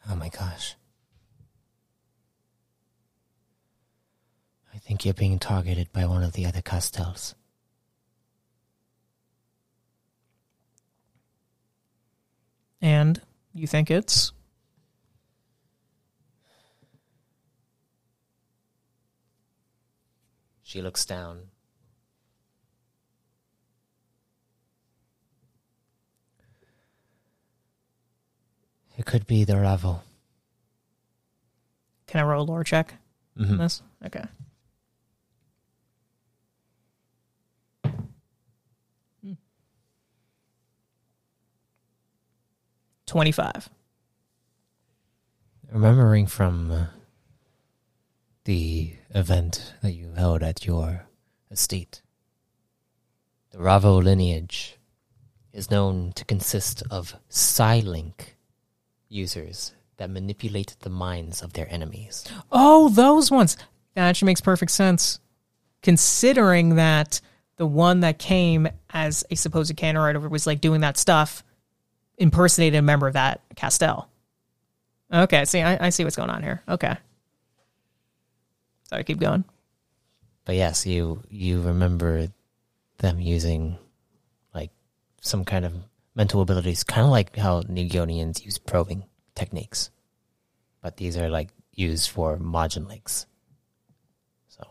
Oh 0.08 0.14
my 0.14 0.28
gosh. 0.28 0.77
Think 4.88 5.04
you're 5.04 5.12
being 5.12 5.38
targeted 5.38 5.92
by 5.92 6.06
one 6.06 6.22
of 6.22 6.32
the 6.32 6.46
other 6.46 6.62
Castells. 6.62 7.34
And 12.80 13.20
you 13.52 13.66
think 13.66 13.90
it's 13.90 14.32
She 20.62 20.80
looks 20.82 21.04
down. 21.06 21.48
It 28.96 29.06
could 29.06 29.26
be 29.26 29.44
the 29.44 29.56
Ravo. 29.58 30.02
Can 32.06 32.20
I 32.20 32.24
roll 32.24 32.42
a 32.42 32.44
lore 32.44 32.64
check 32.64 32.94
Mhm. 33.36 33.58
this? 33.58 33.82
Okay. 34.04 34.24
25. 43.08 43.68
Remembering 45.72 46.26
from 46.26 46.70
uh, 46.70 46.86
the 48.44 48.92
event 49.14 49.74
that 49.82 49.92
you 49.92 50.12
held 50.12 50.42
at 50.42 50.64
your 50.64 51.06
estate, 51.50 52.02
the 53.50 53.58
Ravo 53.58 54.00
lineage 54.00 54.76
is 55.52 55.70
known 55.70 56.12
to 56.12 56.24
consist 56.24 56.82
of 56.90 57.16
Psylink 57.30 58.34
users 59.08 59.72
that 59.96 60.10
manipulate 60.10 60.76
the 60.80 60.90
minds 60.90 61.42
of 61.42 61.54
their 61.54 61.70
enemies. 61.72 62.24
Oh, 62.52 62.88
those 62.90 63.30
ones. 63.30 63.56
That 63.94 64.08
actually 64.08 64.26
makes 64.26 64.40
perfect 64.40 64.70
sense. 64.70 65.18
Considering 65.82 66.76
that 66.76 67.20
the 67.56 67.66
one 67.66 68.00
that 68.00 68.18
came 68.18 68.68
as 68.90 69.24
a 69.30 69.34
supposed 69.34 69.74
Cantorite 69.76 70.30
was 70.30 70.46
like 70.46 70.60
doing 70.60 70.82
that 70.82 70.96
stuff 70.96 71.42
impersonated 72.18 72.78
a 72.78 72.82
member 72.82 73.06
of 73.06 73.14
that 73.14 73.40
Castell. 73.56 74.08
Okay, 75.12 75.44
see, 75.46 75.62
I, 75.62 75.86
I 75.86 75.90
see 75.90 76.04
what's 76.04 76.16
going 76.16 76.30
on 76.30 76.42
here. 76.42 76.62
Okay. 76.68 76.96
Sorry, 78.84 79.04
keep 79.04 79.18
going. 79.18 79.44
But 80.44 80.56
yes, 80.56 80.86
you 80.86 81.22
you 81.28 81.60
remember 81.60 82.28
them 82.98 83.20
using 83.20 83.78
like 84.54 84.70
some 85.20 85.44
kind 85.44 85.64
of 85.64 85.74
mental 86.14 86.40
abilities, 86.40 86.84
kind 86.84 87.04
of 87.04 87.10
like 87.10 87.36
how 87.36 87.62
Nigonians 87.62 88.44
use 88.44 88.58
probing 88.58 89.04
techniques. 89.34 89.90
But 90.82 90.96
these 90.96 91.16
are 91.16 91.28
like 91.28 91.48
used 91.72 92.10
for 92.10 92.38
Majin 92.38 92.88
links. 92.88 93.26
So 94.48 94.66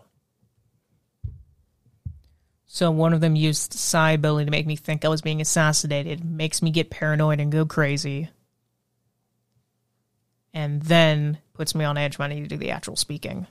So 2.78 2.92
one 2.92 3.12
of 3.12 3.22
them 3.22 3.36
used 3.36 3.74
psi 3.74 4.12
ability 4.12 4.46
to 4.46 4.52
make 4.52 4.68
me 4.68 4.76
think 4.76 5.04
I 5.04 5.08
was 5.08 5.24
being 5.24 5.42
assassinated, 5.42 6.24
makes 6.24 6.62
me 6.62 6.70
get 6.70 6.92
paranoid 6.92 7.40
and 7.40 7.52
go 7.52 7.66
crazy, 7.66 8.30
and 10.54 10.84
then 10.84 11.40
puts 11.56 11.74
me 11.74 11.86
on 11.86 11.98
edge 11.98 12.20
when 12.20 12.32
I 12.32 12.36
need 12.36 12.44
to 12.44 12.48
do 12.50 12.58
the 12.58 12.70
actual 12.70 12.96
speaking. 12.96 13.48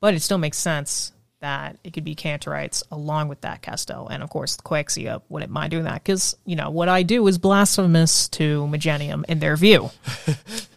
But 0.00 0.14
it 0.14 0.22
still 0.22 0.36
makes 0.36 0.58
sense 0.58 1.12
that 1.38 1.78
it 1.84 1.92
could 1.92 2.02
be 2.02 2.16
Cantorites 2.16 2.82
along 2.90 3.28
with 3.28 3.42
that 3.42 3.62
Castell, 3.62 4.08
and 4.08 4.20
of 4.24 4.30
course 4.30 4.56
Quexia 4.56 5.22
wouldn't 5.28 5.52
mind 5.52 5.70
doing 5.70 5.84
that 5.84 6.02
because 6.02 6.36
you 6.44 6.56
know 6.56 6.70
what 6.70 6.88
I 6.88 7.04
do 7.04 7.24
is 7.28 7.38
blasphemous 7.38 8.26
to 8.30 8.66
Magenium 8.66 9.26
in 9.28 9.38
their 9.38 9.54
view. 9.54 9.92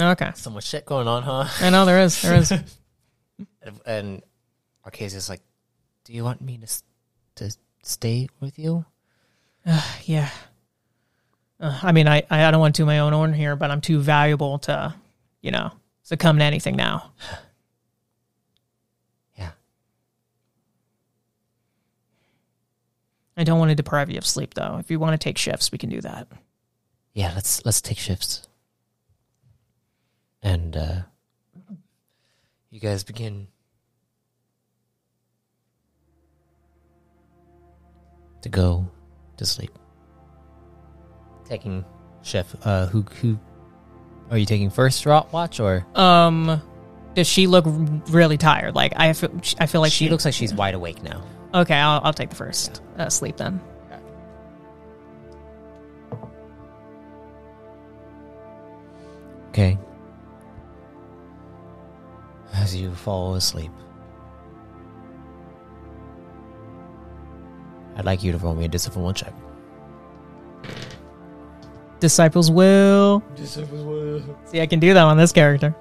Okay, 0.00 0.30
so 0.34 0.50
much 0.50 0.64
shit 0.66 0.86
going 0.86 1.06
on, 1.06 1.22
huh? 1.22 1.44
I 1.60 1.70
know 1.70 1.84
there 1.84 2.00
is, 2.00 2.20
there 2.22 2.36
is. 2.36 2.52
And, 3.86 4.22
Arcasia's 4.84 5.28
like, 5.28 5.40
"Do 6.04 6.12
you 6.12 6.24
want 6.24 6.40
me 6.40 6.56
to 6.58 6.64
s- 6.64 6.82
to 7.36 7.54
stay 7.82 8.28
with 8.40 8.58
you?" 8.58 8.84
Yeah. 10.04 10.28
Uh, 11.60 11.78
I 11.82 11.92
mean, 11.92 12.08
I, 12.08 12.24
I 12.30 12.50
don't 12.50 12.60
want 12.60 12.74
to 12.74 12.82
do 12.82 12.86
my 12.86 12.98
own 12.98 13.12
horn 13.12 13.32
here, 13.32 13.54
but 13.54 13.70
I'm 13.70 13.80
too 13.80 14.00
valuable 14.00 14.58
to, 14.60 14.92
you 15.40 15.52
know, 15.52 15.70
succumb 16.02 16.38
to 16.38 16.44
anything 16.44 16.74
now. 16.76 17.12
Yeah. 19.38 19.50
I 23.36 23.44
don't 23.44 23.58
want 23.58 23.70
to 23.70 23.74
deprive 23.74 24.10
you 24.10 24.18
of 24.18 24.26
sleep, 24.26 24.54
though. 24.54 24.78
If 24.78 24.90
you 24.90 24.98
want 24.98 25.18
to 25.20 25.24
take 25.24 25.38
shifts, 25.38 25.70
we 25.72 25.78
can 25.78 25.90
do 25.90 26.00
that. 26.00 26.28
Yeah, 27.14 27.32
let's 27.34 27.64
let's 27.64 27.80
take 27.80 27.98
shifts. 27.98 28.46
And 30.42 30.76
uh 30.76 31.02
you 32.70 32.80
guys 32.80 33.04
begin 33.04 33.48
to 38.42 38.48
go 38.48 38.86
to 39.36 39.44
sleep. 39.46 39.70
Taking 41.44 41.84
chef 42.22 42.54
uh 42.66 42.86
who 42.86 43.02
who 43.20 43.38
are 44.30 44.38
you 44.38 44.46
taking 44.46 44.70
first 44.70 45.04
watch 45.06 45.60
or 45.60 45.86
Um, 45.94 46.62
does 47.14 47.26
she 47.26 47.46
look 47.46 47.64
really 48.08 48.38
tired? 48.38 48.74
Like 48.74 48.94
I 48.96 49.12
feel, 49.12 49.30
I 49.60 49.66
feel 49.66 49.80
like 49.82 49.92
she 49.92 50.08
looks 50.08 50.24
like 50.24 50.32
she's 50.34 50.54
wide 50.54 50.74
awake 50.74 51.02
now. 51.02 51.22
okay. 51.54 51.74
I'll, 51.74 52.00
I'll 52.02 52.14
take 52.14 52.30
the 52.30 52.36
first 52.36 52.80
uh, 52.98 53.10
sleep 53.10 53.36
then. 53.36 53.60
Okay. 59.50 59.76
As 62.72 62.80
you 62.80 62.90
fall 62.90 63.34
asleep. 63.34 63.70
I'd 67.96 68.06
like 68.06 68.22
you 68.22 68.32
to 68.32 68.38
roll 68.38 68.54
me 68.54 68.64
a 68.64 68.68
discipline 68.68 69.04
one 69.04 69.14
check. 69.14 69.34
Disciples 72.00 72.50
will. 72.50 73.22
Discipline 73.36 73.86
will. 73.86 74.38
See, 74.46 74.62
I 74.62 74.66
can 74.66 74.80
do 74.80 74.94
that 74.94 75.02
on 75.02 75.18
this 75.18 75.32
character. 75.32 75.76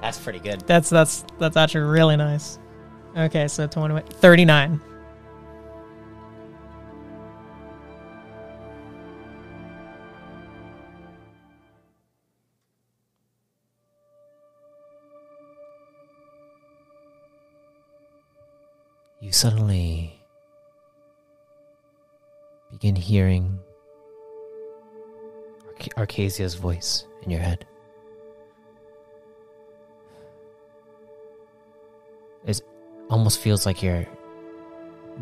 That's 0.00 0.18
pretty 0.18 0.40
good. 0.40 0.62
That's 0.62 0.90
that's 0.90 1.24
that's 1.38 1.56
actually 1.56 1.82
really 1.82 2.16
nice. 2.16 2.58
Okay, 3.16 3.46
so 3.46 3.68
20, 3.68 4.00
39. 4.00 4.80
Hearing 23.08 23.58
Arc- 25.66 25.96
Arcasia's 25.96 26.56
voice 26.56 27.06
in 27.22 27.30
your 27.30 27.40
head. 27.40 27.66
It 32.46 32.60
almost 33.08 33.40
feels 33.40 33.64
like 33.64 33.82
you're 33.82 34.06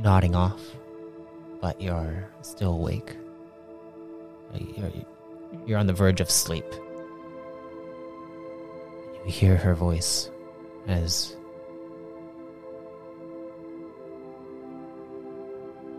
nodding 0.02 0.34
off, 0.34 0.60
but 1.60 1.80
you're 1.80 2.28
still 2.42 2.72
awake. 2.72 3.16
You're, 4.52 4.90
you're 5.64 5.78
on 5.78 5.86
the 5.86 5.92
verge 5.92 6.20
of 6.20 6.28
sleep. 6.28 6.66
You 9.24 9.30
hear 9.30 9.56
her 9.56 9.76
voice 9.76 10.28
as 10.88 11.36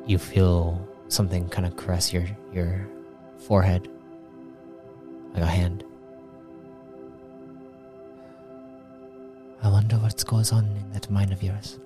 you 0.06 0.18
feel 0.18 0.86
something 1.10 1.48
kind 1.50 1.66
of 1.66 1.76
caress 1.78 2.12
your 2.14 2.26
your 2.54 2.88
forehead 3.38 3.88
like 5.34 5.44
a 5.44 5.46
hand. 5.46 5.84
I 9.62 9.70
wonder 9.70 9.98
what 9.98 10.24
goes 10.26 10.52
on 10.52 10.66
in 10.66 10.92
that 10.94 11.10
mind 11.10 11.34
of 11.34 11.42
yours. 11.44 11.80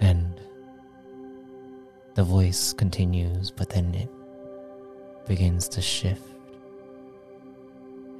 And 0.00 0.40
the 2.14 2.24
voice 2.24 2.72
continues, 2.72 3.50
but 3.50 3.68
then 3.70 3.94
it 3.94 4.08
begins 5.26 5.68
to 5.70 5.80
shift 5.80 6.22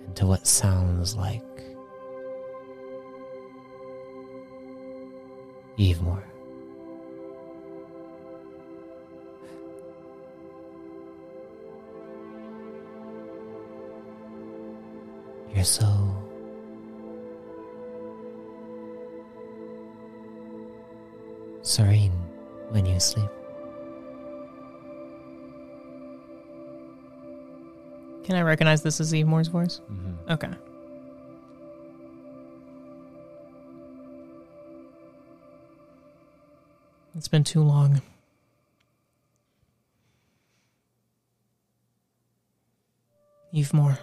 into 0.07 0.27
what 0.27 0.47
sounds 0.47 1.17
like 1.17 1.43
Evemore. 5.79 6.23
You're 15.55 15.65
so 15.65 15.87
serene 21.63 22.13
when 22.71 22.87
you 22.87 22.99
sleep. 22.99 23.29
Can 28.25 28.37
I 28.37 28.43
recognize 28.43 28.83
this 28.83 29.01
as 29.01 29.15
Evemore's 29.15 29.49
voice? 29.49 29.81
Mm-hmm. 29.91 30.33
Okay. 30.33 30.51
It's 37.23 37.29
been 37.29 37.45
too 37.45 37.63
long. 37.63 38.03
Evemore. 43.55 43.97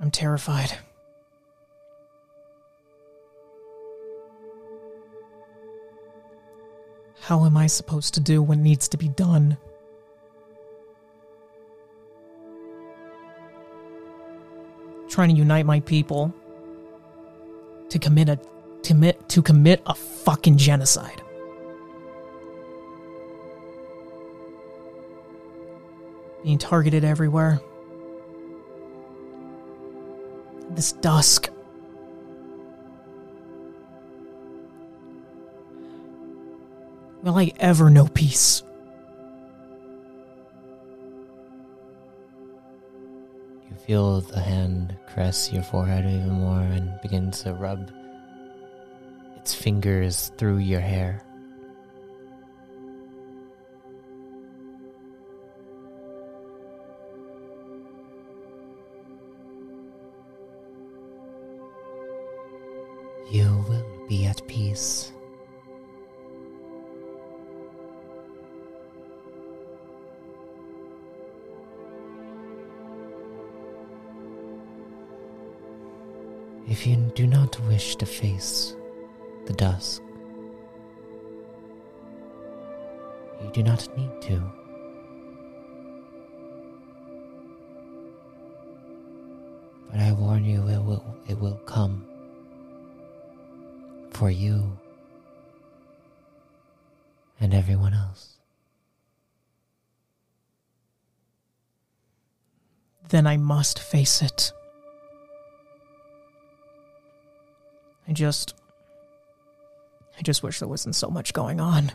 I'm 0.00 0.10
terrified. 0.10 0.72
How 7.20 7.44
am 7.44 7.56
I 7.56 7.68
supposed 7.68 8.14
to 8.14 8.20
do 8.20 8.42
what 8.42 8.58
needs 8.58 8.88
to 8.88 8.96
be 8.96 9.06
done? 9.06 9.56
Trying 15.08 15.28
to 15.28 15.36
unite 15.36 15.64
my 15.64 15.78
people 15.78 16.34
to 17.92 17.98
commit 17.98 18.30
a 18.30 18.38
commit 18.82 19.28
to 19.28 19.42
commit 19.42 19.82
a 19.84 19.94
fucking 19.94 20.56
genocide. 20.56 21.20
Being 26.42 26.56
targeted 26.56 27.04
everywhere. 27.04 27.60
This 30.70 30.92
dusk. 30.92 31.50
Will 37.22 37.36
I 37.36 37.52
ever 37.60 37.90
know 37.90 38.08
peace? 38.08 38.62
Feel 43.86 44.20
the 44.20 44.40
hand 44.40 44.96
caress 45.08 45.52
your 45.52 45.62
forehead 45.62 46.04
even 46.04 46.30
more 46.30 46.60
and 46.60 46.98
begin 47.02 47.30
to 47.30 47.52
rub 47.52 47.90
its 49.36 49.54
fingers 49.54 50.30
through 50.38 50.58
your 50.58 50.80
hair. 50.80 51.24
You 63.30 63.64
will 63.68 64.06
be 64.08 64.26
at 64.26 64.46
peace. 64.46 65.11
If 76.82 76.88
you 76.88 76.96
do 77.14 77.28
not 77.28 77.60
wish 77.68 77.94
to 77.94 78.06
face 78.06 78.74
the 79.46 79.52
dusk, 79.52 80.02
you 83.40 83.50
do 83.52 83.62
not 83.62 83.86
need 83.96 84.10
to. 84.22 84.42
But 89.92 90.00
I 90.00 90.10
warn 90.10 90.44
you, 90.44 90.66
it 90.66 90.82
will, 90.82 91.04
it 91.28 91.38
will 91.38 91.60
come 91.66 92.04
for 94.10 94.28
you 94.28 94.76
and 97.38 97.54
everyone 97.54 97.94
else. 97.94 98.38
Then 103.08 103.28
I 103.28 103.36
must 103.36 103.78
face 103.78 104.20
it. 104.20 104.52
I 108.08 108.12
just. 108.12 108.54
I 110.18 110.22
just 110.22 110.42
wish 110.42 110.58
there 110.58 110.68
wasn't 110.68 110.94
so 110.94 111.08
much 111.08 111.32
going 111.32 111.60
on. 111.60 111.92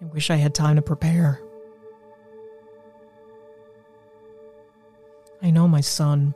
I 0.00 0.04
wish 0.06 0.30
I 0.30 0.36
had 0.36 0.54
time 0.54 0.76
to 0.76 0.82
prepare. 0.82 1.40
I 5.40 5.50
know 5.50 5.68
my 5.68 5.80
son 5.80 6.34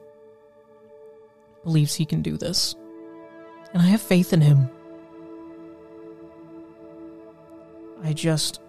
believes 1.64 1.94
he 1.94 2.06
can 2.06 2.22
do 2.22 2.36
this, 2.36 2.74
and 3.72 3.82
I 3.82 3.86
have 3.86 4.00
faith 4.00 4.32
in 4.32 4.40
him. 4.40 4.70
I 8.02 8.12
just. 8.12 8.60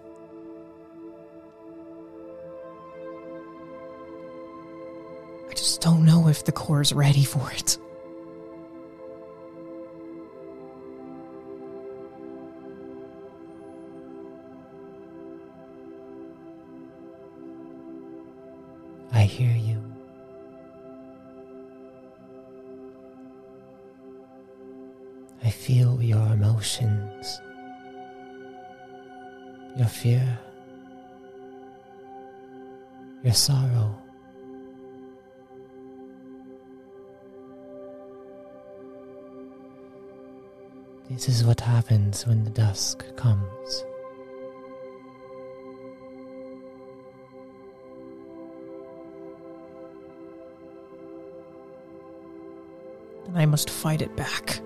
I 5.48 5.54
just 5.54 5.80
don't 5.80 6.04
know 6.04 6.28
if 6.28 6.44
the 6.44 6.52
Corps 6.52 6.80
is 6.80 6.92
ready 6.92 7.24
for 7.24 7.50
it. 7.52 7.78
Hear 19.34 19.56
you. 19.56 19.82
I 25.42 25.50
feel 25.50 26.00
your 26.00 26.24
emotions, 26.32 27.40
your 29.76 29.88
fear, 29.88 30.38
your 33.24 33.34
sorrow. 33.34 34.00
This 41.10 41.28
is 41.28 41.44
what 41.44 41.60
happens 41.60 42.24
when 42.24 42.44
the 42.44 42.50
dusk 42.50 43.04
comes. 43.16 43.84
I 53.34 53.46
must 53.46 53.68
fight 53.68 54.00
it 54.00 54.14
back. 54.16 54.60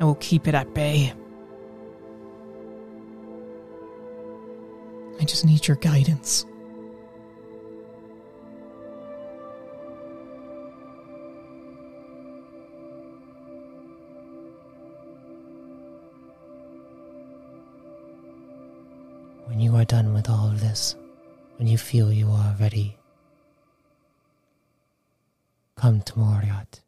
I 0.00 0.04
will 0.04 0.14
keep 0.16 0.48
it 0.48 0.54
at 0.54 0.72
bay. 0.72 1.12
I 5.20 5.24
just 5.24 5.44
need 5.44 5.66
your 5.66 5.76
guidance. 5.76 6.46
When 19.46 19.60
you 19.60 19.74
are 19.76 19.84
done 19.84 20.14
with 20.14 20.30
all 20.30 20.46
of 20.48 20.60
this, 20.60 20.94
when 21.56 21.66
you 21.66 21.76
feel 21.76 22.12
you 22.12 22.30
are 22.30 22.54
ready, 22.60 22.96
come 25.76 26.00
to 26.02 26.12
Moriat. 26.14 26.80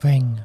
Bring 0.00 0.40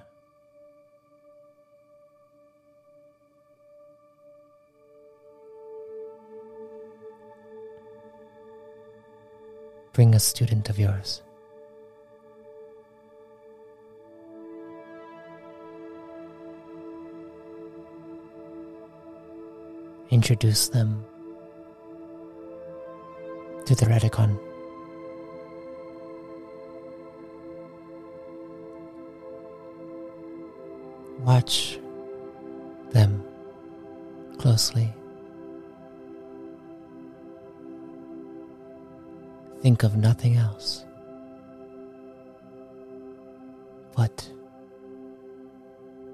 Bring 9.94 10.16
a 10.16 10.20
student 10.20 10.72
of 10.72 10.80
yours. 10.80 11.22
Introduce 20.10 20.70
them 20.70 21.06
to 23.68 23.76
the 23.76 23.86
Redicon. 23.86 24.53
Closely. 34.54 34.94
Think 39.64 39.82
of 39.82 39.96
nothing 39.98 40.36
else 40.36 40.86
but 43.96 44.30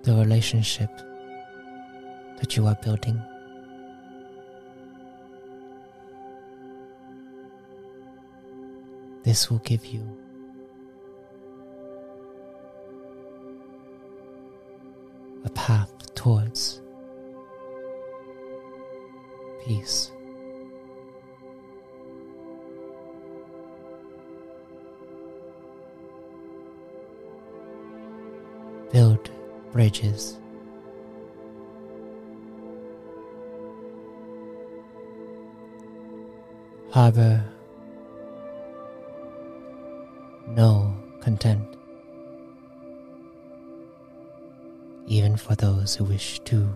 the 0.04 0.14
relationship 0.14 0.90
that 2.40 2.56
you 2.56 2.66
are 2.66 2.78
building. 2.82 3.22
This 9.24 9.52
will 9.52 9.60
give 9.60 9.86
you 9.86 10.04
a 15.44 15.50
path 15.50 15.92
towards 16.16 16.79
build 29.80 29.94
bridges. 29.94 30.38
Harbor 36.92 37.44
no 40.48 40.94
content, 41.22 41.64
even 45.08 45.38
for 45.38 45.56
those 45.56 45.96
who 45.96 46.04
wish 46.04 46.40
to 46.46 46.76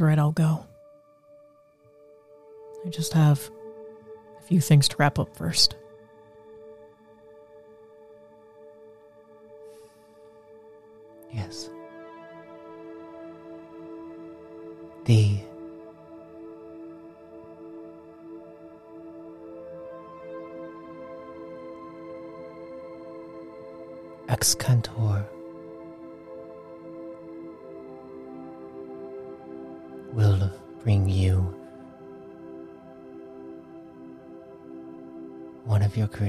right, 0.00 0.18
I'll 0.18 0.32
go. 0.32 0.66
I 2.84 2.90
just 2.90 3.12
have 3.14 3.50
a 4.38 4.42
few 4.42 4.60
things 4.60 4.88
to 4.88 4.96
wrap 4.98 5.18
up 5.18 5.36
first. 5.36 5.76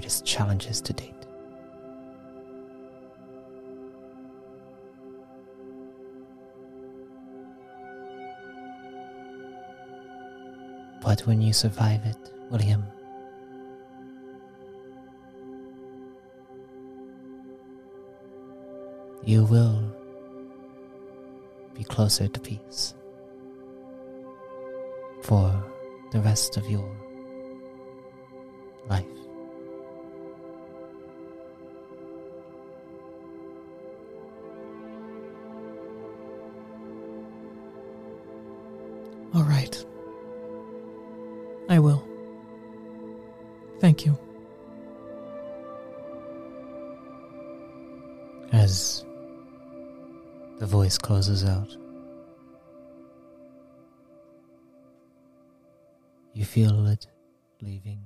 Greatest 0.06 0.24
challenges 0.24 0.82
to 0.82 0.94
date. 0.94 1.14
But 11.02 11.26
when 11.26 11.42
you 11.42 11.54
survive 11.54 12.06
it, 12.06 12.18
William, 12.52 12.84
you 19.24 19.44
will 19.46 19.92
be 21.74 21.84
closer 21.84 22.28
to 22.28 22.40
peace 22.40 22.94
for 25.24 25.64
the 26.12 26.20
rest 26.20 26.58
of 26.58 26.70
your 26.70 26.96
life. 28.88 29.25
Right. 39.46 39.86
I 41.70 41.80
will. 41.80 42.08
Thank 43.80 44.06
you. 44.06 44.18
As 48.52 49.04
the 50.60 50.66
voice 50.66 50.98
closes 50.98 51.44
out, 51.44 51.76
you 56.34 56.46
feel 56.46 56.88
it 56.88 57.08
leaving. 57.62 58.00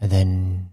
And 0.00 0.10
then 0.10 0.70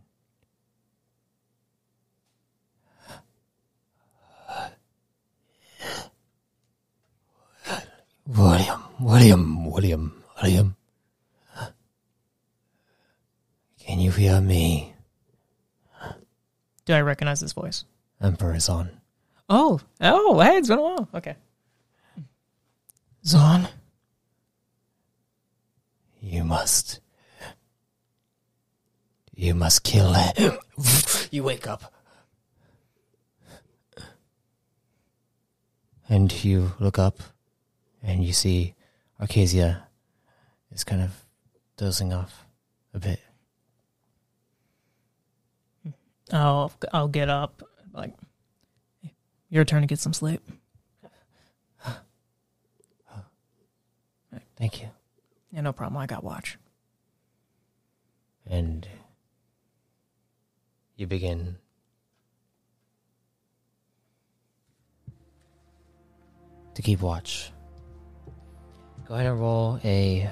William, 8.27 8.83
William, 8.99 9.71
William, 9.71 10.23
William. 10.41 10.75
Can 13.79 13.99
you 13.99 14.11
hear 14.11 14.41
me? 14.41 14.93
Do 16.85 16.93
I 16.93 16.96
recognize 17.07 17.39
this 17.39 17.53
voice? 17.53 17.85
Emperor 18.21 18.59
Zon. 18.59 18.89
Oh, 19.49 19.79
oh, 20.01 20.39
hey, 20.39 20.57
it's 20.57 20.67
been 20.67 20.79
a 20.79 20.81
while. 20.81 21.09
Okay. 21.13 21.35
Zon. 23.25 23.67
You 26.21 26.43
must. 26.43 26.99
You 29.33 29.53
must 29.53 29.83
kill 29.83 30.13
him. 30.13 30.57
you 31.31 31.43
wake 31.43 31.67
up. 31.67 31.93
And 36.09 36.43
you 36.43 36.71
look 36.79 36.97
up 36.97 37.19
and 38.01 38.23
you 38.23 38.33
see 38.33 38.73
Arcasia 39.21 39.83
is 40.71 40.83
kind 40.83 41.01
of 41.01 41.11
dozing 41.75 42.13
off 42.13 42.45
a 42.93 42.99
bit. 42.99 43.19
I'll 46.31 46.71
I'll 46.93 47.07
get 47.07 47.29
up. 47.29 47.63
Like, 47.93 48.13
your 49.49 49.65
turn 49.65 49.81
to 49.81 49.87
get 49.87 49.99
some 49.99 50.13
sleep. 50.13 50.41
Thank 54.57 54.81
you. 54.81 54.89
Yeah, 55.51 55.61
no 55.61 55.71
problem. 55.71 55.97
I 55.97 56.07
got 56.07 56.23
watch. 56.23 56.57
And 58.47 58.87
you 60.95 61.05
begin 61.05 61.57
to 66.73 66.81
keep 66.81 67.01
watch. 67.01 67.51
Go 69.07 69.13
ahead 69.13 69.27
and 69.27 69.39
roll 69.39 69.79
a 69.83 70.29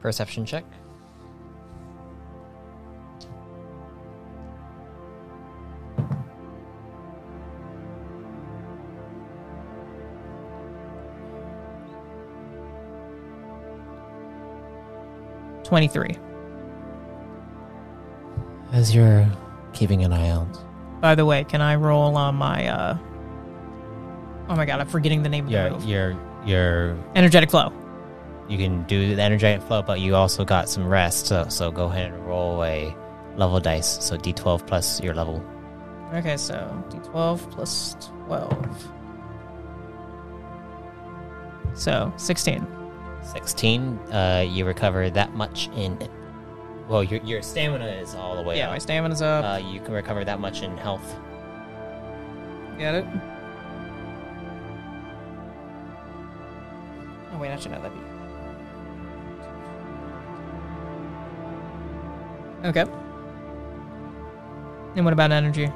perception 0.00 0.44
check. 0.44 0.64
Twenty 15.72 15.88
three. 15.88 16.18
As 18.72 18.94
you're 18.94 19.26
keeping 19.72 20.04
an 20.04 20.12
eye 20.12 20.28
out, 20.28 20.46
By 21.00 21.14
the 21.14 21.24
way, 21.24 21.44
can 21.44 21.62
I 21.62 21.76
roll 21.76 22.14
on 22.14 22.34
my? 22.34 22.66
uh 22.68 22.98
Oh 24.50 24.54
my 24.54 24.66
god, 24.66 24.80
I'm 24.80 24.86
forgetting 24.86 25.22
the 25.22 25.30
name 25.30 25.46
of 25.46 25.50
the 25.50 25.56
your 25.56 25.70
move. 25.70 25.84
your 25.86 26.16
your 26.44 26.96
Energetic 27.14 27.48
flow. 27.50 27.72
you 28.50 28.58
can 28.58 28.82
do 28.82 29.16
the 29.16 29.22
energetic 29.22 29.62
flow, 29.62 29.80
but 29.80 29.98
you 30.00 30.14
also 30.14 30.44
got 30.44 30.68
some 30.68 30.86
rest. 30.86 31.24
So 31.28 31.46
so 31.48 31.70
go 31.70 31.86
ahead 31.86 32.12
and 32.12 32.26
roll 32.26 32.62
a 32.62 32.94
level 33.38 33.58
dice. 33.58 33.96
So 34.04 34.18
D12 34.18 34.66
plus 34.66 35.00
your 35.00 35.14
level. 35.14 35.42
Okay, 36.12 36.36
so 36.36 36.54
d12 36.90 37.50
plus 37.50 37.96
12. 38.26 38.92
So 41.72 42.12
16. 42.18 42.66
16 43.22 43.98
uh 44.12 44.44
you 44.48 44.64
recover 44.64 45.08
that 45.10 45.34
much 45.34 45.68
in 45.76 45.96
well 46.88 47.02
your 47.04 47.20
your 47.22 47.40
stamina 47.42 47.86
is 47.86 48.14
all 48.14 48.36
the 48.36 48.42
way 48.42 48.56
Yeah, 48.58 48.68
my 48.68 48.78
stamina's 48.78 49.22
up. 49.22 49.44
uh 49.44 49.56
you 49.58 49.80
can 49.80 49.92
recover 49.94 50.24
that 50.24 50.40
much 50.40 50.62
in 50.62 50.76
health 50.76 51.14
Get 52.78 52.94
it? 52.96 53.04
Oh 57.32 57.38
wait, 57.38 57.48
actually 57.50 57.72
no, 57.76 57.82
that'd 57.82 57.92
be. 62.62 62.68
Okay. 62.68 62.84
And 64.96 65.04
what 65.04 65.12
about 65.12 65.32
energy? 65.32 65.70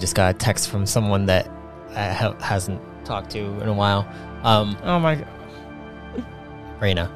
Just 0.00 0.14
got 0.16 0.34
a 0.34 0.38
text 0.38 0.68
from 0.70 0.84
someone 0.86 1.26
that 1.26 1.48
i 1.94 2.12
ha- 2.12 2.34
hasn't 2.40 2.80
talked 3.04 3.30
to 3.30 3.38
in 3.60 3.68
a 3.68 3.72
while 3.72 4.08
um 4.42 4.76
Oh 4.82 4.98
my 4.98 5.14
god. 5.16 5.28
Reina 6.80 7.10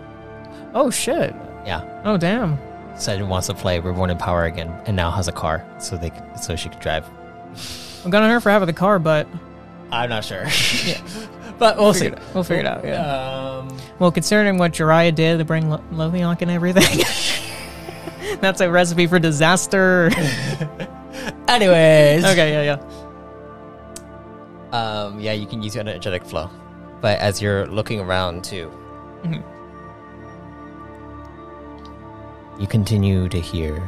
Oh 0.74 0.90
shit. 0.90 1.34
yeah 1.66 2.02
Oh 2.04 2.16
damn. 2.16 2.58
said 2.96 3.16
he 3.18 3.22
wants 3.24 3.46
to 3.48 3.54
play 3.54 3.78
reborn 3.80 4.10
in 4.10 4.18
power 4.18 4.44
again 4.44 4.68
and 4.86 4.94
now 4.96 5.10
has 5.10 5.26
a 5.28 5.32
car 5.32 5.64
so 5.78 5.96
they 5.96 6.10
c- 6.10 6.16
so 6.42 6.54
she 6.56 6.68
could 6.68 6.80
drive 6.80 7.08
I'm 8.04 8.10
gonna 8.10 8.28
her 8.28 8.40
for 8.40 8.50
having 8.50 8.66
the 8.66 8.72
car, 8.74 8.98
but 8.98 9.26
I'm 9.90 10.10
not 10.10 10.24
sure. 10.24 10.42
yeah. 10.84 11.00
But 11.58 11.76
we'll 11.78 11.94
see. 11.94 12.06
figure 12.10 12.18
it- 12.18 12.34
we'll 12.34 12.42
figure 12.44 12.60
it 12.62 12.66
out. 12.66 12.84
Yeah. 12.84 13.00
Um, 13.60 13.78
Well, 14.00 14.10
considering 14.10 14.58
what 14.58 14.72
Jiraiya 14.72 15.14
did 15.14 15.38
to 15.38 15.44
bring 15.44 15.70
Lo- 15.70 15.82
Loviank 15.92 16.42
and 16.42 16.50
everything, 16.50 17.04
that's 18.40 18.60
a 18.60 18.68
recipe 18.68 19.06
for 19.06 19.18
disaster. 19.20 20.10
Anyways. 21.48 22.24
okay, 22.32 22.52
yeah, 22.52 22.76
yeah. 22.76 22.78
Um, 24.72 25.20
yeah, 25.20 25.32
you 25.32 25.46
can 25.46 25.62
use 25.62 25.74
your 25.74 25.82
energetic 25.82 26.24
flow. 26.24 26.50
But 27.00 27.18
as 27.20 27.40
you're 27.40 27.66
looking 27.66 28.00
around 28.00 28.44
too, 28.44 28.70
Mhm. 29.22 29.42
you 32.58 32.66
continue 32.66 33.28
to 33.28 33.40
hear 33.40 33.82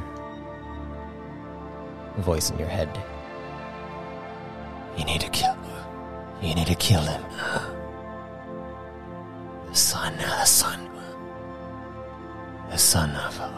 a 2.16 2.20
voice 2.22 2.50
in 2.50 2.58
your 2.58 2.68
head. 2.68 2.88
You 4.96 5.04
need 5.04 5.20
to 5.20 5.28
kill. 5.30 5.56
You 6.42 6.54
need 6.54 6.66
to 6.66 6.74
kill 6.74 7.00
him. 7.02 7.22
The 9.68 9.74
son, 9.74 10.16
the 10.18 10.44
son, 10.44 10.88
the 12.70 12.78
son 12.78 13.10
of. 13.16 13.38
A. 13.40 13.50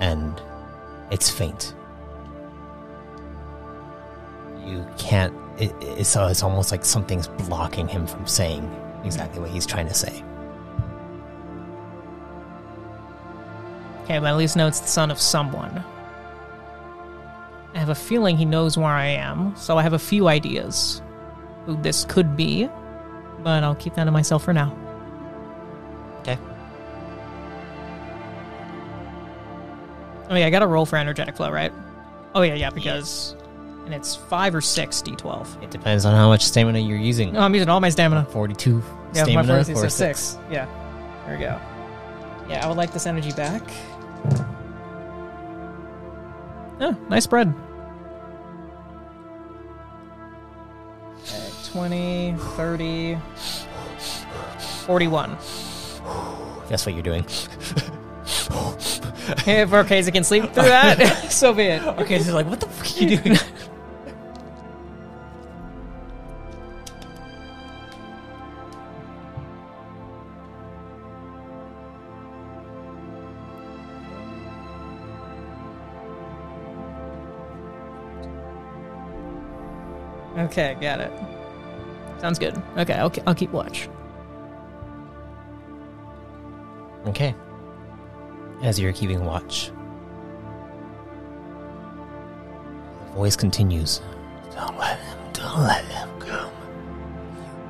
And 0.00 0.40
it's 1.10 1.30
faint. 1.30 1.74
You 4.64 4.86
can't. 4.98 5.34
It, 5.58 5.74
it's, 5.80 6.16
uh, 6.16 6.28
it's 6.30 6.42
almost 6.42 6.70
like 6.70 6.84
something's 6.84 7.26
blocking 7.26 7.88
him 7.88 8.06
from 8.06 8.26
saying 8.26 8.70
exactly 9.04 9.40
what 9.40 9.50
he's 9.50 9.66
trying 9.66 9.88
to 9.88 9.94
say. 9.94 10.22
Okay, 14.04 14.18
but 14.18 14.26
at 14.26 14.36
least 14.36 14.56
know 14.56 14.66
it's 14.66 14.80
the 14.80 14.88
son 14.88 15.10
of 15.10 15.18
someone. 15.18 15.84
I 17.74 17.78
have 17.78 17.90
a 17.90 17.94
feeling 17.94 18.36
he 18.36 18.44
knows 18.44 18.78
where 18.78 18.86
I 18.86 19.06
am, 19.06 19.54
so 19.56 19.76
I 19.76 19.82
have 19.82 19.92
a 19.92 19.98
few 19.98 20.28
ideas 20.28 21.02
who 21.66 21.76
this 21.76 22.04
could 22.06 22.36
be, 22.36 22.68
but 23.42 23.62
I'll 23.62 23.74
keep 23.74 23.94
that 23.94 24.04
to 24.04 24.10
myself 24.10 24.44
for 24.44 24.52
now. 24.54 24.74
Okay. 26.20 26.38
Oh 30.30 30.34
yeah, 30.36 30.46
I 30.46 30.50
got 30.50 30.58
to 30.60 30.66
roll 30.66 30.84
for 30.86 30.96
energetic 30.96 31.36
flow, 31.36 31.50
right? 31.50 31.72
Oh 32.34 32.42
yeah, 32.42 32.54
yeah, 32.54 32.70
because 32.70 33.34
and 33.86 33.94
it's 33.94 34.14
five 34.14 34.54
or 34.54 34.60
six 34.60 35.00
d12. 35.00 35.62
It 35.62 35.70
depends 35.70 36.04
on 36.04 36.14
how 36.14 36.28
much 36.28 36.44
stamina 36.44 36.78
you're 36.78 36.98
using. 36.98 37.32
No, 37.32 37.40
I'm 37.40 37.54
using 37.54 37.68
all 37.70 37.80
my 37.80 37.88
stamina. 37.88 38.26
42 38.26 38.70
Yeah, 38.70 38.76
my 38.76 39.12
stamina 39.24 39.46
fortitude, 39.46 39.76
for 39.78 39.88
six. 39.88 40.20
six. 40.20 40.38
Yeah, 40.50 40.66
there 41.26 41.36
we 41.36 41.40
go. 41.42 41.58
Yeah, 42.48 42.64
I 42.64 42.68
would 42.68 42.76
like 42.76 42.92
this 42.92 43.06
energy 43.06 43.32
back. 43.32 43.62
Oh, 46.80 46.96
nice 47.08 47.24
spread. 47.24 47.52
Okay, 51.22 51.50
20, 51.72 52.34
30, 52.38 53.18
41. 54.86 55.36
That's 56.68 56.86
what 56.86 56.94
you're 56.94 57.02
doing. 57.02 57.24
if 59.28 59.70
Arcasia 59.70 60.12
can 60.12 60.24
sleep 60.24 60.44
through 60.52 60.64
that, 60.64 60.98
so 61.30 61.52
be 61.52 61.64
it. 61.64 61.82
Okay, 61.82 62.18
so 62.20 62.34
like, 62.34 62.46
what 62.46 62.60
the 62.60 62.66
fuck 62.66 62.96
are 62.96 63.04
you 63.04 63.16
doing? 63.18 63.38
Okay, 80.38 80.76
got 80.80 81.00
it. 81.00 81.12
Sounds 82.20 82.38
good. 82.38 82.56
Okay, 82.76 82.94
I'll, 82.94 83.12
I'll 83.26 83.34
keep 83.34 83.50
watch. 83.50 83.88
okay. 87.06 87.34
As 88.62 88.78
you're 88.78 88.92
keeping 88.92 89.24
watch, 89.24 89.70
the 93.06 93.12
voice 93.14 93.36
continues. 93.36 94.02
Don't 94.54 94.76
let 94.78 94.98
him. 94.98 95.18
Don't 95.32 95.60
let 95.60 95.84
him 95.84 96.08
come. 96.18 96.50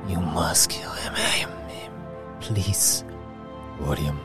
You 0.07 0.19
must 0.19 0.71
kill 0.71 0.89
him. 0.89 1.13
him, 1.13 1.49
him. 1.67 1.93
Please, 2.39 3.03
William. 3.79 4.19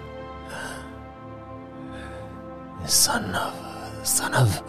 The 2.83 2.89
son 2.89 3.35
of. 3.35 3.55
The 4.01 4.05
son 4.07 4.35
of. 4.35 4.63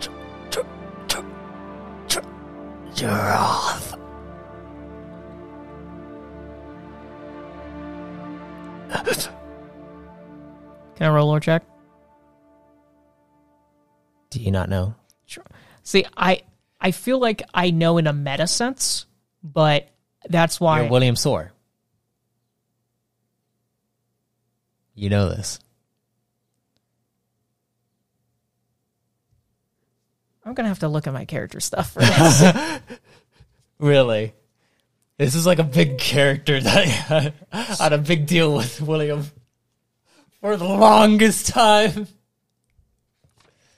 J- 0.00 0.10
Can 10.96 11.06
I 11.06 11.10
roll 11.10 11.30
or 11.30 11.40
check? 11.40 11.62
Do 14.30 14.40
you 14.40 14.50
not 14.50 14.68
know? 14.68 14.94
Sure. 15.26 15.44
See, 15.82 16.04
I 16.16 16.42
I 16.80 16.90
feel 16.90 17.18
like 17.18 17.42
I 17.54 17.70
know 17.70 17.98
in 17.98 18.06
a 18.06 18.12
meta 18.12 18.46
sense, 18.46 19.06
but 19.42 19.88
that's 20.28 20.60
why 20.60 20.82
You're 20.82 20.90
William 20.90 21.16
Soar. 21.16 21.52
You 24.94 25.10
know 25.10 25.28
this. 25.28 25.58
I'm 30.44 30.54
gonna 30.54 30.68
have 30.68 30.78
to 30.80 30.88
look 30.88 31.06
at 31.06 31.12
my 31.12 31.24
character 31.24 31.60
stuff 31.60 31.92
for 31.92 32.00
this. 32.00 32.80
Really? 33.78 34.32
This 35.18 35.34
is 35.34 35.44
like 35.44 35.58
a 35.58 35.64
big 35.64 35.98
character 35.98 36.58
that 36.58 36.76
I 36.76 36.86
had, 36.86 37.34
had 37.52 37.92
a 37.92 37.98
big 37.98 38.26
deal 38.26 38.54
with 38.54 38.80
William 38.80 39.26
for 40.46 40.56
the 40.56 40.64
longest 40.64 41.48
time. 41.48 42.06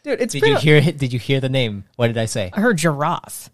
Dude, 0.02 0.20
it's 0.20 0.32
Did 0.32 0.42
been 0.42 0.50
you 0.50 0.56
a- 0.56 0.60
hear 0.60 0.76
it? 0.76 0.98
Did 0.98 1.12
you 1.12 1.18
hear 1.18 1.40
the 1.40 1.48
name? 1.48 1.84
What 1.96 2.08
did 2.08 2.18
I 2.18 2.26
say? 2.26 2.50
I 2.52 2.60
heard 2.60 2.76
Giraffe. 2.78 3.50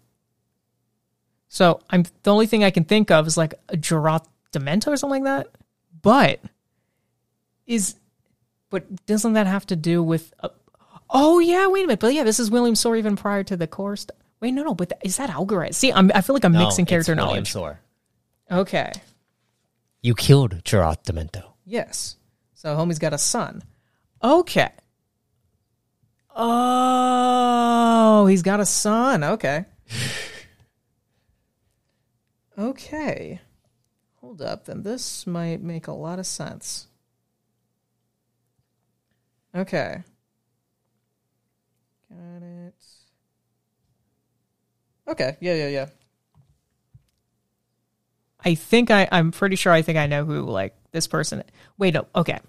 So 1.47 1.79
I'm 1.89 2.03
the 2.23 2.31
only 2.33 2.45
thing 2.47 2.63
I 2.63 2.71
can 2.71 2.83
think 2.83 3.11
of 3.11 3.25
is 3.27 3.37
like 3.37 3.53
a 3.69 3.77
Giraffe 3.77 4.27
Demento 4.51 4.87
or 4.87 4.97
something 4.97 5.23
like 5.23 5.45
that. 5.45 5.55
But 6.01 6.41
is 7.65 7.95
but 8.69 9.05
doesn't 9.05 9.33
that 9.33 9.47
have 9.47 9.65
to 9.67 9.75
do 9.77 10.03
with? 10.03 10.33
Uh, 10.41 10.49
oh 11.09 11.39
yeah, 11.39 11.67
wait 11.67 11.85
a 11.85 11.87
minute. 11.87 11.99
But 12.01 12.13
yeah, 12.13 12.23
this 12.23 12.39
is 12.39 12.51
William 12.51 12.75
Soar 12.75 12.97
even 12.97 13.15
prior 13.15 13.43
to 13.45 13.55
the 13.55 13.67
core 13.67 13.95
stuff. 13.95 14.17
Wait, 14.41 14.51
no, 14.51 14.63
no. 14.63 14.75
But 14.75 14.89
th- 14.89 15.01
is 15.03 15.15
that 15.17 15.29
Algaret? 15.29 15.73
See, 15.73 15.91
I'm, 15.93 16.11
I 16.13 16.19
feel 16.21 16.35
like 16.35 16.43
I'm 16.43 16.51
No, 16.51 16.59
mixing 16.65 16.83
it's 16.83 16.89
character 16.89 17.13
William 17.15 17.29
knowledge. 17.35 17.51
Soar. 17.53 17.79
Okay. 18.51 18.91
You 20.01 20.13
killed 20.13 20.63
Jiroth 20.65 21.03
Demento. 21.03 21.43
Yes. 21.65 22.17
So 22.65 22.75
homie's 22.75 22.97
got 22.97 23.13
a 23.13 23.19
son. 23.19 23.61
Okay. 24.23 24.71
Oh, 26.35 28.25
he's 28.25 28.41
got 28.41 28.59
a 28.59 28.65
son. 28.65 29.23
Okay. 29.23 29.65
okay. 32.57 33.39
Hold 34.19 34.41
up. 34.41 34.65
Then 34.65 34.81
this 34.81 35.27
might 35.27 35.61
make 35.61 35.85
a 35.85 35.91
lot 35.91 36.17
of 36.17 36.25
sense. 36.25 36.87
Okay. 39.53 40.01
Got 42.09 42.41
it. 42.41 42.83
Okay. 45.07 45.37
Yeah, 45.39 45.53
yeah, 45.53 45.67
yeah. 45.67 45.85
I 48.43 48.55
think 48.55 48.89
I, 48.89 49.07
I'm 49.11 49.31
pretty 49.31 49.55
sure 49.55 49.71
I 49.71 49.83
think 49.83 49.99
I 49.99 50.07
know 50.07 50.25
who 50.25 50.41
like 50.41 50.75
this 50.93 51.05
person. 51.05 51.43
Wait, 51.77 51.93
no, 51.93 52.07
okay. 52.15 52.39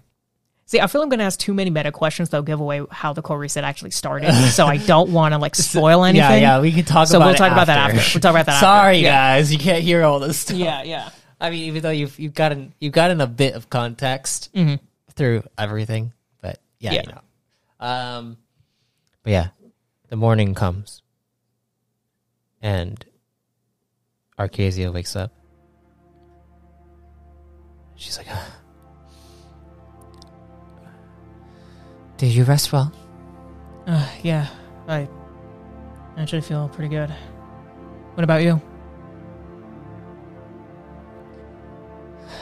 See, 0.69 0.81
I 0.81 0.87
feel 0.87 1.01
I'm 1.01 1.07
going 1.07 1.19
to 1.19 1.25
ask 1.25 1.39
too 1.39 1.53
many 1.53 1.69
meta 1.69 1.91
questions 1.93 2.27
that'll 2.29 2.43
give 2.43 2.59
away 2.59 2.81
how 2.91 3.13
the 3.13 3.21
core 3.21 3.39
reset 3.39 3.63
actually 3.63 3.91
started. 3.91 4.33
so 4.51 4.65
I 4.65 4.75
don't 4.77 5.11
want 5.13 5.33
to 5.33 5.37
like 5.37 5.55
spoil 5.55 6.03
anything. 6.03 6.41
Yeah, 6.43 6.57
yeah, 6.57 6.59
we 6.59 6.73
can 6.73 6.83
talk 6.83 7.07
So 7.07 7.17
about 7.17 7.27
we'll 7.27 7.35
talk 7.35 7.51
about 7.53 7.67
that 7.67 7.77
after. 7.77 7.97
after. 7.99 8.17
We'll 8.17 8.21
talk 8.21 8.29
about 8.31 8.45
that 8.47 8.55
after. 8.55 8.65
Sorry, 8.65 8.97
Yeah. 8.99 9.37
guys, 9.37 9.51
you 9.51 9.59
can't 9.59 9.81
hear 9.81 10.03
all 10.03 10.19
this 10.19 10.39
stuff. 10.39 10.57
Yeah, 10.57 10.83
yeah. 10.83 11.09
I 11.39 11.51
mean, 11.51 11.63
even 11.69 11.83
though 11.83 11.89
you've 11.91 12.19
you've 12.19 12.33
gotten 12.33 12.73
you've 12.79 12.91
gotten 12.93 13.21
a 13.21 13.27
bit 13.27 13.53
of 13.53 13.69
context 13.69 14.49
through 15.15 15.43
everything, 15.57 16.11
but 16.41 16.59
yeah, 16.79 16.91
Yeah. 16.93 17.01
you 17.05 17.11
know. 17.13 17.21
Um, 17.87 18.37
but 19.23 19.31
yeah, 19.31 19.47
the 20.09 20.15
morning 20.17 20.53
comes, 20.53 21.01
and 22.61 23.05
Arcasia 24.37 24.91
wakes 24.91 25.15
up. 25.15 25.31
She's 27.95 28.17
like, 28.17 28.27
"Did 32.17 32.33
you 32.33 32.43
rest 32.43 32.73
well?" 32.73 32.91
Uh, 33.85 34.07
yeah, 34.21 34.47
I 34.87 35.07
actually 36.17 36.41
feel 36.41 36.67
pretty 36.69 36.89
good. 36.89 37.09
What 38.15 38.23
about 38.23 38.43
you? 38.43 38.61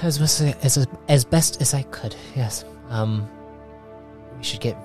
As 0.01 0.17
best 0.17 0.41
as 0.41 0.87
as 1.07 1.25
best 1.25 1.61
as 1.61 1.73
I 1.73 1.83
could. 1.83 2.15
Yes. 2.35 2.65
Um, 2.89 3.29
we 4.37 4.43
should 4.43 4.61
get 4.61 4.77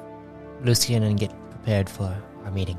Lucian 0.63 1.03
and 1.03 1.19
get 1.19 1.33
prepared 1.51 1.89
for 1.89 2.17
our 2.45 2.51
meeting. 2.51 2.79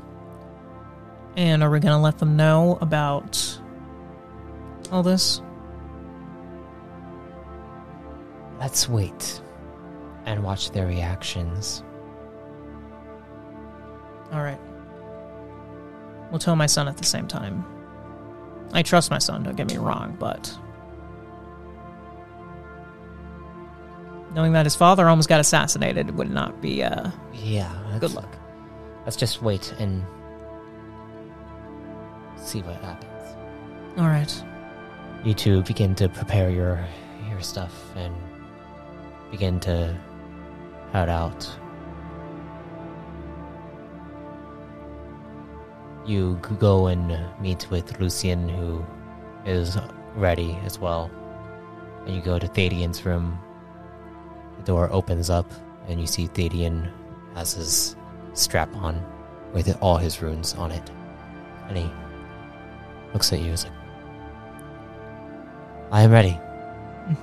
And 1.36 1.62
are 1.62 1.70
we 1.70 1.80
going 1.80 1.94
to 1.94 1.98
let 1.98 2.18
them 2.18 2.36
know 2.36 2.78
about 2.80 3.58
all 4.90 5.02
this? 5.02 5.40
Let's 8.60 8.88
wait 8.88 9.40
and 10.26 10.42
watch 10.44 10.70
their 10.72 10.86
reactions. 10.86 11.82
All 14.32 14.42
right. 14.42 14.58
We'll 16.30 16.38
tell 16.38 16.56
my 16.56 16.66
son 16.66 16.88
at 16.88 16.96
the 16.96 17.04
same 17.04 17.28
time. 17.28 17.64
I 18.72 18.82
trust 18.82 19.10
my 19.10 19.18
son, 19.18 19.42
don't 19.42 19.56
get 19.56 19.68
me 19.68 19.76
wrong, 19.76 20.16
but. 20.18 20.56
Knowing 24.34 24.52
that 24.54 24.64
his 24.64 24.74
father 24.74 25.08
almost 25.08 25.28
got 25.28 25.40
assassinated 25.40 26.16
would 26.16 26.30
not 26.30 26.62
be, 26.62 26.82
uh. 26.82 27.10
Yeah. 27.34 27.70
Good 28.00 28.14
luck. 28.14 28.34
Let's 29.04 29.16
just 29.16 29.42
wait 29.42 29.74
and 29.78 30.02
see 32.36 32.62
what 32.62 32.76
happens. 32.76 33.36
All 33.98 34.06
right. 34.06 34.44
You 35.24 35.34
two 35.34 35.62
begin 35.62 35.94
to 35.96 36.08
prepare 36.08 36.50
your 36.50 36.84
your 37.28 37.40
stuff 37.40 37.94
and 37.94 38.14
begin 39.30 39.60
to 39.60 39.94
head 40.92 41.08
out. 41.08 41.48
You 46.04 46.40
go 46.58 46.88
and 46.88 47.18
meet 47.40 47.70
with 47.70 48.00
Lucian, 48.00 48.48
who 48.48 48.84
is 49.46 49.78
ready 50.16 50.58
as 50.64 50.78
well. 50.78 51.10
And 52.06 52.14
you 52.14 52.20
go 52.20 52.38
to 52.38 52.48
Thadian's 52.48 53.04
room. 53.04 53.38
The 54.58 54.64
door 54.64 54.88
opens 54.92 55.30
up, 55.30 55.50
and 55.88 56.00
you 56.00 56.06
see 56.06 56.26
Thadian 56.26 56.90
has 57.34 57.54
his 57.54 57.96
strap 58.34 58.74
on 58.76 59.04
with 59.52 59.76
all 59.80 59.96
his 59.96 60.20
runes 60.20 60.54
on 60.54 60.72
it. 60.72 60.90
And 61.68 61.78
he 61.78 61.90
looks 63.12 63.32
at 63.32 63.38
you 63.38 63.46
and 63.46 63.54
is 63.54 63.64
like, 63.64 63.72
I 65.92 66.02
am 66.02 66.10
ready. 66.10 66.38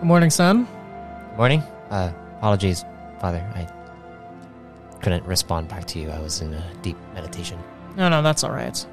Good 0.00 0.06
morning, 0.06 0.30
son. 0.30 0.66
Good 1.30 1.36
Morning. 1.36 1.60
Uh, 1.90 2.12
apologies, 2.38 2.84
Father. 3.20 3.44
I 3.54 3.68
couldn't 5.02 5.24
respond 5.26 5.68
back 5.68 5.84
to 5.86 5.98
you. 5.98 6.10
I 6.10 6.20
was 6.20 6.40
in 6.40 6.54
a 6.54 6.64
deep 6.82 6.96
meditation. 7.14 7.58
No, 7.96 8.08
no, 8.08 8.22
that's 8.22 8.44
all 8.44 8.52
right. 8.52 8.86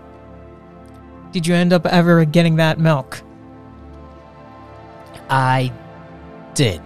Did 1.31 1.47
you 1.47 1.55
end 1.55 1.73
up 1.73 1.85
ever 1.85 2.25
getting 2.25 2.57
that 2.57 2.79
milk? 2.79 3.21
I 5.29 5.73
did. 6.53 6.81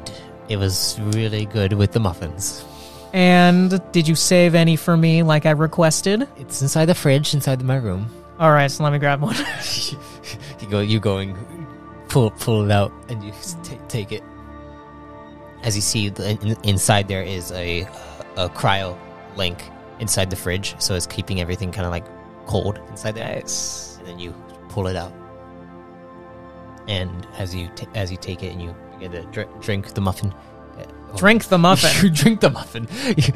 It 0.50 0.58
was 0.58 0.98
really 1.00 1.46
good 1.46 1.74
with 1.74 1.92
the 1.92 2.00
muffins. 2.00 2.64
And 3.14 3.82
did 3.92 4.08
you 4.08 4.16
save 4.16 4.56
any 4.56 4.76
for 4.76 4.96
me 4.96 5.24
like 5.24 5.46
I 5.46 5.52
requested? 5.52 6.28
It's 6.38 6.62
inside 6.62 6.86
the 6.86 6.96
fridge, 6.96 7.34
inside 7.34 7.62
my 7.62 7.76
room. 7.76 8.10
All 8.40 8.52
right, 8.52 8.70
so 8.70 8.84
let 8.84 8.94
me 8.94 9.00
grab 9.00 9.22
one. 9.22 9.36
you 10.62 10.70
go, 10.70 10.80
you 10.80 11.00
going, 11.00 11.36
pull 12.08 12.32
pull 12.32 12.66
it 12.66 12.72
out, 12.72 12.92
and 13.10 13.24
you 13.24 13.32
ta- 13.64 13.84
take 13.88 14.12
it. 14.12 14.24
As 15.64 15.76
you 15.76 15.82
see, 15.82 16.10
the, 16.10 16.32
in, 16.32 16.56
inside 16.64 17.08
there 17.08 17.24
is 17.24 17.52
a 17.52 17.82
a 18.36 18.48
cryo 18.50 18.98
link 19.36 19.64
inside 20.00 20.30
the 20.30 20.36
fridge, 20.36 20.76
so 20.80 20.96
it's 20.96 21.08
keeping 21.08 21.42
everything 21.42 21.72
kind 21.72 21.86
of 21.86 21.92
like 21.92 22.06
cold 22.46 22.80
inside 22.90 23.16
there. 23.16 23.36
nice. 23.36 23.98
and 24.00 24.08
then 24.08 24.20
you 24.20 24.34
pull 24.70 24.88
it 24.88 24.96
out. 24.96 25.14
And 26.88 27.28
as 27.38 27.54
you 27.54 27.70
t- 27.76 27.88
as 27.96 28.12
you 28.12 28.18
take 28.18 28.44
it 28.44 28.54
and 28.54 28.62
you 28.62 28.76
begin 28.94 29.12
to 29.12 29.24
dr- 29.32 29.62
drink 29.62 29.94
the 29.94 30.02
muffin, 30.02 30.34
uh, 30.78 30.84
oh, 31.12 31.18
Drink 31.18 31.46
the 31.46 31.58
muffin. 31.58 31.92
you 32.04 32.10
drink 32.10 32.40
the 32.40 32.50
muffin. 32.50 32.88
you 33.18 33.34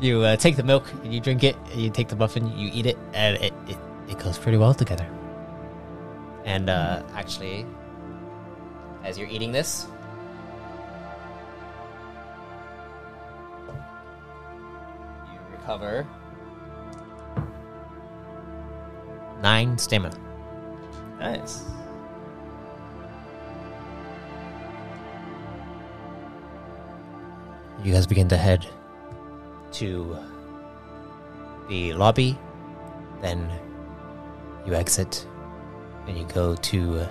you, 0.00 0.20
uh, 0.22 0.36
take 0.36 0.56
the 0.56 0.62
milk 0.62 0.84
and 1.02 1.12
you 1.14 1.20
drink 1.20 1.42
it. 1.42 1.56
And 1.72 1.80
you 1.80 1.90
take 1.90 2.08
the 2.08 2.16
muffin, 2.16 2.46
you 2.58 2.70
eat 2.72 2.86
it, 2.86 2.98
and 3.14 3.36
it 3.36 3.52
it, 3.66 3.78
it 4.08 4.18
goes 4.18 4.38
pretty 4.38 4.58
well 4.58 4.74
together. 4.74 5.08
And 6.44 6.68
uh, 6.68 7.02
actually, 7.14 7.66
as 9.04 9.18
you're 9.18 9.28
eating 9.28 9.52
this. 9.52 9.86
You 15.68 15.74
recover 15.74 16.06
nine 19.42 19.76
stamina. 19.76 20.16
Nice. 21.20 21.64
You 27.84 27.92
guys 27.92 28.06
begin 28.06 28.28
to 28.28 28.36
head 28.38 28.66
to 29.72 30.16
the 31.68 31.92
lobby, 31.92 32.38
then 33.20 33.50
you 34.66 34.74
exit 34.74 35.26
and 36.06 36.16
you 36.16 36.24
go 36.32 36.56
to 36.56 37.06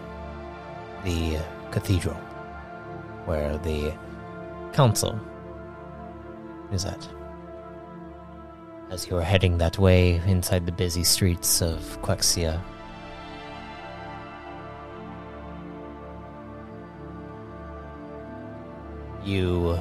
the 1.04 1.40
cathedral 1.70 2.16
where 3.26 3.56
the 3.60 3.94
council 4.74 5.20
is 6.72 6.86
at. 6.86 7.17
As 8.90 9.08
you 9.08 9.18
are 9.18 9.22
heading 9.22 9.58
that 9.58 9.78
way 9.78 10.22
inside 10.26 10.66
the 10.66 10.72
busy 10.72 11.04
streets 11.04 11.62
of 11.62 12.02
Quexia, 12.02 12.62
you 19.24 19.78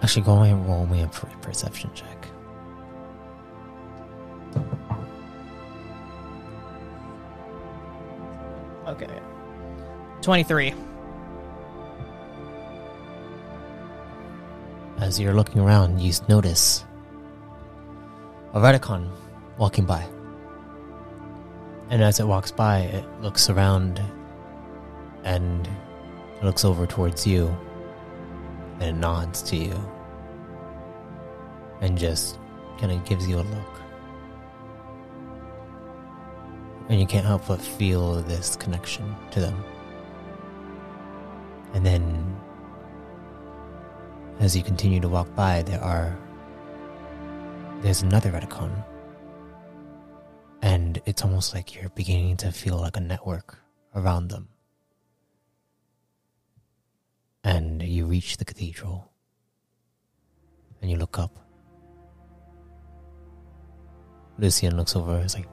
Actually, 0.00 0.22
go 0.22 0.42
ahead 0.42 0.54
and 0.54 0.66
roll 0.66 0.86
me 0.86 1.02
a 1.02 1.08
per- 1.08 1.28
perception 1.42 1.90
check. 1.94 2.28
23. 10.28 10.74
As 14.98 15.18
you're 15.18 15.32
looking 15.32 15.62
around, 15.62 16.02
you 16.02 16.12
notice 16.28 16.84
a 18.52 18.60
Redicon 18.60 19.08
walking 19.56 19.86
by. 19.86 20.06
And 21.88 22.02
as 22.02 22.20
it 22.20 22.26
walks 22.26 22.52
by, 22.52 22.80
it 22.80 23.06
looks 23.22 23.48
around 23.48 24.02
and 25.24 25.66
looks 26.42 26.62
over 26.62 26.86
towards 26.86 27.26
you 27.26 27.48
and 28.80 28.82
it 28.82 29.00
nods 29.00 29.40
to 29.44 29.56
you 29.56 29.80
and 31.80 31.96
just 31.96 32.38
kind 32.78 32.92
of 32.92 33.02
gives 33.06 33.26
you 33.26 33.36
a 33.36 33.46
look. 33.48 33.80
And 36.90 37.00
you 37.00 37.06
can't 37.06 37.24
help 37.24 37.46
but 37.48 37.62
feel 37.62 38.20
this 38.24 38.56
connection 38.56 39.16
to 39.30 39.40
them. 39.40 39.64
And 41.78 41.86
then 41.86 42.36
as 44.40 44.56
you 44.56 44.64
continue 44.64 44.98
to 44.98 45.08
walk 45.08 45.32
by, 45.36 45.62
there 45.62 45.80
are. 45.80 46.18
There's 47.82 48.02
another 48.02 48.32
Redicon. 48.32 48.84
And 50.60 51.00
it's 51.06 51.22
almost 51.22 51.54
like 51.54 51.76
you're 51.76 51.90
beginning 51.90 52.36
to 52.38 52.50
feel 52.50 52.78
like 52.78 52.96
a 52.96 53.00
network 53.00 53.60
around 53.94 54.26
them. 54.26 54.48
And 57.44 57.80
you 57.80 58.06
reach 58.06 58.38
the 58.38 58.44
cathedral. 58.44 59.12
And 60.82 60.90
you 60.90 60.96
look 60.96 61.16
up. 61.16 61.38
Lucian 64.36 64.76
looks 64.76 64.96
over 64.96 65.14
and 65.14 65.26
is 65.26 65.36
like, 65.36 65.46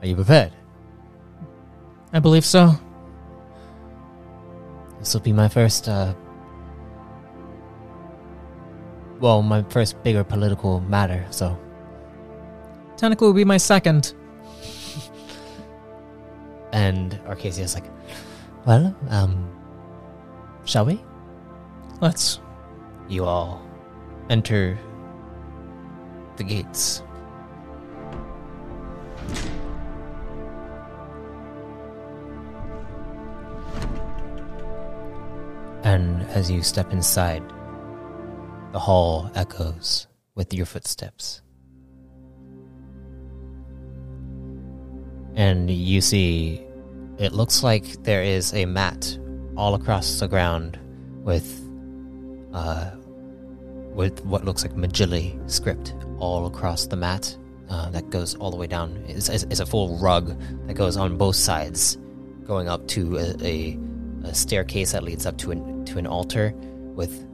Are 0.00 0.06
you 0.06 0.14
prepared? 0.14 0.54
I 2.14 2.20
believe 2.20 2.46
so. 2.46 2.80
This 4.98 5.14
will 5.14 5.20
be 5.20 5.32
my 5.32 5.48
first, 5.48 5.88
uh. 5.88 6.14
Well, 9.20 9.42
my 9.42 9.62
first 9.64 10.02
bigger 10.02 10.24
political 10.24 10.80
matter, 10.80 11.26
so. 11.30 11.58
Technically, 12.96 13.26
will 13.26 13.34
be 13.34 13.44
my 13.44 13.58
second. 13.58 14.14
And 16.72 17.18
Arcasia's 17.26 17.74
like, 17.74 17.84
Well, 18.66 18.94
um. 19.08 19.50
Shall 20.64 20.84
we? 20.84 21.00
Let's. 22.00 22.40
You 23.08 23.24
all 23.24 23.62
enter 24.28 24.78
the 26.36 26.44
gates. 26.44 27.02
And 35.88 36.22
as 36.36 36.50
you 36.50 36.62
step 36.62 36.92
inside, 36.92 37.42
the 38.72 38.78
hall 38.78 39.30
echoes 39.34 40.06
with 40.34 40.52
your 40.52 40.66
footsteps. 40.66 41.40
And 45.34 45.70
you 45.70 46.02
see, 46.02 46.62
it 47.16 47.32
looks 47.32 47.62
like 47.62 47.84
there 48.02 48.22
is 48.22 48.52
a 48.52 48.66
mat 48.66 49.18
all 49.56 49.74
across 49.74 50.20
the 50.20 50.28
ground 50.28 50.78
with 51.24 51.48
uh, 52.52 52.90
with 53.94 54.22
what 54.26 54.44
looks 54.44 54.64
like 54.64 54.74
Magilli 54.74 55.40
script 55.50 55.94
all 56.18 56.44
across 56.44 56.86
the 56.86 56.96
mat 56.96 57.34
uh, 57.70 57.88
that 57.92 58.10
goes 58.10 58.34
all 58.34 58.50
the 58.50 58.58
way 58.58 58.66
down. 58.66 59.02
It's, 59.08 59.30
it's, 59.30 59.44
it's 59.44 59.60
a 59.60 59.66
full 59.66 59.96
rug 59.96 60.38
that 60.66 60.74
goes 60.74 60.98
on 60.98 61.16
both 61.16 61.36
sides, 61.36 61.96
going 62.44 62.68
up 62.68 62.86
to 62.88 63.16
a, 63.16 63.42
a, 63.42 63.78
a 64.24 64.34
staircase 64.34 64.92
that 64.92 65.02
leads 65.02 65.26
up 65.26 65.38
to 65.38 65.50
an 65.50 65.84
to 65.86 65.98
an 65.98 66.06
altar 66.06 66.52
with 66.94 67.26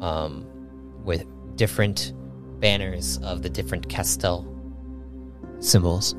um, 0.00 0.44
with 1.04 1.24
different 1.56 2.12
banners 2.60 3.18
of 3.18 3.42
the 3.42 3.50
different 3.50 3.88
Castel 3.88 4.46
symbols 5.60 6.14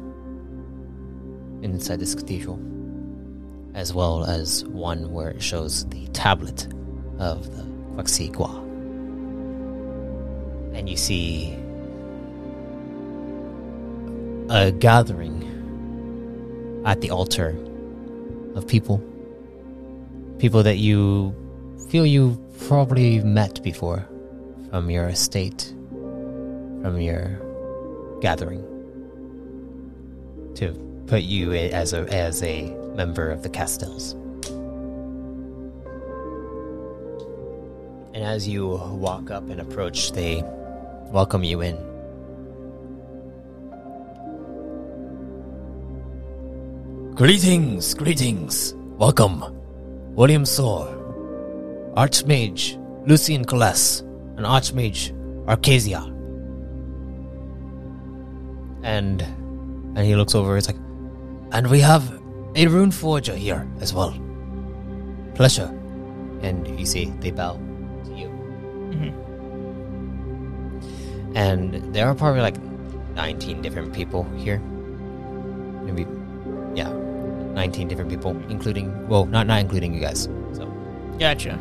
inside 1.62 2.00
this 2.00 2.16
cathedral, 2.16 2.60
as 3.74 3.94
well 3.94 4.26
as 4.26 4.66
one 4.66 5.12
where 5.12 5.30
it 5.30 5.42
shows 5.42 5.86
the 5.90 6.08
tablet 6.08 6.68
of 7.20 7.56
the 7.56 7.64
Quaxigua. 7.96 8.62
And 10.74 10.90
you 10.90 10.98
see 10.98 11.54
a 14.50 14.72
gathering 14.72 15.42
at 16.86 17.02
the 17.02 17.10
altar 17.10 17.56
of 18.56 18.68
people. 18.68 19.02
People 20.40 20.64
that 20.64 20.78
you 20.78 21.34
feel 21.90 22.06
you've 22.06 22.38
probably 22.68 23.22
met 23.22 23.62
before 23.64 24.08
from 24.70 24.90
your 24.90 25.08
estate, 25.08 25.74
from 26.82 27.00
your 27.00 27.40
gathering, 28.22 28.64
to 30.56 30.74
put 31.08 31.22
you 31.24 31.54
as 31.54 31.94
a 31.94 32.02
as 32.14 32.44
a 32.44 32.70
member 32.96 33.30
of 33.30 33.44
the 33.44 33.50
Castells. 33.50 34.14
And 38.14 38.24
as 38.24 38.48
you 38.48 38.68
walk 38.68 39.32
up 39.32 39.50
and 39.50 39.60
approach, 39.60 40.12
they 40.12 40.44
welcome 41.12 41.44
you 41.44 41.62
in. 41.62 41.78
Greetings, 47.16 47.94
greetings. 47.94 48.74
Welcome. 48.98 49.63
William 50.16 50.46
Soar, 50.46 50.88
Archmage 51.98 52.78
Lucian 53.08 53.46
Coles, 53.46 54.02
and 54.38 54.46
Archmage 54.46 55.12
Arcasia. 55.46 56.08
And 58.84 59.22
and 59.96 60.06
he 60.06 60.16
looks 60.16 60.36
over, 60.36 60.56
it's 60.58 60.68
like 60.68 60.78
and 61.52 61.68
we 61.70 61.80
have 61.80 62.22
a 62.56 62.68
rune 62.68 62.92
forger 62.92 63.36
here 63.36 63.68
as 63.80 63.94
well. 63.94 64.16
Pleasure. 65.36 65.72
And 66.42 66.80
you 66.80 66.86
see 66.86 67.06
they 67.20 67.32
bow 67.32 67.54
to 68.06 68.12
you. 68.14 68.28
Mm-hmm. 68.94 69.10
And 71.36 71.94
there 71.94 72.08
are 72.08 72.16
probably 72.16 72.42
like 72.42 72.62
19 73.16 73.62
different 73.62 73.94
people 73.94 74.24
here. 74.38 74.60
Maybe, 75.86 76.06
yeah, 76.76 76.90
19 77.54 77.88
different 77.88 78.10
people, 78.10 78.32
including, 78.50 79.08
well, 79.08 79.26
not, 79.26 79.48
not 79.48 79.60
including 79.60 79.94
you 79.94 80.00
guys. 80.02 80.24
So, 80.54 80.66
Gotcha. 81.20 81.54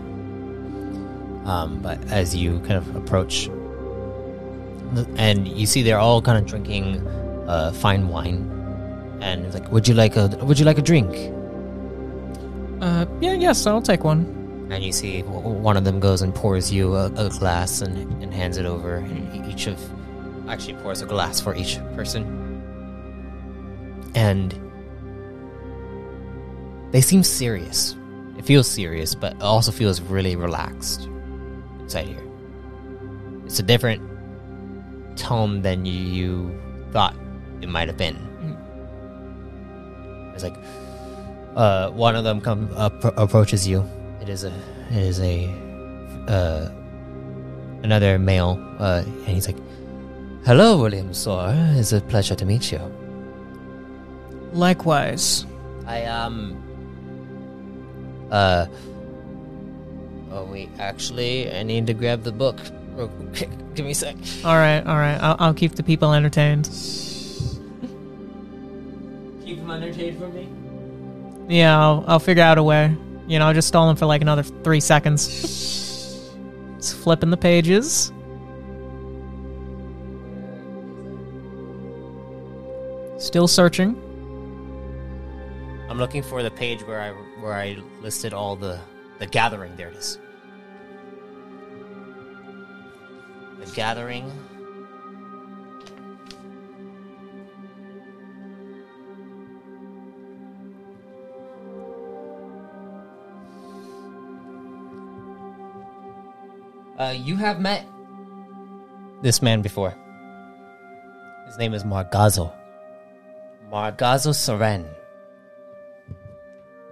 um, 1.44 1.80
but 1.82 2.02
as 2.10 2.34
you 2.34 2.58
kind 2.60 2.74
of 2.74 2.96
approach, 2.96 3.48
and 5.16 5.48
you 5.48 5.66
see 5.66 5.82
they're 5.82 5.98
all 5.98 6.20
kind 6.22 6.38
of 6.38 6.46
drinking 6.46 7.06
uh, 7.48 7.72
fine 7.72 8.08
wine, 8.08 8.48
and 9.20 9.44
it's 9.46 9.54
like, 9.54 9.70
would 9.72 9.86
you 9.88 9.94
like 9.94 10.16
a 10.16 10.28
would 10.42 10.58
you 10.58 10.64
like 10.64 10.78
a 10.78 10.82
drink? 10.82 11.10
Uh, 12.80 13.06
yeah, 13.20 13.32
yes, 13.34 13.66
I'll 13.66 13.80
take 13.80 14.02
one. 14.04 14.26
And 14.70 14.82
you 14.82 14.92
see 14.92 15.22
w- 15.22 15.40
one 15.40 15.76
of 15.76 15.84
them 15.84 16.00
goes 16.00 16.22
and 16.22 16.34
pours 16.34 16.72
you 16.72 16.94
a, 16.96 17.06
a 17.14 17.28
glass 17.30 17.80
and, 17.80 17.96
and 18.22 18.32
hands 18.34 18.56
it 18.56 18.64
over, 18.66 18.96
and 18.96 19.46
each 19.46 19.66
of 19.66 19.78
actually 20.48 20.74
pours 20.74 21.00
a 21.02 21.06
glass 21.06 21.40
for 21.40 21.54
each 21.54 21.78
person, 21.94 22.24
and 24.14 24.54
they 26.92 27.00
seem 27.00 27.22
serious. 27.22 27.96
It 28.38 28.44
feels 28.44 28.68
serious, 28.68 29.14
but 29.14 29.34
it 29.34 29.42
also 29.42 29.72
feels 29.72 30.00
really 30.00 30.36
relaxed 30.36 31.08
inside 31.80 32.06
here. 32.06 32.22
It's 33.46 33.58
a 33.58 33.62
different 33.62 34.00
tone 35.16 35.62
than 35.62 35.84
you, 35.84 36.58
thought 36.92 37.16
it 37.60 37.68
might 37.68 37.88
have 37.88 37.96
been. 37.96 38.16
It's 40.34 40.44
like 40.44 40.56
uh, 41.56 41.90
one 41.90 42.16
of 42.16 42.24
them 42.24 42.40
come 42.40 42.70
up, 42.76 43.04
approaches 43.18 43.66
you. 43.66 43.84
It 44.20 44.28
is 44.28 44.44
a 44.44 44.52
it 44.90 45.02
is 45.02 45.20
a 45.20 45.48
uh, 46.28 46.70
another 47.82 48.18
male, 48.18 48.58
uh, 48.78 49.02
and 49.04 49.26
he's 49.28 49.46
like, 49.46 49.58
"Hello, 50.44 50.80
William 50.80 51.12
Soar. 51.12 51.52
It's 51.76 51.92
a 51.92 52.00
pleasure 52.00 52.34
to 52.34 52.44
meet 52.46 52.72
you. 52.72 52.80
Likewise. 54.52 55.44
I 55.86 56.04
um 56.04 56.56
uh 58.32 58.66
oh 60.32 60.44
wait, 60.44 60.70
actually, 60.78 61.52
I 61.52 61.62
need 61.62 61.86
to 61.86 61.94
grab 61.94 62.22
the 62.22 62.32
book. 62.32 62.58
real 62.94 63.08
quick. 63.08 63.50
Give 63.74 63.84
me 63.86 63.92
a 63.92 63.94
sec. 63.94 64.16
All 64.44 64.56
right, 64.56 64.84
all 64.86 64.96
right. 64.96 65.16
I'll, 65.20 65.36
I'll 65.38 65.54
keep 65.54 65.72
the 65.76 65.82
people 65.82 66.12
entertained. 66.12 66.64
Keep 69.44 69.58
them 69.58 69.70
entertained 69.70 70.18
for 70.18 70.28
me. 70.28 70.48
Yeah, 71.48 71.78
I'll, 71.78 72.04
I'll 72.06 72.18
figure 72.18 72.42
out 72.42 72.58
a 72.58 72.62
way. 72.62 72.96
You 73.26 73.38
know, 73.38 73.46
I'll 73.46 73.54
just 73.54 73.68
stall 73.68 73.86
them 73.86 73.96
for 73.96 74.06
like 74.06 74.22
another 74.22 74.42
three 74.42 74.80
seconds. 74.80 75.26
Just 76.76 76.96
flipping 76.96 77.30
the 77.30 77.36
pages. 77.36 78.12
Still 83.18 83.46
searching. 83.46 84.01
I'm 85.92 85.98
looking 85.98 86.22
for 86.22 86.42
the 86.42 86.50
page 86.50 86.80
where 86.84 87.02
I 87.02 87.10
where 87.42 87.52
I 87.52 87.76
listed 88.00 88.32
all 88.32 88.56
the 88.56 88.80
the 89.18 89.26
gathering. 89.26 89.76
There 89.76 89.88
it 89.88 89.96
is. 89.96 90.18
The 93.60 93.70
gathering. 93.74 94.32
Uh, 106.98 107.10
you 107.14 107.36
have 107.36 107.60
met 107.60 107.86
this 109.20 109.42
man 109.42 109.60
before. 109.60 109.94
His 111.48 111.58
name 111.58 111.74
is 111.74 111.84
Margazo. 111.84 112.50
Margazo 113.70 114.32
Seren 114.32 114.86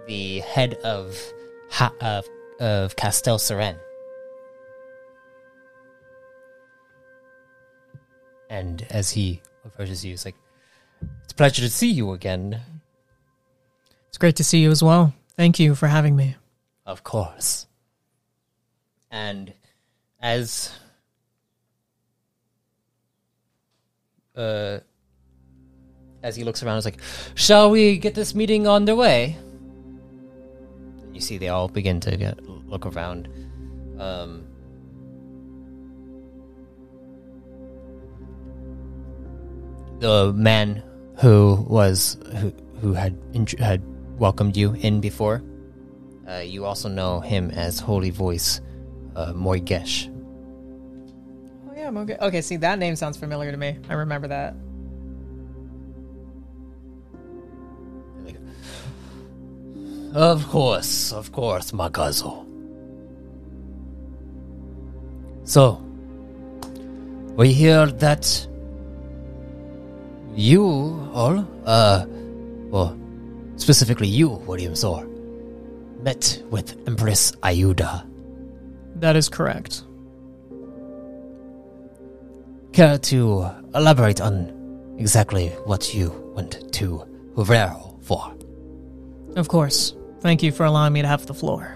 the 0.06 0.40
head 0.40 0.74
of 0.84 1.16
ha- 1.70 1.94
of 2.00 2.26
of 2.60 2.96
Castel 2.96 3.38
Seren. 3.38 3.78
And 8.48 8.86
as 8.90 9.10
he 9.10 9.40
approaches 9.64 10.04
you, 10.04 10.10
he's 10.10 10.24
like, 10.24 10.34
"It's 11.24 11.32
a 11.32 11.36
pleasure 11.36 11.62
to 11.62 11.70
see 11.70 11.90
you 11.90 12.12
again." 12.12 12.60
It's 14.08 14.18
great 14.18 14.36
to 14.36 14.44
see 14.44 14.58
you 14.58 14.70
as 14.70 14.82
well. 14.82 15.14
Thank 15.36 15.58
you 15.60 15.74
for 15.74 15.86
having 15.86 16.16
me. 16.16 16.36
Of 16.84 17.04
course. 17.04 17.66
And 19.10 19.54
as 20.20 20.70
uh 24.36 24.78
as 26.22 26.36
he 26.36 26.44
looks 26.44 26.62
around, 26.62 26.76
he's 26.76 26.84
like, 26.84 27.00
"Shall 27.34 27.70
we 27.70 27.96
get 27.98 28.14
this 28.14 28.34
meeting 28.34 28.66
underway?" 28.66 29.36
You 31.20 31.26
see, 31.26 31.36
they 31.36 31.48
all 31.48 31.68
begin 31.68 32.00
to 32.00 32.16
get 32.16 32.42
look 32.48 32.86
around. 32.86 33.28
Um, 33.98 34.46
the 39.98 40.32
man 40.32 40.82
who 41.18 41.62
was 41.68 42.16
who 42.38 42.54
who 42.80 42.94
had 42.94 43.18
had 43.58 43.82
welcomed 44.18 44.56
you 44.56 44.72
in 44.72 45.02
before. 45.02 45.42
Uh, 46.26 46.38
you 46.38 46.64
also 46.64 46.88
know 46.88 47.20
him 47.20 47.50
as 47.50 47.78
Holy 47.78 48.08
Voice, 48.08 48.62
uh, 49.14 49.34
Moigesh. 49.34 50.08
Oh 51.68 51.74
yeah, 51.76 51.90
okay. 51.90 52.16
Okay, 52.18 52.40
see 52.40 52.56
that 52.56 52.78
name 52.78 52.96
sounds 52.96 53.18
familiar 53.18 53.50
to 53.50 53.58
me. 53.58 53.76
I 53.90 53.92
remember 53.92 54.28
that. 54.28 54.54
Of 60.14 60.48
course, 60.48 61.12
of 61.12 61.30
course, 61.30 61.70
Magazo. 61.70 62.44
So, 65.44 65.80
we 67.36 67.52
hear 67.52 67.86
that 67.86 68.46
you 70.34 70.64
all, 71.12 71.46
uh, 71.64 72.06
well, 72.70 72.98
specifically 73.56 74.08
you, 74.08 74.28
William 74.46 74.74
Thor, 74.74 75.06
met 76.02 76.42
with 76.50 76.76
Empress 76.88 77.30
Ayuda. 77.42 78.04
That 78.96 79.14
is 79.16 79.28
correct. 79.28 79.84
Care 82.72 82.98
to 82.98 83.48
elaborate 83.74 84.20
on 84.20 84.94
exactly 84.98 85.48
what 85.66 85.94
you 85.94 86.10
went 86.34 86.72
to 86.74 87.04
Hurero 87.36 87.96
for? 88.02 88.34
Of 89.36 89.48
course. 89.48 89.94
Thank 90.20 90.42
you 90.42 90.52
for 90.52 90.64
allowing 90.64 90.92
me 90.92 91.02
to 91.02 91.08
have 91.08 91.26
the 91.26 91.34
floor. 91.34 91.74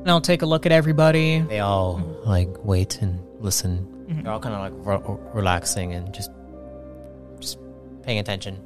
And 0.00 0.10
I'll 0.10 0.20
take 0.20 0.42
a 0.42 0.46
look 0.46 0.66
at 0.66 0.72
everybody. 0.72 1.40
They 1.40 1.60
all 1.60 2.00
like 2.26 2.48
wait 2.64 3.00
and 3.02 3.20
listen. 3.40 3.86
Mhm. 4.08 4.24
They're 4.24 4.32
all 4.32 4.40
kind 4.40 4.54
of 4.54 4.60
like 4.60 4.74
re- 5.08 5.16
relaxing 5.32 5.92
and 5.94 6.12
just 6.12 6.30
just 7.40 7.58
paying 8.02 8.18
attention. 8.18 8.58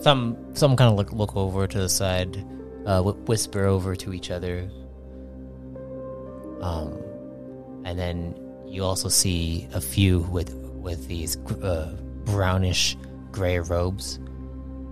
Some 0.00 0.36
some 0.54 0.76
kind 0.76 0.90
of 0.90 0.96
look 0.96 1.12
look 1.12 1.34
over 1.36 1.66
to 1.66 1.78
the 1.78 1.88
side, 1.88 2.44
uh, 2.86 3.02
wh- 3.02 3.28
whisper 3.28 3.64
over 3.64 3.96
to 3.96 4.12
each 4.12 4.30
other. 4.30 4.68
Um, 6.60 6.92
and 7.84 7.98
then 7.98 8.34
you 8.66 8.84
also 8.84 9.08
see 9.08 9.66
a 9.74 9.80
few 9.80 10.20
with 10.20 10.54
with 10.80 11.08
these 11.08 11.36
uh, 11.62 11.90
brownish 12.24 12.96
gray 13.32 13.58
robes, 13.58 14.20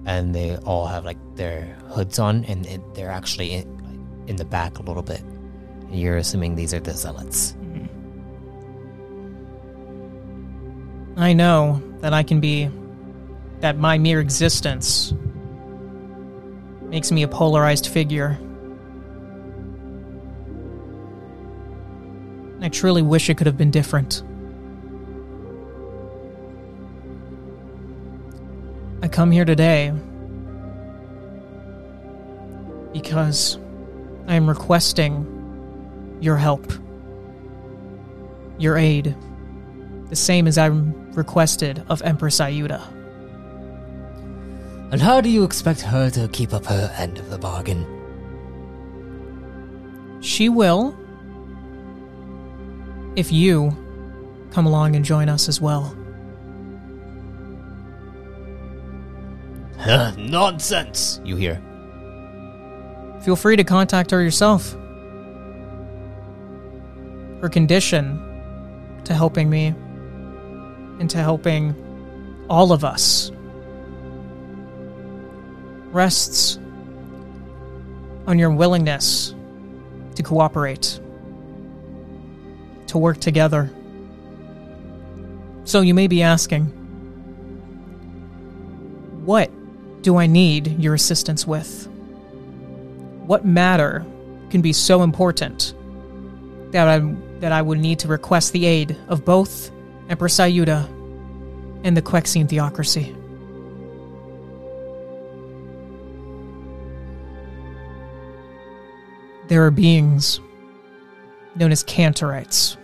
and 0.07 0.35
they 0.35 0.57
all 0.65 0.87
have 0.87 1.05
like 1.05 1.19
their 1.35 1.77
hoods 1.91 2.19
on, 2.19 2.45
and 2.45 2.65
it, 2.65 2.81
they're 2.95 3.11
actually 3.11 3.53
in, 3.53 3.69
like, 3.85 3.99
in 4.31 4.37
the 4.37 4.47
back 4.47 4.79
a 4.79 4.83
little 4.83 5.03
bit. 5.03 5.21
And 5.21 6.01
you're 6.01 6.17
assuming 6.17 6.55
these 6.55 6.73
are 6.73 6.81
the 6.81 6.95
zealots. 6.95 7.53
Mm-hmm. 7.53 7.85
I 11.21 11.35
know 11.35 11.83
that 12.01 12.15
I 12.15 12.23
can 12.23 12.41
be. 12.41 12.71
that 13.61 13.79
my 13.79 13.97
mere 13.97 14.21
existence 14.21 15.15
makes 16.91 17.11
me 17.11 17.23
a 17.23 17.29
polarized 17.29 17.87
figure. 17.87 18.39
I 22.61 22.69
truly 22.69 23.01
wish 23.01 23.31
it 23.31 23.39
could 23.39 23.47
have 23.47 23.57
been 23.57 23.71
different. 23.71 24.23
I 29.03 29.09
come 29.09 29.30
here 29.30 29.44
today 29.44 29.92
because 32.92 33.59
I 34.26 34.34
am 34.34 34.49
requesting 34.49 36.18
your 36.20 36.36
help, 36.38 36.72
your 38.59 38.78
aid, 38.78 39.14
the 40.09 40.16
same 40.16 40.47
as 40.47 40.57
I'm 40.57 41.12
requested 41.12 41.84
of 41.88 42.01
Empress 42.03 42.40
Ayuda. 42.40 42.82
And 44.92 45.03
how 45.03 45.20
do 45.20 45.28
you 45.28 45.44
expect 45.44 45.82
her 45.82 46.09
to 46.11 46.26
keep 46.28 46.55
up 46.55 46.64
her 46.66 46.90
end 46.97 47.18
of 47.18 47.28
the 47.28 47.38
bargain? 47.38 47.84
She 50.22 50.49
will, 50.49 50.97
if 53.14 53.30
you 53.30 53.76
come 54.53 54.64
along 54.64 54.97
and 54.97 55.05
join 55.05 55.28
us 55.28 55.49
as 55.49 55.61
well. 55.61 55.94
Nonsense! 60.16 61.20
You 61.24 61.37
hear. 61.37 61.62
Feel 63.20 63.37
free 63.37 63.57
to 63.57 63.64
contact 63.64 64.11
her 64.11 64.22
yourself. 64.22 64.72
Her 67.43 67.49
condition 67.49 68.22
to 69.05 69.14
helping 69.14 69.51
me 69.51 69.74
and 70.99 71.11
to 71.11 71.18
helping 71.18 71.74
all 72.49 72.72
of 72.72 72.85
us 72.85 73.31
rests 75.93 76.59
on 78.27 78.39
your 78.39 78.51
willingness 78.51 79.35
to 80.14 80.22
cooperate, 80.22 81.01
to 82.89 82.99
work 82.99 83.18
together. 83.18 83.70
So 85.64 85.81
you 85.81 85.95
may 85.95 86.07
be 86.07 86.22
asking, 86.22 86.66
what 89.24 89.51
do 90.07 90.19
I 90.19 90.29
need 90.29 90.79
your 90.81 90.95
assistance 90.95 91.49
with? 91.49 91.89
What 93.27 93.45
matter 93.45 94.07
can 94.51 94.61
be 94.61 94.73
so 94.73 95.03
important 95.03 95.75
that 96.71 96.87
I 96.87 97.01
that 97.41 97.51
I 97.51 97.61
would 97.61 97.81
need 97.81 97.99
to 97.99 98.07
request 98.07 98.53
the 98.53 98.67
aid 98.67 98.97
of 99.09 99.25
both 99.25 99.73
Empress 100.09 100.39
Ayuda 100.39 100.87
and 101.83 101.97
the 101.97 102.03
Quexian 102.03 102.49
theocracy? 102.49 103.17
There 109.49 109.67
are 109.67 109.73
beings 109.73 110.39
known 111.57 111.73
as 111.73 111.83
Cantorites. 111.83 112.77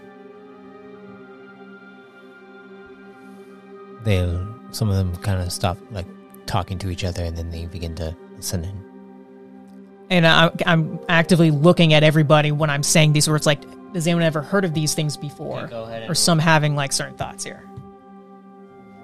They'll. 4.03 4.49
Some 4.73 4.89
of 4.89 4.97
them 4.97 5.15
kind 5.19 5.41
of 5.41 5.53
stop, 5.53 5.77
like, 5.93 6.07
talking 6.53 6.79
to 6.79 6.91
each 6.91 7.03
other, 7.03 7.25
and 7.25 7.35
then 7.37 7.51
they 7.51 7.65
begin 7.65 7.95
to 7.95 8.15
listen 8.37 8.63
in. 8.63 10.07
and 10.11 10.27
I, 10.27 10.51
I'm 10.67 11.01
actively 11.09 11.51
looking 11.51 11.95
at 11.95 12.03
everybody 12.03 12.53
when 12.53 12.69
I'm 12.69 12.83
saying 12.83 13.15
these 13.15 13.27
words. 13.27 13.47
Like, 13.47 13.63
has 13.95 14.07
anyone 14.07 14.23
ever 14.23 14.43
heard 14.43 14.67
of 14.67 14.75
these 14.75 14.95
things 14.95 15.17
before? 15.17 15.61
Yeah, 15.63 15.67
go 15.69 15.85
ahead 15.85 16.11
Or 16.11 16.15
some 16.15 16.39
having 16.39 16.77
like 16.77 16.93
certain 16.93 17.17
thoughts 17.17 17.43
here. 17.43 17.63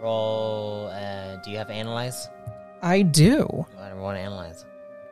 Roll. 0.02 0.88
Uh, 0.92 1.36
do 1.42 1.50
you 1.50 1.56
have 1.56 1.70
analyze? 1.70 2.28
I 2.82 3.00
do. 3.02 3.66
I 3.78 3.94
want 3.94 4.16
to 4.18 4.20
analyze. 4.20 4.66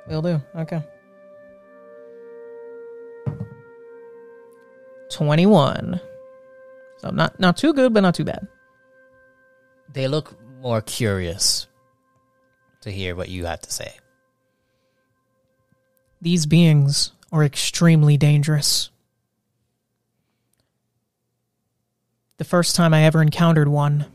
Will 0.07 0.23
do. 0.23 0.41
Okay. 0.57 0.83
Twenty-one. 5.11 6.01
So 6.99 7.11
not 7.11 7.41
not 7.41 7.57
too 7.57 7.73
good, 7.73 7.95
but 7.95 8.01
not 8.01 8.15
too 8.15 8.25
bad. 8.25 8.47
They 9.93 10.07
look 10.07 10.35
more 10.61 10.83
curious 10.83 11.67
to 12.87 12.93
hear 12.93 13.17
what 13.17 13.29
you 13.29 13.47
have 13.47 13.61
to 13.61 13.71
say. 13.71 13.93
These 16.23 16.47
beings 16.47 17.11
are 17.33 17.43
extremely 17.43 18.17
dangerous. 18.17 18.91
The 22.39 22.45
first 22.45 22.77
time 22.77 22.95
I 22.95 23.03
ever 23.03 23.21
encountered 23.21 23.67
one, 23.67 24.07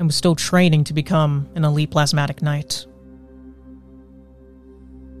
I 0.00 0.02
was 0.02 0.16
still 0.16 0.34
training 0.34 0.84
to 0.84 0.94
become 0.94 1.48
an 1.54 1.64
elite 1.64 1.92
plasmatic 1.92 2.42
knight. 2.42 2.86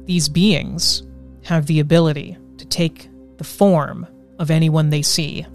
These 0.06 0.28
beings 0.28 1.04
have 1.44 1.66
the 1.66 1.78
ability 1.78 2.36
to 2.58 2.66
take 2.66 3.08
the 3.36 3.44
form 3.44 4.08
of 4.40 4.50
anyone 4.50 4.90
they 4.90 5.02
see, 5.02 5.46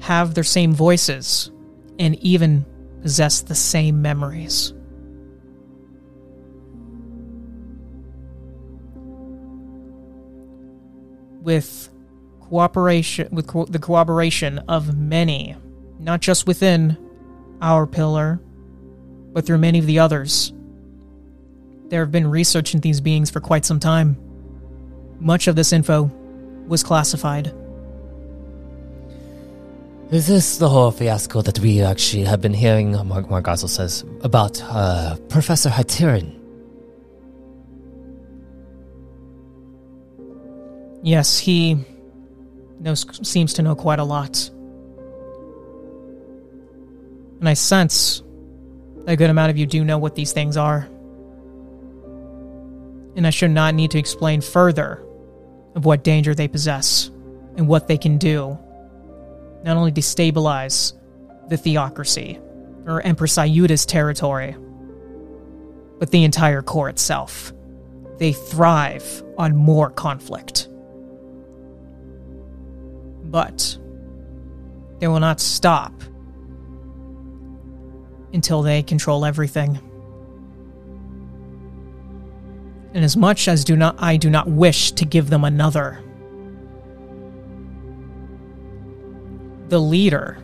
have 0.00 0.34
their 0.34 0.42
same 0.42 0.72
voices, 0.72 1.50
and 1.98 2.14
even 2.16 2.64
possess 3.02 3.42
the 3.42 3.54
same 3.54 4.00
memories. 4.00 4.72
With 11.46 11.88
cooperation 12.40 13.28
with 13.30 13.46
co- 13.46 13.64
the 13.64 13.78
cooperation 13.78 14.58
of 14.68 14.96
many, 14.98 15.56
not 16.00 16.20
just 16.20 16.46
within 16.46 16.98
our 17.62 17.86
pillar, 17.86 18.40
but 19.32 19.46
through 19.46 19.58
many 19.58 19.78
of 19.78 19.86
the 19.86 20.00
others. 20.00 20.52
There 21.88 22.00
have 22.00 22.10
been 22.10 22.26
research 22.26 22.74
into 22.74 22.82
these 22.82 23.00
beings 23.00 23.30
for 23.30 23.40
quite 23.40 23.64
some 23.64 23.78
time. 23.78 24.16
Much 25.20 25.46
of 25.46 25.54
this 25.54 25.72
info 25.72 26.10
was 26.66 26.82
classified. 26.82 27.54
Is 30.10 30.26
this 30.26 30.58
the 30.58 30.68
whole 30.68 30.90
fiasco 30.90 31.42
that 31.42 31.60
we 31.60 31.80
actually 31.80 32.24
have 32.24 32.40
been 32.40 32.54
hearing, 32.54 32.92
Mar- 32.92 33.22
Margazel 33.22 33.68
says, 33.68 34.04
about 34.22 34.62
uh, 34.64 35.16
Professor 35.28 35.70
Hyterion? 35.70 36.45
Yes, 41.06 41.38
he 41.38 41.78
knows 42.80 43.06
seems 43.22 43.52
to 43.54 43.62
know 43.62 43.76
quite 43.76 44.00
a 44.00 44.04
lot. 44.04 44.50
And 47.38 47.48
I 47.48 47.54
sense 47.54 48.24
a 49.06 49.14
good 49.14 49.30
amount 49.30 49.50
of 49.50 49.56
you 49.56 49.66
do 49.66 49.84
know 49.84 49.98
what 49.98 50.16
these 50.16 50.32
things 50.32 50.56
are. 50.56 50.88
And 53.14 53.24
I 53.24 53.30
should 53.30 53.52
not 53.52 53.76
need 53.76 53.92
to 53.92 54.00
explain 54.00 54.40
further 54.40 55.00
of 55.76 55.84
what 55.84 56.02
danger 56.02 56.34
they 56.34 56.48
possess 56.48 57.08
and 57.56 57.68
what 57.68 57.86
they 57.86 57.98
can 57.98 58.18
do. 58.18 58.58
Not 59.62 59.76
only 59.76 59.92
destabilize 59.92 60.92
the 61.48 61.56
theocracy 61.56 62.40
or 62.84 63.00
Empress 63.02 63.38
Ayuda's 63.38 63.86
territory, 63.86 64.56
but 66.00 66.10
the 66.10 66.24
entire 66.24 66.62
core 66.62 66.88
itself. 66.88 67.52
They 68.18 68.32
thrive 68.32 69.22
on 69.38 69.54
more 69.54 69.88
conflict. 69.90 70.68
But 73.30 73.76
they 74.98 75.08
will 75.08 75.20
not 75.20 75.40
stop 75.40 75.92
until 78.32 78.62
they 78.62 78.82
control 78.82 79.24
everything. 79.24 79.78
And 82.94 83.04
as 83.04 83.16
much 83.16 83.46
as 83.48 83.64
do 83.64 83.76
not 83.76 83.96
I 83.98 84.16
do 84.16 84.30
not 84.30 84.48
wish 84.48 84.92
to 84.92 85.04
give 85.04 85.28
them 85.28 85.44
another, 85.44 86.02
the 89.68 89.80
leader 89.80 90.38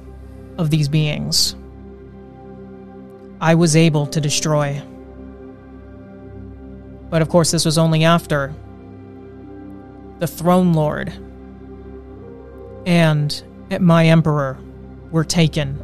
of 0.59 0.69
these 0.69 0.89
beings, 0.89 1.57
I 3.41 3.55
was 3.55 3.75
able 3.75 4.07
to 4.09 4.21
destroy. 4.21 4.83
But 7.09 7.23
of 7.23 7.29
course, 7.29 7.51
this 7.51 7.65
was 7.65 7.79
only 7.79 8.05
after 8.05 8.55
the 10.19 10.27
Throne 10.27 10.75
Lord 10.75 11.13
and 12.87 13.43
at 13.71 13.83
my 13.83 14.07
Emperor 14.07 14.59
were 15.11 15.25
taken. 15.25 15.79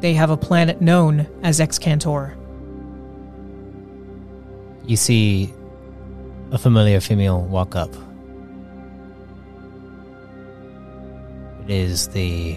They 0.00 0.14
have 0.14 0.30
a 0.30 0.36
planet 0.36 0.80
known 0.80 1.26
as 1.42 1.58
Excantor. 1.58 2.36
You 4.84 4.96
see 4.96 5.52
a 6.52 6.58
familiar 6.58 7.00
female 7.00 7.42
walk 7.42 7.74
up. 7.74 7.94
It 11.64 11.70
is 11.70 12.08
the 12.08 12.56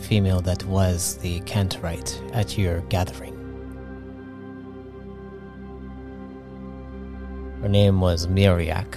female 0.00 0.40
that 0.40 0.64
was 0.64 1.18
the 1.18 1.40
Cantorite 1.40 2.20
at 2.32 2.58
your 2.58 2.80
gathering. 2.82 3.34
Her 7.62 7.68
name 7.68 8.00
was 8.00 8.26
Miriak 8.26 8.96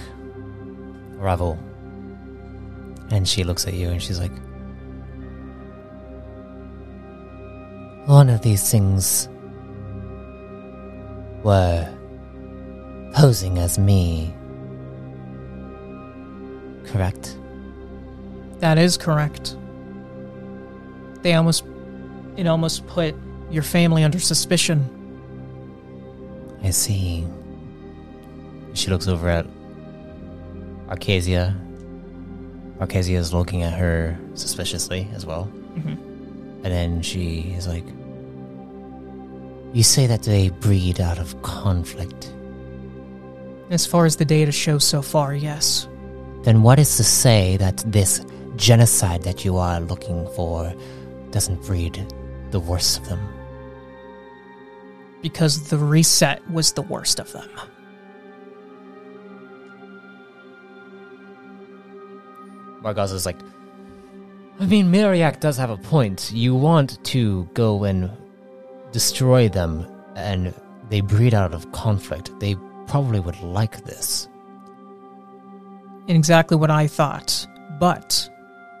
Ravel. 1.22 1.56
And 3.10 3.28
she 3.28 3.44
looks 3.44 3.66
at 3.66 3.74
you 3.74 3.88
and 3.88 4.02
she's 4.02 4.18
like, 4.18 4.32
One 8.06 8.28
of 8.28 8.42
these 8.42 8.68
things 8.68 9.28
were 11.44 11.88
posing 13.14 13.58
as 13.58 13.78
me. 13.78 14.34
Correct? 16.86 17.38
That 18.58 18.76
is 18.76 18.96
correct. 18.96 19.56
They 21.22 21.34
almost 21.34 21.64
it 22.36 22.48
almost 22.48 22.86
put 22.88 23.14
your 23.50 23.62
family 23.62 24.02
under 24.02 24.18
suspicion. 24.18 24.88
I 26.64 26.70
see. 26.70 27.26
She 28.74 28.90
looks 28.90 29.06
over 29.06 29.28
at 29.28 29.46
Arcasia. 30.92 31.56
Arcasia 32.78 33.16
is 33.16 33.32
looking 33.32 33.62
at 33.62 33.72
her 33.72 34.18
suspiciously 34.34 35.08
as 35.14 35.24
well. 35.24 35.50
Mm-hmm. 35.74 35.96
And 36.64 36.64
then 36.64 37.02
she 37.02 37.54
is 37.56 37.66
like, 37.66 37.84
You 39.72 39.82
say 39.82 40.06
that 40.06 40.22
they 40.22 40.50
breed 40.50 41.00
out 41.00 41.18
of 41.18 41.40
conflict. 41.40 42.34
As 43.70 43.86
far 43.86 44.04
as 44.04 44.16
the 44.16 44.26
data 44.26 44.52
shows 44.52 44.84
so 44.84 45.00
far, 45.00 45.34
yes. 45.34 45.88
Then 46.42 46.62
what 46.62 46.78
is 46.78 46.96
to 46.98 47.04
say 47.04 47.56
that 47.56 47.78
this 47.86 48.22
genocide 48.56 49.22
that 49.22 49.46
you 49.46 49.56
are 49.56 49.80
looking 49.80 50.28
for 50.36 50.74
doesn't 51.30 51.62
breed 51.62 52.06
the 52.50 52.60
worst 52.60 52.98
of 52.98 53.08
them? 53.08 53.20
Because 55.22 55.70
the 55.70 55.78
reset 55.78 56.46
was 56.50 56.72
the 56.72 56.82
worst 56.82 57.18
of 57.18 57.32
them. 57.32 57.48
Margaz 62.82 63.12
is 63.12 63.26
like, 63.26 63.38
I 64.60 64.66
mean, 64.66 64.92
Miriak 64.92 65.40
does 65.40 65.56
have 65.56 65.70
a 65.70 65.76
point. 65.76 66.30
You 66.32 66.54
want 66.54 67.02
to 67.06 67.48
go 67.54 67.84
and 67.84 68.10
destroy 68.92 69.48
them, 69.48 69.86
and 70.14 70.54
they 70.88 71.00
breed 71.00 71.34
out 71.34 71.54
of 71.54 71.72
conflict. 71.72 72.38
They 72.38 72.56
probably 72.86 73.20
would 73.20 73.40
like 73.40 73.84
this. 73.84 74.28
In 76.06 76.16
exactly 76.16 76.56
what 76.56 76.70
I 76.70 76.86
thought. 76.86 77.46
But, 77.78 78.28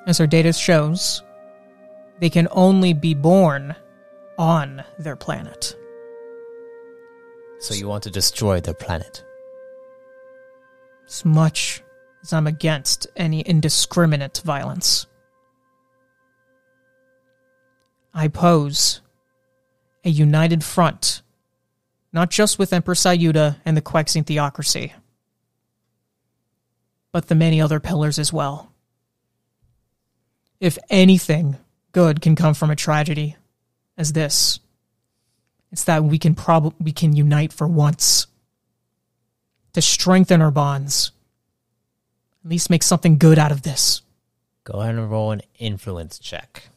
as 0.06 0.20
our 0.20 0.26
data 0.26 0.52
shows, 0.52 1.22
they 2.20 2.30
can 2.30 2.48
only 2.50 2.92
be 2.92 3.14
born 3.14 3.74
on 4.38 4.84
their 4.98 5.16
planet. 5.16 5.76
So 7.60 7.74
you 7.74 7.88
want 7.88 8.02
to 8.04 8.10
destroy 8.10 8.60
their 8.60 8.74
planet. 8.74 9.24
As 11.06 11.24
much 11.24 11.82
as 12.22 12.32
I'm 12.32 12.46
against 12.46 13.06
any 13.16 13.40
indiscriminate 13.40 14.42
violence, 14.44 15.06
I 18.14 18.28
pose 18.28 19.00
a 20.04 20.10
united 20.10 20.62
front, 20.62 21.22
not 22.12 22.30
just 22.30 22.58
with 22.58 22.72
Emperor 22.72 22.94
Sayuda 22.94 23.56
and 23.64 23.76
the 23.76 23.82
Quexing 23.82 24.26
theocracy, 24.26 24.92
but 27.12 27.28
the 27.28 27.34
many 27.34 27.60
other 27.60 27.80
pillars 27.80 28.18
as 28.18 28.32
well. 28.32 28.72
If 30.60 30.78
anything 30.90 31.56
good 31.92 32.20
can 32.20 32.36
come 32.36 32.54
from 32.54 32.70
a 32.70 32.76
tragedy 32.76 33.36
as 33.96 34.12
this, 34.12 34.60
it's 35.70 35.84
that 35.84 36.04
we 36.04 36.18
can 36.18 36.34
prob- 36.34 36.74
we 36.78 36.92
can 36.92 37.16
unite 37.16 37.52
for 37.52 37.66
once 37.66 38.26
to 39.72 39.80
strengthen 39.80 40.42
our 40.42 40.50
bonds. 40.50 41.12
At 42.44 42.50
least 42.50 42.70
make 42.70 42.82
something 42.82 43.18
good 43.18 43.38
out 43.38 43.52
of 43.52 43.62
this. 43.62 44.02
Go 44.64 44.80
ahead 44.80 44.94
and 44.96 45.10
roll 45.10 45.30
an 45.32 45.42
influence 45.58 46.18
check. 46.18 46.68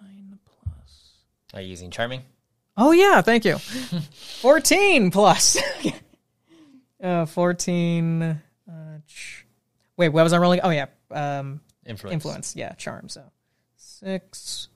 Nine 0.00 0.38
plus. 0.44 1.12
Are 1.54 1.60
you 1.60 1.68
using 1.68 1.90
charming? 1.90 2.22
Oh 2.76 2.92
yeah, 2.92 3.20
thank 3.20 3.44
you. 3.44 3.58
Fourteen 4.40 5.10
plus. 5.10 5.56
uh, 7.02 7.26
Fourteen. 7.26 8.22
Uh, 8.22 8.98
ch- 9.06 9.44
wait, 9.96 10.08
what 10.10 10.22
was 10.22 10.32
I 10.32 10.38
rolling? 10.38 10.60
Oh 10.62 10.70
yeah, 10.70 10.86
um, 11.10 11.60
Influence. 11.84 12.12
influence. 12.14 12.56
Yeah, 12.56 12.72
charm. 12.74 13.08
So 13.08 13.22
six, 13.76 14.68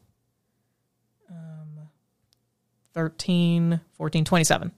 um, 1.30 1.88
13, 2.94 3.80
14, 3.96 4.24
27. 4.24 4.72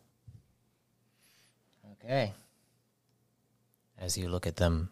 Okay. 2.07 2.33
As 3.99 4.17
you 4.17 4.29
look 4.29 4.47
at 4.47 4.55
them, 4.55 4.91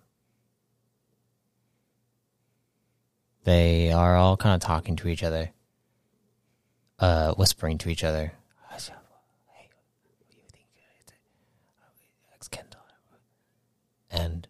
they 3.44 3.92
are 3.92 4.16
all 4.16 4.36
kind 4.36 4.56
of 4.56 4.60
talking 4.60 4.96
to 4.96 5.06
each 5.06 5.22
other, 5.22 5.52
uh, 6.98 7.32
whispering 7.34 7.78
to 7.78 7.88
each 7.88 8.02
other. 8.02 8.32
Hey, 8.68 9.68
what 10.18 10.28
do 10.28 10.36
you 10.36 10.42
think? 10.50 10.66
Ex-Kendall. 12.34 12.80
And 14.10 14.48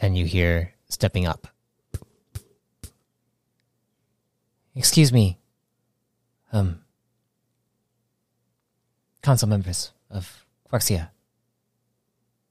then 0.00 0.16
you 0.16 0.26
hear 0.26 0.74
stepping 0.88 1.28
up. 1.28 1.46
Excuse 4.74 5.12
me. 5.12 5.38
Um, 6.52 6.80
council 9.26 9.48
members 9.48 9.90
of 10.08 10.46
Quaxia. 10.70 11.10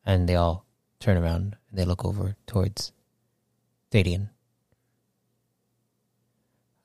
And 0.05 0.28
they 0.28 0.36
all 0.36 0.65
turn 0.99 1.17
around 1.17 1.55
and 1.69 1.80
they 1.80 1.86
look 1.86 2.03
over 2.03 2.36
towards 2.45 2.91
Thadian. 3.91 4.28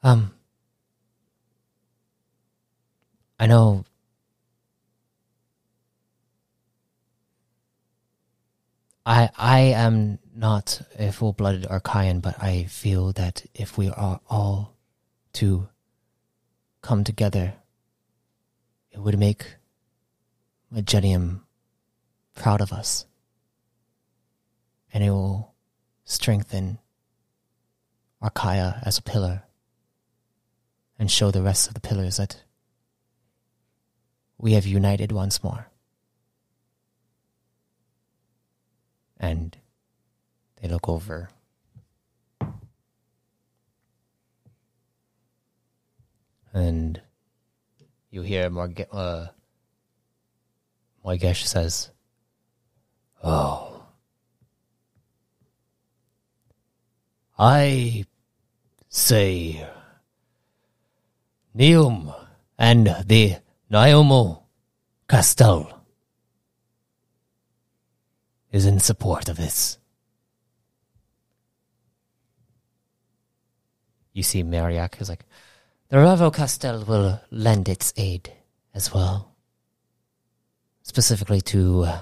Um, 0.04 0.32
I 3.40 3.46
know. 3.48 3.84
I 9.04 9.30
I 9.36 9.60
am 9.74 10.20
not 10.32 10.82
a 10.98 11.10
full-blooded 11.10 11.66
Archaean, 11.66 12.20
but 12.20 12.40
I 12.40 12.64
feel 12.64 13.12
that 13.14 13.44
if 13.54 13.76
we 13.76 13.88
are 13.90 14.20
all 14.30 14.76
to 15.32 15.68
come 16.80 17.02
together, 17.02 17.54
it 18.92 19.00
would 19.00 19.18
make 19.18 19.56
Magenium 20.72 21.40
proud 22.34 22.60
of 22.60 22.72
us. 22.72 23.06
And 24.92 25.04
it 25.04 25.10
will 25.10 25.54
strengthen 26.04 26.78
Archaea 28.22 28.82
as 28.84 28.98
a 28.98 29.02
pillar 29.02 29.44
and 30.98 31.10
show 31.10 31.30
the 31.30 31.42
rest 31.42 31.68
of 31.68 31.74
the 31.74 31.80
pillars 31.80 32.16
that 32.18 32.42
we 34.38 34.52
have 34.52 34.66
united 34.66 35.12
once 35.12 35.42
more. 35.42 35.68
And 39.18 39.56
they 40.60 40.68
look 40.68 40.88
over. 40.88 41.30
And 46.52 47.00
you 48.10 48.22
hear 48.22 48.50
Morg- 48.50 48.88
uh, 48.90 49.26
Moigesh 51.04 51.46
says, 51.46 51.90
Oh. 53.22 53.82
I 57.38 58.04
say 58.88 59.66
Neum 61.56 62.14
and 62.58 62.94
the 63.06 63.36
Naomo 63.70 64.42
Castel 65.08 65.84
is 68.52 68.66
in 68.66 68.78
support 68.78 69.28
of 69.28 69.36
this. 69.36 69.78
You 74.12 74.22
see 74.22 74.42
Mariak 74.42 75.00
is 75.00 75.08
like, 75.08 75.24
the 75.88 75.98
Ravo 75.98 76.30
Castel 76.30 76.84
will 76.84 77.20
lend 77.30 77.68
its 77.68 77.92
aid 77.96 78.32
as 78.74 78.92
well. 78.92 79.29
Specifically 80.90 81.40
to 81.42 81.84
uh, 81.84 82.00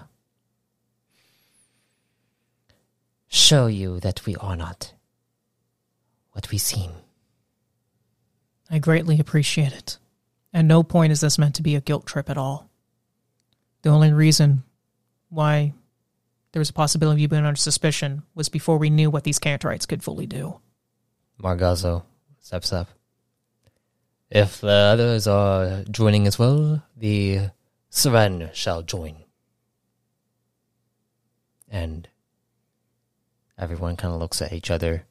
show 3.28 3.66
you 3.66 4.00
that 4.00 4.24
we 4.24 4.34
are 4.36 4.56
not 4.56 4.94
what 6.32 6.50
we 6.50 6.56
seem. 6.56 6.92
I 8.70 8.78
greatly 8.78 9.20
appreciate 9.20 9.74
it. 9.74 9.98
At 10.54 10.64
no 10.64 10.82
point 10.82 11.12
is 11.12 11.20
this 11.20 11.36
meant 11.36 11.56
to 11.56 11.62
be 11.62 11.74
a 11.74 11.82
guilt 11.82 12.06
trip 12.06 12.30
at 12.30 12.38
all. 12.38 12.70
The 13.82 13.90
only 13.90 14.10
reason 14.10 14.62
why 15.28 15.74
there 16.52 16.60
was 16.60 16.70
a 16.70 16.72
possibility 16.72 17.18
of 17.18 17.20
you 17.20 17.28
being 17.28 17.44
under 17.44 17.58
suspicion 17.58 18.22
was 18.34 18.48
before 18.48 18.78
we 18.78 18.88
knew 18.88 19.10
what 19.10 19.24
these 19.24 19.38
Cantorites 19.38 19.86
could 19.86 20.02
fully 20.02 20.24
do. 20.24 20.60
Margazzo 21.42 22.04
steps 22.40 22.72
up. 22.72 22.88
If 24.30 24.62
the 24.62 24.70
others 24.70 25.26
are 25.26 25.84
joining 25.90 26.26
as 26.26 26.38
well, 26.38 26.82
the 26.96 27.50
Seren 27.90 28.52
shall 28.54 28.82
join. 28.82 29.24
And 31.68 32.08
everyone 33.58 33.96
kind 33.96 34.14
of 34.14 34.20
looks 34.20 34.40
at 34.42 34.52
each 34.52 34.70
other. 34.70 35.06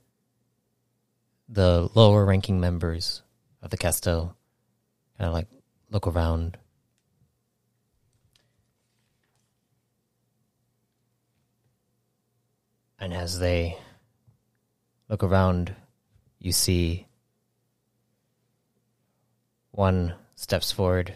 The 1.49 1.89
lower 1.95 2.25
ranking 2.25 2.59
members 2.59 3.21
of 3.61 3.69
the 3.69 3.77
Castel 3.77 4.35
kind 5.17 5.27
of 5.27 5.33
like 5.33 5.47
look 5.89 6.07
around. 6.07 6.57
And 12.99 13.13
as 13.13 13.39
they 13.39 13.77
look 15.07 15.23
around, 15.23 15.75
you 16.39 16.51
see 16.51 17.07
one 19.71 20.15
steps 20.35 20.71
forward 20.71 21.13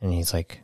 and 0.00 0.12
he's 0.12 0.32
like, 0.32 0.62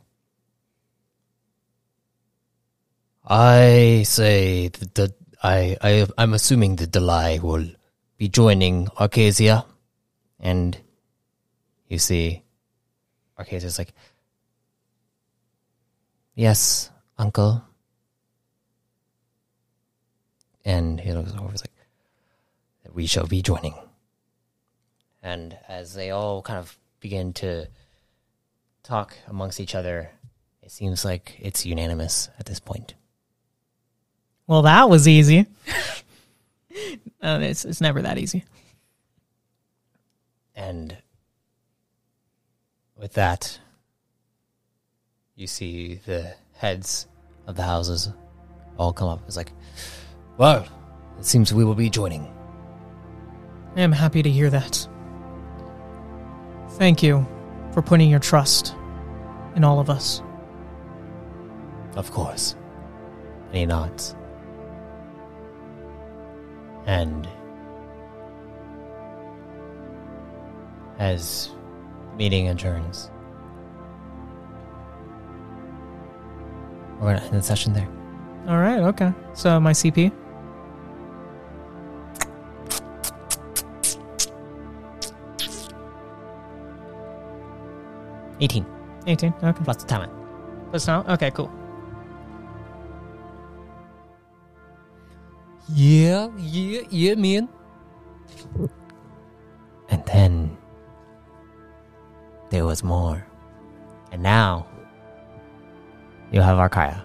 I 3.25 4.03
say 4.05 4.69
that 4.69 5.13
I, 5.43 5.77
I 5.81 6.07
I'm 6.17 6.33
assuming 6.33 6.75
the 6.75 6.87
Delay 6.87 7.39
will 7.39 7.67
be 8.17 8.29
joining 8.29 8.87
Arcasia, 8.87 9.65
and 10.39 10.77
you 11.87 11.99
see, 11.99 12.43
Arcasia's 13.37 13.77
like, 13.77 13.93
yes, 16.35 16.89
Uncle, 17.17 17.63
and 20.65 20.99
he 20.99 21.13
looks 21.13 21.33
over, 21.33 21.51
he's 21.51 21.61
like, 21.61 21.71
we 22.93 23.05
shall 23.05 23.27
be 23.27 23.41
joining. 23.41 23.75
And 25.21 25.57
as 25.67 25.93
they 25.93 26.11
all 26.11 26.41
kind 26.41 26.59
of 26.59 26.77
begin 26.99 27.33
to 27.33 27.67
talk 28.87 29.17
amongst 29.27 29.59
each 29.59 29.75
other, 29.75 30.09
it 30.63 30.71
seems 30.71 31.03
like 31.03 31.35
it's 31.39 31.65
unanimous 31.65 32.29
at 32.39 32.45
this 32.45 32.59
point. 32.59 32.95
Well, 34.47 34.61
that 34.61 34.89
was 34.89 35.07
easy. 35.07 35.45
uh, 37.21 37.39
it's 37.41 37.65
it's 37.65 37.81
never 37.81 38.01
that 38.01 38.17
easy. 38.17 38.45
And 40.55 40.97
with 42.97 43.13
that, 43.13 43.59
you 45.35 45.47
see 45.47 45.99
the 46.05 46.33
heads 46.53 47.07
of 47.45 47.57
the 47.57 47.63
houses 47.63 48.09
all 48.79 48.93
come 48.93 49.09
up. 49.09 49.21
It's 49.27 49.37
like, 49.37 49.51
well, 50.37 50.65
it 51.19 51.25
seems 51.25 51.53
we 51.53 51.65
will 51.65 51.75
be 51.75 51.89
joining. 51.89 52.33
I 53.75 53.81
am 53.81 53.91
happy 53.91 54.23
to 54.23 54.29
hear 54.29 54.49
that. 54.49 54.87
Thank 56.71 57.03
you 57.03 57.27
for 57.73 57.81
putting 57.81 58.09
your 58.09 58.19
trust 58.19 58.76
in 59.57 59.63
all 59.63 59.79
of 59.79 59.89
us. 59.89 60.21
Of 61.95 62.11
course. 62.11 62.55
And 63.47 63.55
he 63.55 63.65
nods. 63.65 64.15
And 66.85 67.27
as 70.99 71.49
the 72.11 72.17
meeting 72.17 72.47
adjourns, 72.49 73.09
we're 76.99 77.13
going 77.13 77.17
to 77.17 77.23
end 77.23 77.33
the 77.33 77.41
session 77.41 77.73
there. 77.73 77.89
All 78.47 78.59
right, 78.59 78.79
okay. 78.79 79.11
So 79.33 79.59
my 79.59 79.73
CP. 79.73 80.11
Eighteen 88.39 88.76
18. 89.07 89.33
Okay. 89.41 89.63
plus 89.63 89.77
the 89.77 89.85
talent. 89.87 90.11
Plus 90.69 90.85
now? 90.87 91.05
Okay, 91.07 91.31
cool. 91.31 91.51
Yeah, 95.73 96.29
yeah, 96.37 96.81
yeah, 96.89 97.15
man. 97.15 97.49
And 99.89 100.05
then 100.05 100.57
there 102.49 102.65
was 102.65 102.83
more. 102.83 103.25
And 104.11 104.23
now 104.23 104.67
you 106.31 106.41
have 106.41 106.57
Archaea. 106.57 107.01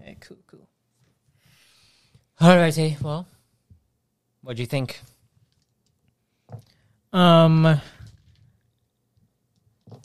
Okay, 0.00 0.16
cool, 0.20 0.38
cool. 0.46 0.68
Alrighty, 2.40 3.00
well, 3.00 3.26
what 4.42 4.56
do 4.56 4.62
you 4.62 4.66
think? 4.66 5.00
Um. 7.14 7.80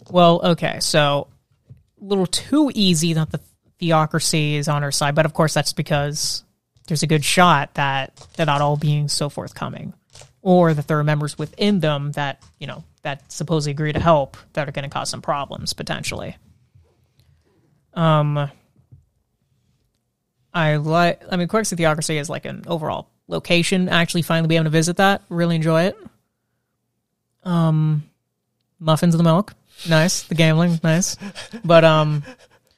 Well, 0.10 0.42
okay, 0.44 0.80
so 0.80 1.28
a 2.02 2.04
little 2.04 2.26
too 2.26 2.72
easy 2.74 3.14
that 3.14 3.32
the 3.32 3.40
theocracy 3.80 4.56
is 4.56 4.68
on 4.68 4.84
our 4.84 4.92
side, 4.92 5.16
but 5.16 5.26
of 5.26 5.34
course 5.34 5.54
that's 5.54 5.74
because 5.74 6.44
there's 6.88 7.04
a 7.04 7.08
good 7.08 7.26
shot 7.26 7.74
that 7.76 8.16
they're 8.36 8.46
not 8.46 8.62
all 8.62 8.78
being 8.78 9.08
so 9.08 9.30
forthcoming, 9.30 9.94
or 10.42 10.74
that 10.74 10.88
there 10.88 11.00
are 11.00 11.04
members 11.04 11.38
within 11.38 11.80
them 11.80 12.12
that 12.14 12.42
you 12.60 12.68
know 12.68 12.84
that 13.02 13.32
supposedly 13.32 13.72
agree 13.72 13.94
to 13.94 14.00
help 14.00 14.38
that 14.54 14.70
are 14.70 14.72
going 14.72 14.84
to 14.84 14.90
cause 14.90 15.10
some 15.10 15.22
problems 15.22 15.74
potentially. 15.74 16.38
Um. 17.94 18.50
I 20.54 20.78
like. 20.78 21.22
I 21.32 21.38
mean, 21.38 21.48
Quirks 21.48 21.72
of 21.72 21.78
Theocracy 21.78 22.18
is 22.18 22.30
like 22.30 22.46
an 22.46 22.64
overall 22.68 23.10
location. 23.28 23.88
Actually, 23.88 24.24
finally 24.24 24.48
be 24.48 24.56
able 24.56 24.66
to 24.66 24.72
visit 24.72 24.98
that. 24.98 25.22
Really 25.30 25.56
enjoy 25.56 25.84
it. 25.84 25.98
Um, 27.44 28.04
muffins 28.80 29.16
the 29.16 29.24
milk, 29.24 29.54
nice. 29.88 30.24
The 30.24 30.36
gambling, 30.36 30.80
nice. 30.84 31.18
But 31.64 31.84
um, 31.84 32.24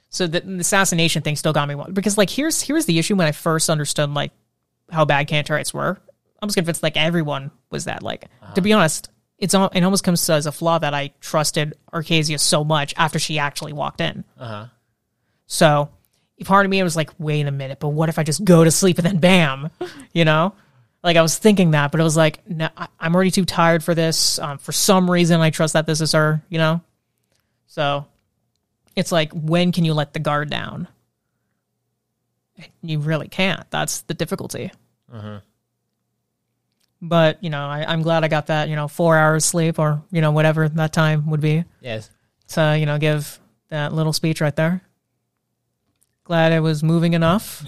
so 0.09 0.27
the, 0.27 0.41
the 0.41 0.59
assassination 0.59 1.21
thing 1.21 1.35
still 1.35 1.53
got 1.53 1.67
me 1.67 1.75
one 1.75 1.93
because 1.93 2.17
like 2.17 2.29
here's 2.29 2.61
here's 2.61 2.85
the 2.85 2.99
issue 2.99 3.15
when 3.15 3.27
I 3.27 3.31
first 3.31 3.69
understood 3.69 4.09
like 4.11 4.31
how 4.89 5.05
bad 5.05 5.27
Cantorites 5.27 5.73
were. 5.73 5.99
I 6.41 6.45
was 6.45 6.55
convinced 6.55 6.83
like 6.83 6.97
everyone 6.97 7.51
was 7.69 7.85
that. 7.85 8.03
Like 8.03 8.25
to 8.55 8.61
be 8.61 8.73
honest, 8.73 9.09
it's 9.37 9.53
al- 9.53 9.69
it 9.73 9.83
almost 9.83 10.03
comes 10.03 10.27
as 10.29 10.45
a 10.45 10.51
flaw 10.51 10.79
that 10.79 10.93
I 10.93 11.13
trusted 11.21 11.75
Arcasia 11.93 12.39
so 12.39 12.63
much 12.63 12.93
after 12.97 13.19
she 13.19 13.39
actually 13.39 13.73
walked 13.73 14.01
in. 14.01 14.23
Uh 14.39 14.47
huh. 14.47 14.65
So 15.47 15.89
part 16.45 16.65
of 16.65 16.69
me 16.69 16.81
was 16.83 16.95
like, 16.95 17.11
wait 17.19 17.45
a 17.47 17.51
minute, 17.51 17.79
but 17.79 17.89
what 17.89 18.09
if 18.09 18.17
I 18.17 18.23
just 18.23 18.43
go 18.43 18.63
to 18.63 18.71
sleep 18.71 18.97
and 18.97 19.05
then 19.05 19.17
bam, 19.17 19.69
you 20.13 20.25
know? 20.25 20.53
Like 21.03 21.17
I 21.17 21.21
was 21.21 21.37
thinking 21.37 21.71
that, 21.71 21.91
but 21.91 21.99
it 21.99 22.03
was 22.03 22.15
like, 22.17 22.47
no, 22.47 22.69
I, 22.77 22.87
I'm 22.99 23.15
already 23.15 23.31
too 23.31 23.45
tired 23.45 23.83
for 23.83 23.95
this. 23.95 24.37
Um, 24.39 24.57
for 24.59 24.71
some 24.71 25.09
reason, 25.09 25.41
I 25.41 25.49
trust 25.49 25.73
that 25.73 25.85
this 25.87 25.99
is 26.01 26.11
her, 26.11 26.43
you 26.49 26.57
know? 26.59 26.81
So 27.67 28.05
it's 28.95 29.11
like, 29.11 29.31
when 29.33 29.71
can 29.71 29.83
you 29.85 29.93
let 29.95 30.13
the 30.13 30.19
guard 30.19 30.49
down? 30.51 30.87
You 32.83 32.99
really 32.99 33.27
can't. 33.27 33.69
That's 33.71 34.01
the 34.01 34.13
difficulty. 34.13 34.71
But, 37.01 37.43
you 37.43 37.49
know, 37.49 37.65
I, 37.65 37.83
I'm 37.87 38.03
glad 38.03 38.23
I 38.23 38.27
got 38.27 38.47
that, 38.47 38.69
you 38.69 38.75
know, 38.75 38.87
four 38.87 39.17
hours 39.17 39.43
sleep 39.43 39.79
or, 39.79 40.03
you 40.11 40.21
know, 40.21 40.31
whatever 40.31 40.69
that 40.69 40.93
time 40.93 41.27
would 41.31 41.41
be 41.41 41.63
Yes. 41.81 42.11
to 42.49 42.77
you 42.77 42.85
know 42.85 42.99
give 42.99 43.39
that 43.69 43.91
little 43.93 44.13
speech 44.13 44.39
right 44.39 44.55
there. 44.55 44.81
Glad 46.25 46.51
it 46.51 46.59
was 46.59 46.83
moving 46.83 47.13
enough. 47.13 47.65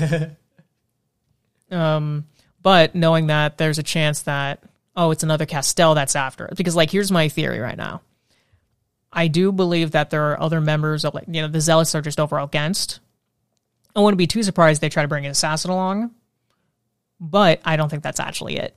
um, 1.72 2.26
but 2.66 2.96
knowing 2.96 3.28
that 3.28 3.58
there's 3.58 3.78
a 3.78 3.82
chance 3.84 4.22
that 4.22 4.60
oh, 4.96 5.12
it's 5.12 5.22
another 5.22 5.46
Castell 5.46 5.94
that's 5.94 6.16
after 6.16 6.46
it. 6.46 6.56
Because 6.56 6.74
like 6.74 6.90
here's 6.90 7.12
my 7.12 7.28
theory 7.28 7.60
right 7.60 7.76
now. 7.76 8.02
I 9.12 9.28
do 9.28 9.52
believe 9.52 9.92
that 9.92 10.10
there 10.10 10.32
are 10.32 10.42
other 10.42 10.60
members 10.60 11.04
of 11.04 11.14
like 11.14 11.26
you 11.28 11.42
know 11.42 11.46
the 11.46 11.60
zealots 11.60 11.94
are 11.94 12.02
just 12.02 12.18
overall 12.18 12.46
against. 12.46 12.98
I 13.94 14.00
wouldn't 14.00 14.18
be 14.18 14.26
too 14.26 14.42
surprised 14.42 14.80
they 14.80 14.88
try 14.88 15.02
to 15.02 15.08
bring 15.08 15.24
an 15.24 15.30
assassin 15.30 15.70
along, 15.70 16.10
but 17.20 17.60
I 17.64 17.76
don't 17.76 17.88
think 17.88 18.02
that's 18.02 18.18
actually 18.18 18.56
it. 18.56 18.74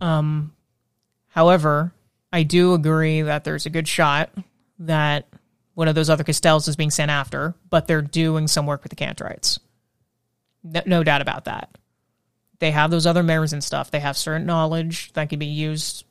Um, 0.00 0.56
however, 1.28 1.92
I 2.32 2.42
do 2.42 2.74
agree 2.74 3.22
that 3.22 3.44
there's 3.44 3.64
a 3.64 3.70
good 3.70 3.86
shot 3.86 4.30
that 4.80 5.28
one 5.74 5.86
of 5.86 5.94
those 5.94 6.10
other 6.10 6.24
Castells 6.24 6.66
is 6.66 6.74
being 6.74 6.90
sent 6.90 7.12
after, 7.12 7.54
but 7.70 7.86
they're 7.86 8.02
doing 8.02 8.48
some 8.48 8.66
work 8.66 8.82
with 8.82 8.90
the 8.90 8.96
Cantorites. 8.96 9.60
No, 10.64 10.82
no 10.86 11.04
doubt 11.04 11.20
about 11.20 11.44
that. 11.44 11.76
They 12.58 12.70
have 12.70 12.90
those 12.90 13.06
other 13.06 13.22
mirrors 13.22 13.52
and 13.52 13.62
stuff. 13.62 13.90
They 13.90 14.00
have 14.00 14.16
certain 14.16 14.46
knowledge 14.46 15.12
that 15.12 15.28
can 15.28 15.38
be 15.38 15.46
used 15.46 16.06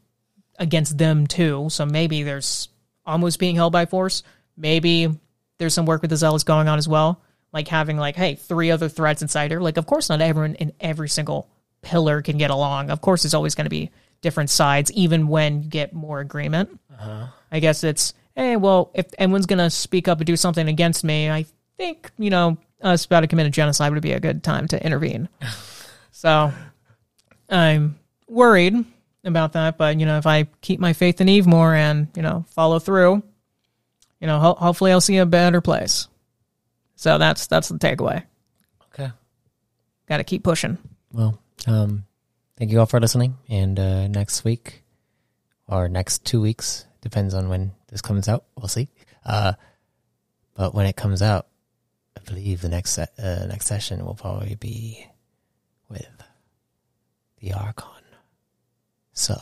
against 0.60 0.98
them 0.98 1.26
too. 1.26 1.68
So 1.70 1.86
maybe 1.86 2.24
there's 2.24 2.70
almost 3.06 3.40
being 3.40 3.56
held 3.56 3.74
by 3.74 3.86
force. 3.86 4.24
Maybe 4.56 5.10
there's 5.58 5.74
some 5.74 5.86
work 5.86 6.02
with 6.02 6.12
the 6.12 6.18
zealots 6.18 6.44
going 6.44 6.68
on 6.68 6.78
as 6.78 6.88
well. 6.88 7.22
Like 7.52 7.68
having 7.68 7.98
like, 7.98 8.16
hey, 8.16 8.36
three 8.36 8.72
other 8.72 8.90
threads 8.90 9.22
inside 9.22 9.52
her. 9.52 9.62
Like, 9.62 9.78
of 9.78 9.86
course, 9.86 10.10
not 10.10 10.22
everyone 10.22 10.56
in 10.56 10.74
every 10.80 11.10
single 11.10 11.50
pillar 11.82 12.22
can 12.22 12.38
get 12.38 12.52
along. 12.52 12.90
Of 12.92 13.02
course, 13.02 13.24
there's 13.24 13.34
always 13.34 13.56
going 13.56 13.66
to 13.66 13.70
be 13.70 13.92
different 14.22 14.50
sides, 14.50 14.92
even 14.94 15.28
when 15.28 15.64
you 15.64 15.70
get 15.70 15.94
more 15.94 16.20
agreement. 16.20 16.80
Uh-huh. 16.92 17.28
I 17.52 17.60
guess 17.60 17.84
it's, 17.84 18.14
hey, 18.36 18.56
well, 18.58 18.92
if 18.94 19.08
anyone's 19.18 19.46
going 19.46 19.60
to 19.60 19.70
speak 19.70 20.08
up 20.08 20.20
and 20.20 20.28
do 20.28 20.36
something 20.38 20.68
against 20.68 21.04
me, 21.04 21.30
I 21.30 21.46
think, 21.78 22.12
you 22.18 22.30
know, 22.30 22.58
us 22.84 23.06
about 23.06 23.22
to 23.22 23.28
commit 23.28 23.48
a 23.48 23.50
genocide 23.50 23.94
would 23.94 24.02
be 24.02 24.12
a 24.12 24.20
good 24.20 24.44
time 24.44 24.68
to 24.68 24.86
intervene. 24.86 25.30
so 26.12 26.52
I'm 27.50 28.00
worried 28.28 28.76
about 29.24 29.54
that, 29.54 29.78
but, 29.78 30.00
you 30.00 30.06
know, 30.06 30.18
if 30.18 30.28
I 30.28 30.44
keep 30.62 30.80
my 30.80 30.94
faith 30.94 31.22
in 31.22 31.28
Evemore 31.28 31.76
and, 31.76 32.10
you 32.16 32.22
know, 32.22 32.46
follow 32.50 32.80
through, 32.80 33.24
you 34.20 34.28
know, 34.28 34.40
ho- 34.40 34.56
hopefully 34.56 34.92
I'll 34.92 35.02
see 35.02 35.18
a 35.18 35.26
better 35.26 35.62
place. 35.62 36.08
So 36.96 37.18
that's 37.18 37.48
that's 37.48 37.70
the 37.70 37.78
takeaway. 37.78 38.24
Okay. 38.94 39.12
Got 40.08 40.18
to 40.18 40.24
keep 40.24 40.44
pushing. 40.44 40.78
Well, 41.12 41.40
um, 41.68 42.06
thank 42.58 42.72
you 42.72 42.80
all 42.80 42.86
for 42.86 43.00
listening. 43.00 43.38
And 43.50 43.80
uh, 43.80 44.08
next 44.08 44.44
week 44.44 44.84
or 45.68 45.90
next 45.90 46.26
two 46.26 46.40
weeks, 46.42 46.86
depends 47.02 47.34
on 47.34 47.50
when 47.50 47.72
this 47.88 48.02
comes 48.02 48.30
out. 48.30 48.46
We'll 48.56 48.68
see. 48.68 48.90
Uh, 49.26 49.54
but 50.54 50.74
when 50.74 50.86
it 50.86 50.96
comes 50.96 51.22
out, 51.22 51.48
I 52.18 52.22
believe 52.26 52.62
the 52.62 52.70
next 52.70 52.92
se- 52.92 53.08
uh, 53.20 53.46
next 53.48 53.66
session 53.66 54.06
will 54.06 54.16
probably 54.16 54.56
be 54.56 55.08
with 55.90 56.08
the 57.40 57.54
Archon. 57.54 57.90
So, 59.14 59.36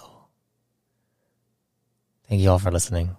thank 2.27 2.41
you 2.41 2.49
all 2.49 2.59
for 2.59 2.71
listening. 2.71 3.15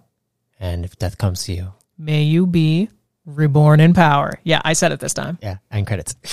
And 0.59 0.85
if 0.85 0.97
death 0.97 1.17
comes 1.17 1.43
to 1.45 1.53
you, 1.53 1.73
May 1.97 2.23
you 2.23 2.45
be 2.47 2.89
reborn 3.25 3.79
in 3.79 3.93
power. 3.93 4.39
Yeah, 4.43 4.61
I 4.65 4.73
said 4.73 4.91
it 4.91 4.99
this 4.99 5.13
time. 5.13 5.37
yeah, 5.41 5.57
and 5.71 5.85
credits. 5.87 6.15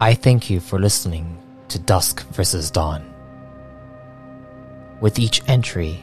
I 0.00 0.14
thank 0.14 0.50
you 0.50 0.60
for 0.60 0.78
listening 0.78 1.38
to 1.68 1.78
Dusk 1.78 2.26
versus 2.28 2.70
Dawn. 2.70 3.12
With 5.00 5.18
each 5.18 5.42
entry, 5.48 5.98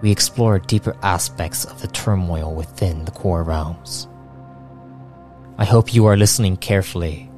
we 0.00 0.10
explore 0.10 0.58
deeper 0.58 0.96
aspects 1.02 1.64
of 1.64 1.80
the 1.82 1.88
turmoil 1.88 2.54
within 2.54 3.04
the 3.04 3.10
core 3.10 3.42
realms. 3.42 4.08
I 5.58 5.64
hope 5.64 5.92
you 5.92 6.06
are 6.06 6.16
listening 6.16 6.56
carefully 6.56 7.30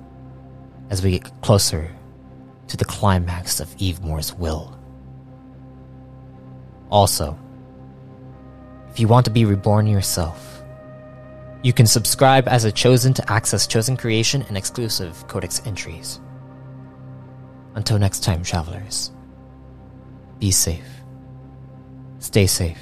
as 0.91 1.03
we 1.03 1.13
get 1.13 1.43
closer 1.43 1.91
to 2.69 2.77
the 2.77 2.85
climax 2.85 3.61
of 3.61 3.75
Evemore's 3.79 4.35
will. 4.35 4.79
Also, 6.91 7.39
if 8.91 9.01
you 9.01 9.09
want 9.09 9.25
to 9.25 9.31
be 9.31 9.45
reborn 9.45 9.87
yourself, 9.87 10.63
you 11.63 11.73
can 11.73 11.87
subscribe 11.87 12.49
as 12.49 12.65
a 12.65 12.73
chosen 12.73 13.15
to 13.15 13.33
access 13.33 13.67
chosen 13.67 13.97
creation 13.97 14.43
and 14.49 14.57
exclusive 14.57 15.27
codex 15.29 15.63
entries. 15.67 16.21
Until 17.75 17.99
next 17.99 18.25
time, 18.25 18.43
travelers, 18.43 19.13
be 20.39 20.51
safe, 20.51 21.00
stay 22.21 22.47
safe, 22.47 22.81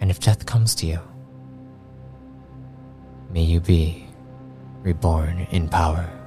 and 0.00 0.10
if 0.10 0.20
death 0.20 0.46
comes 0.46 0.74
to 0.76 0.86
you, 0.86 1.00
may 3.30 3.42
you 3.42 3.60
be 3.60 4.06
reborn 4.82 5.46
in 5.50 5.68
power. 5.68 6.19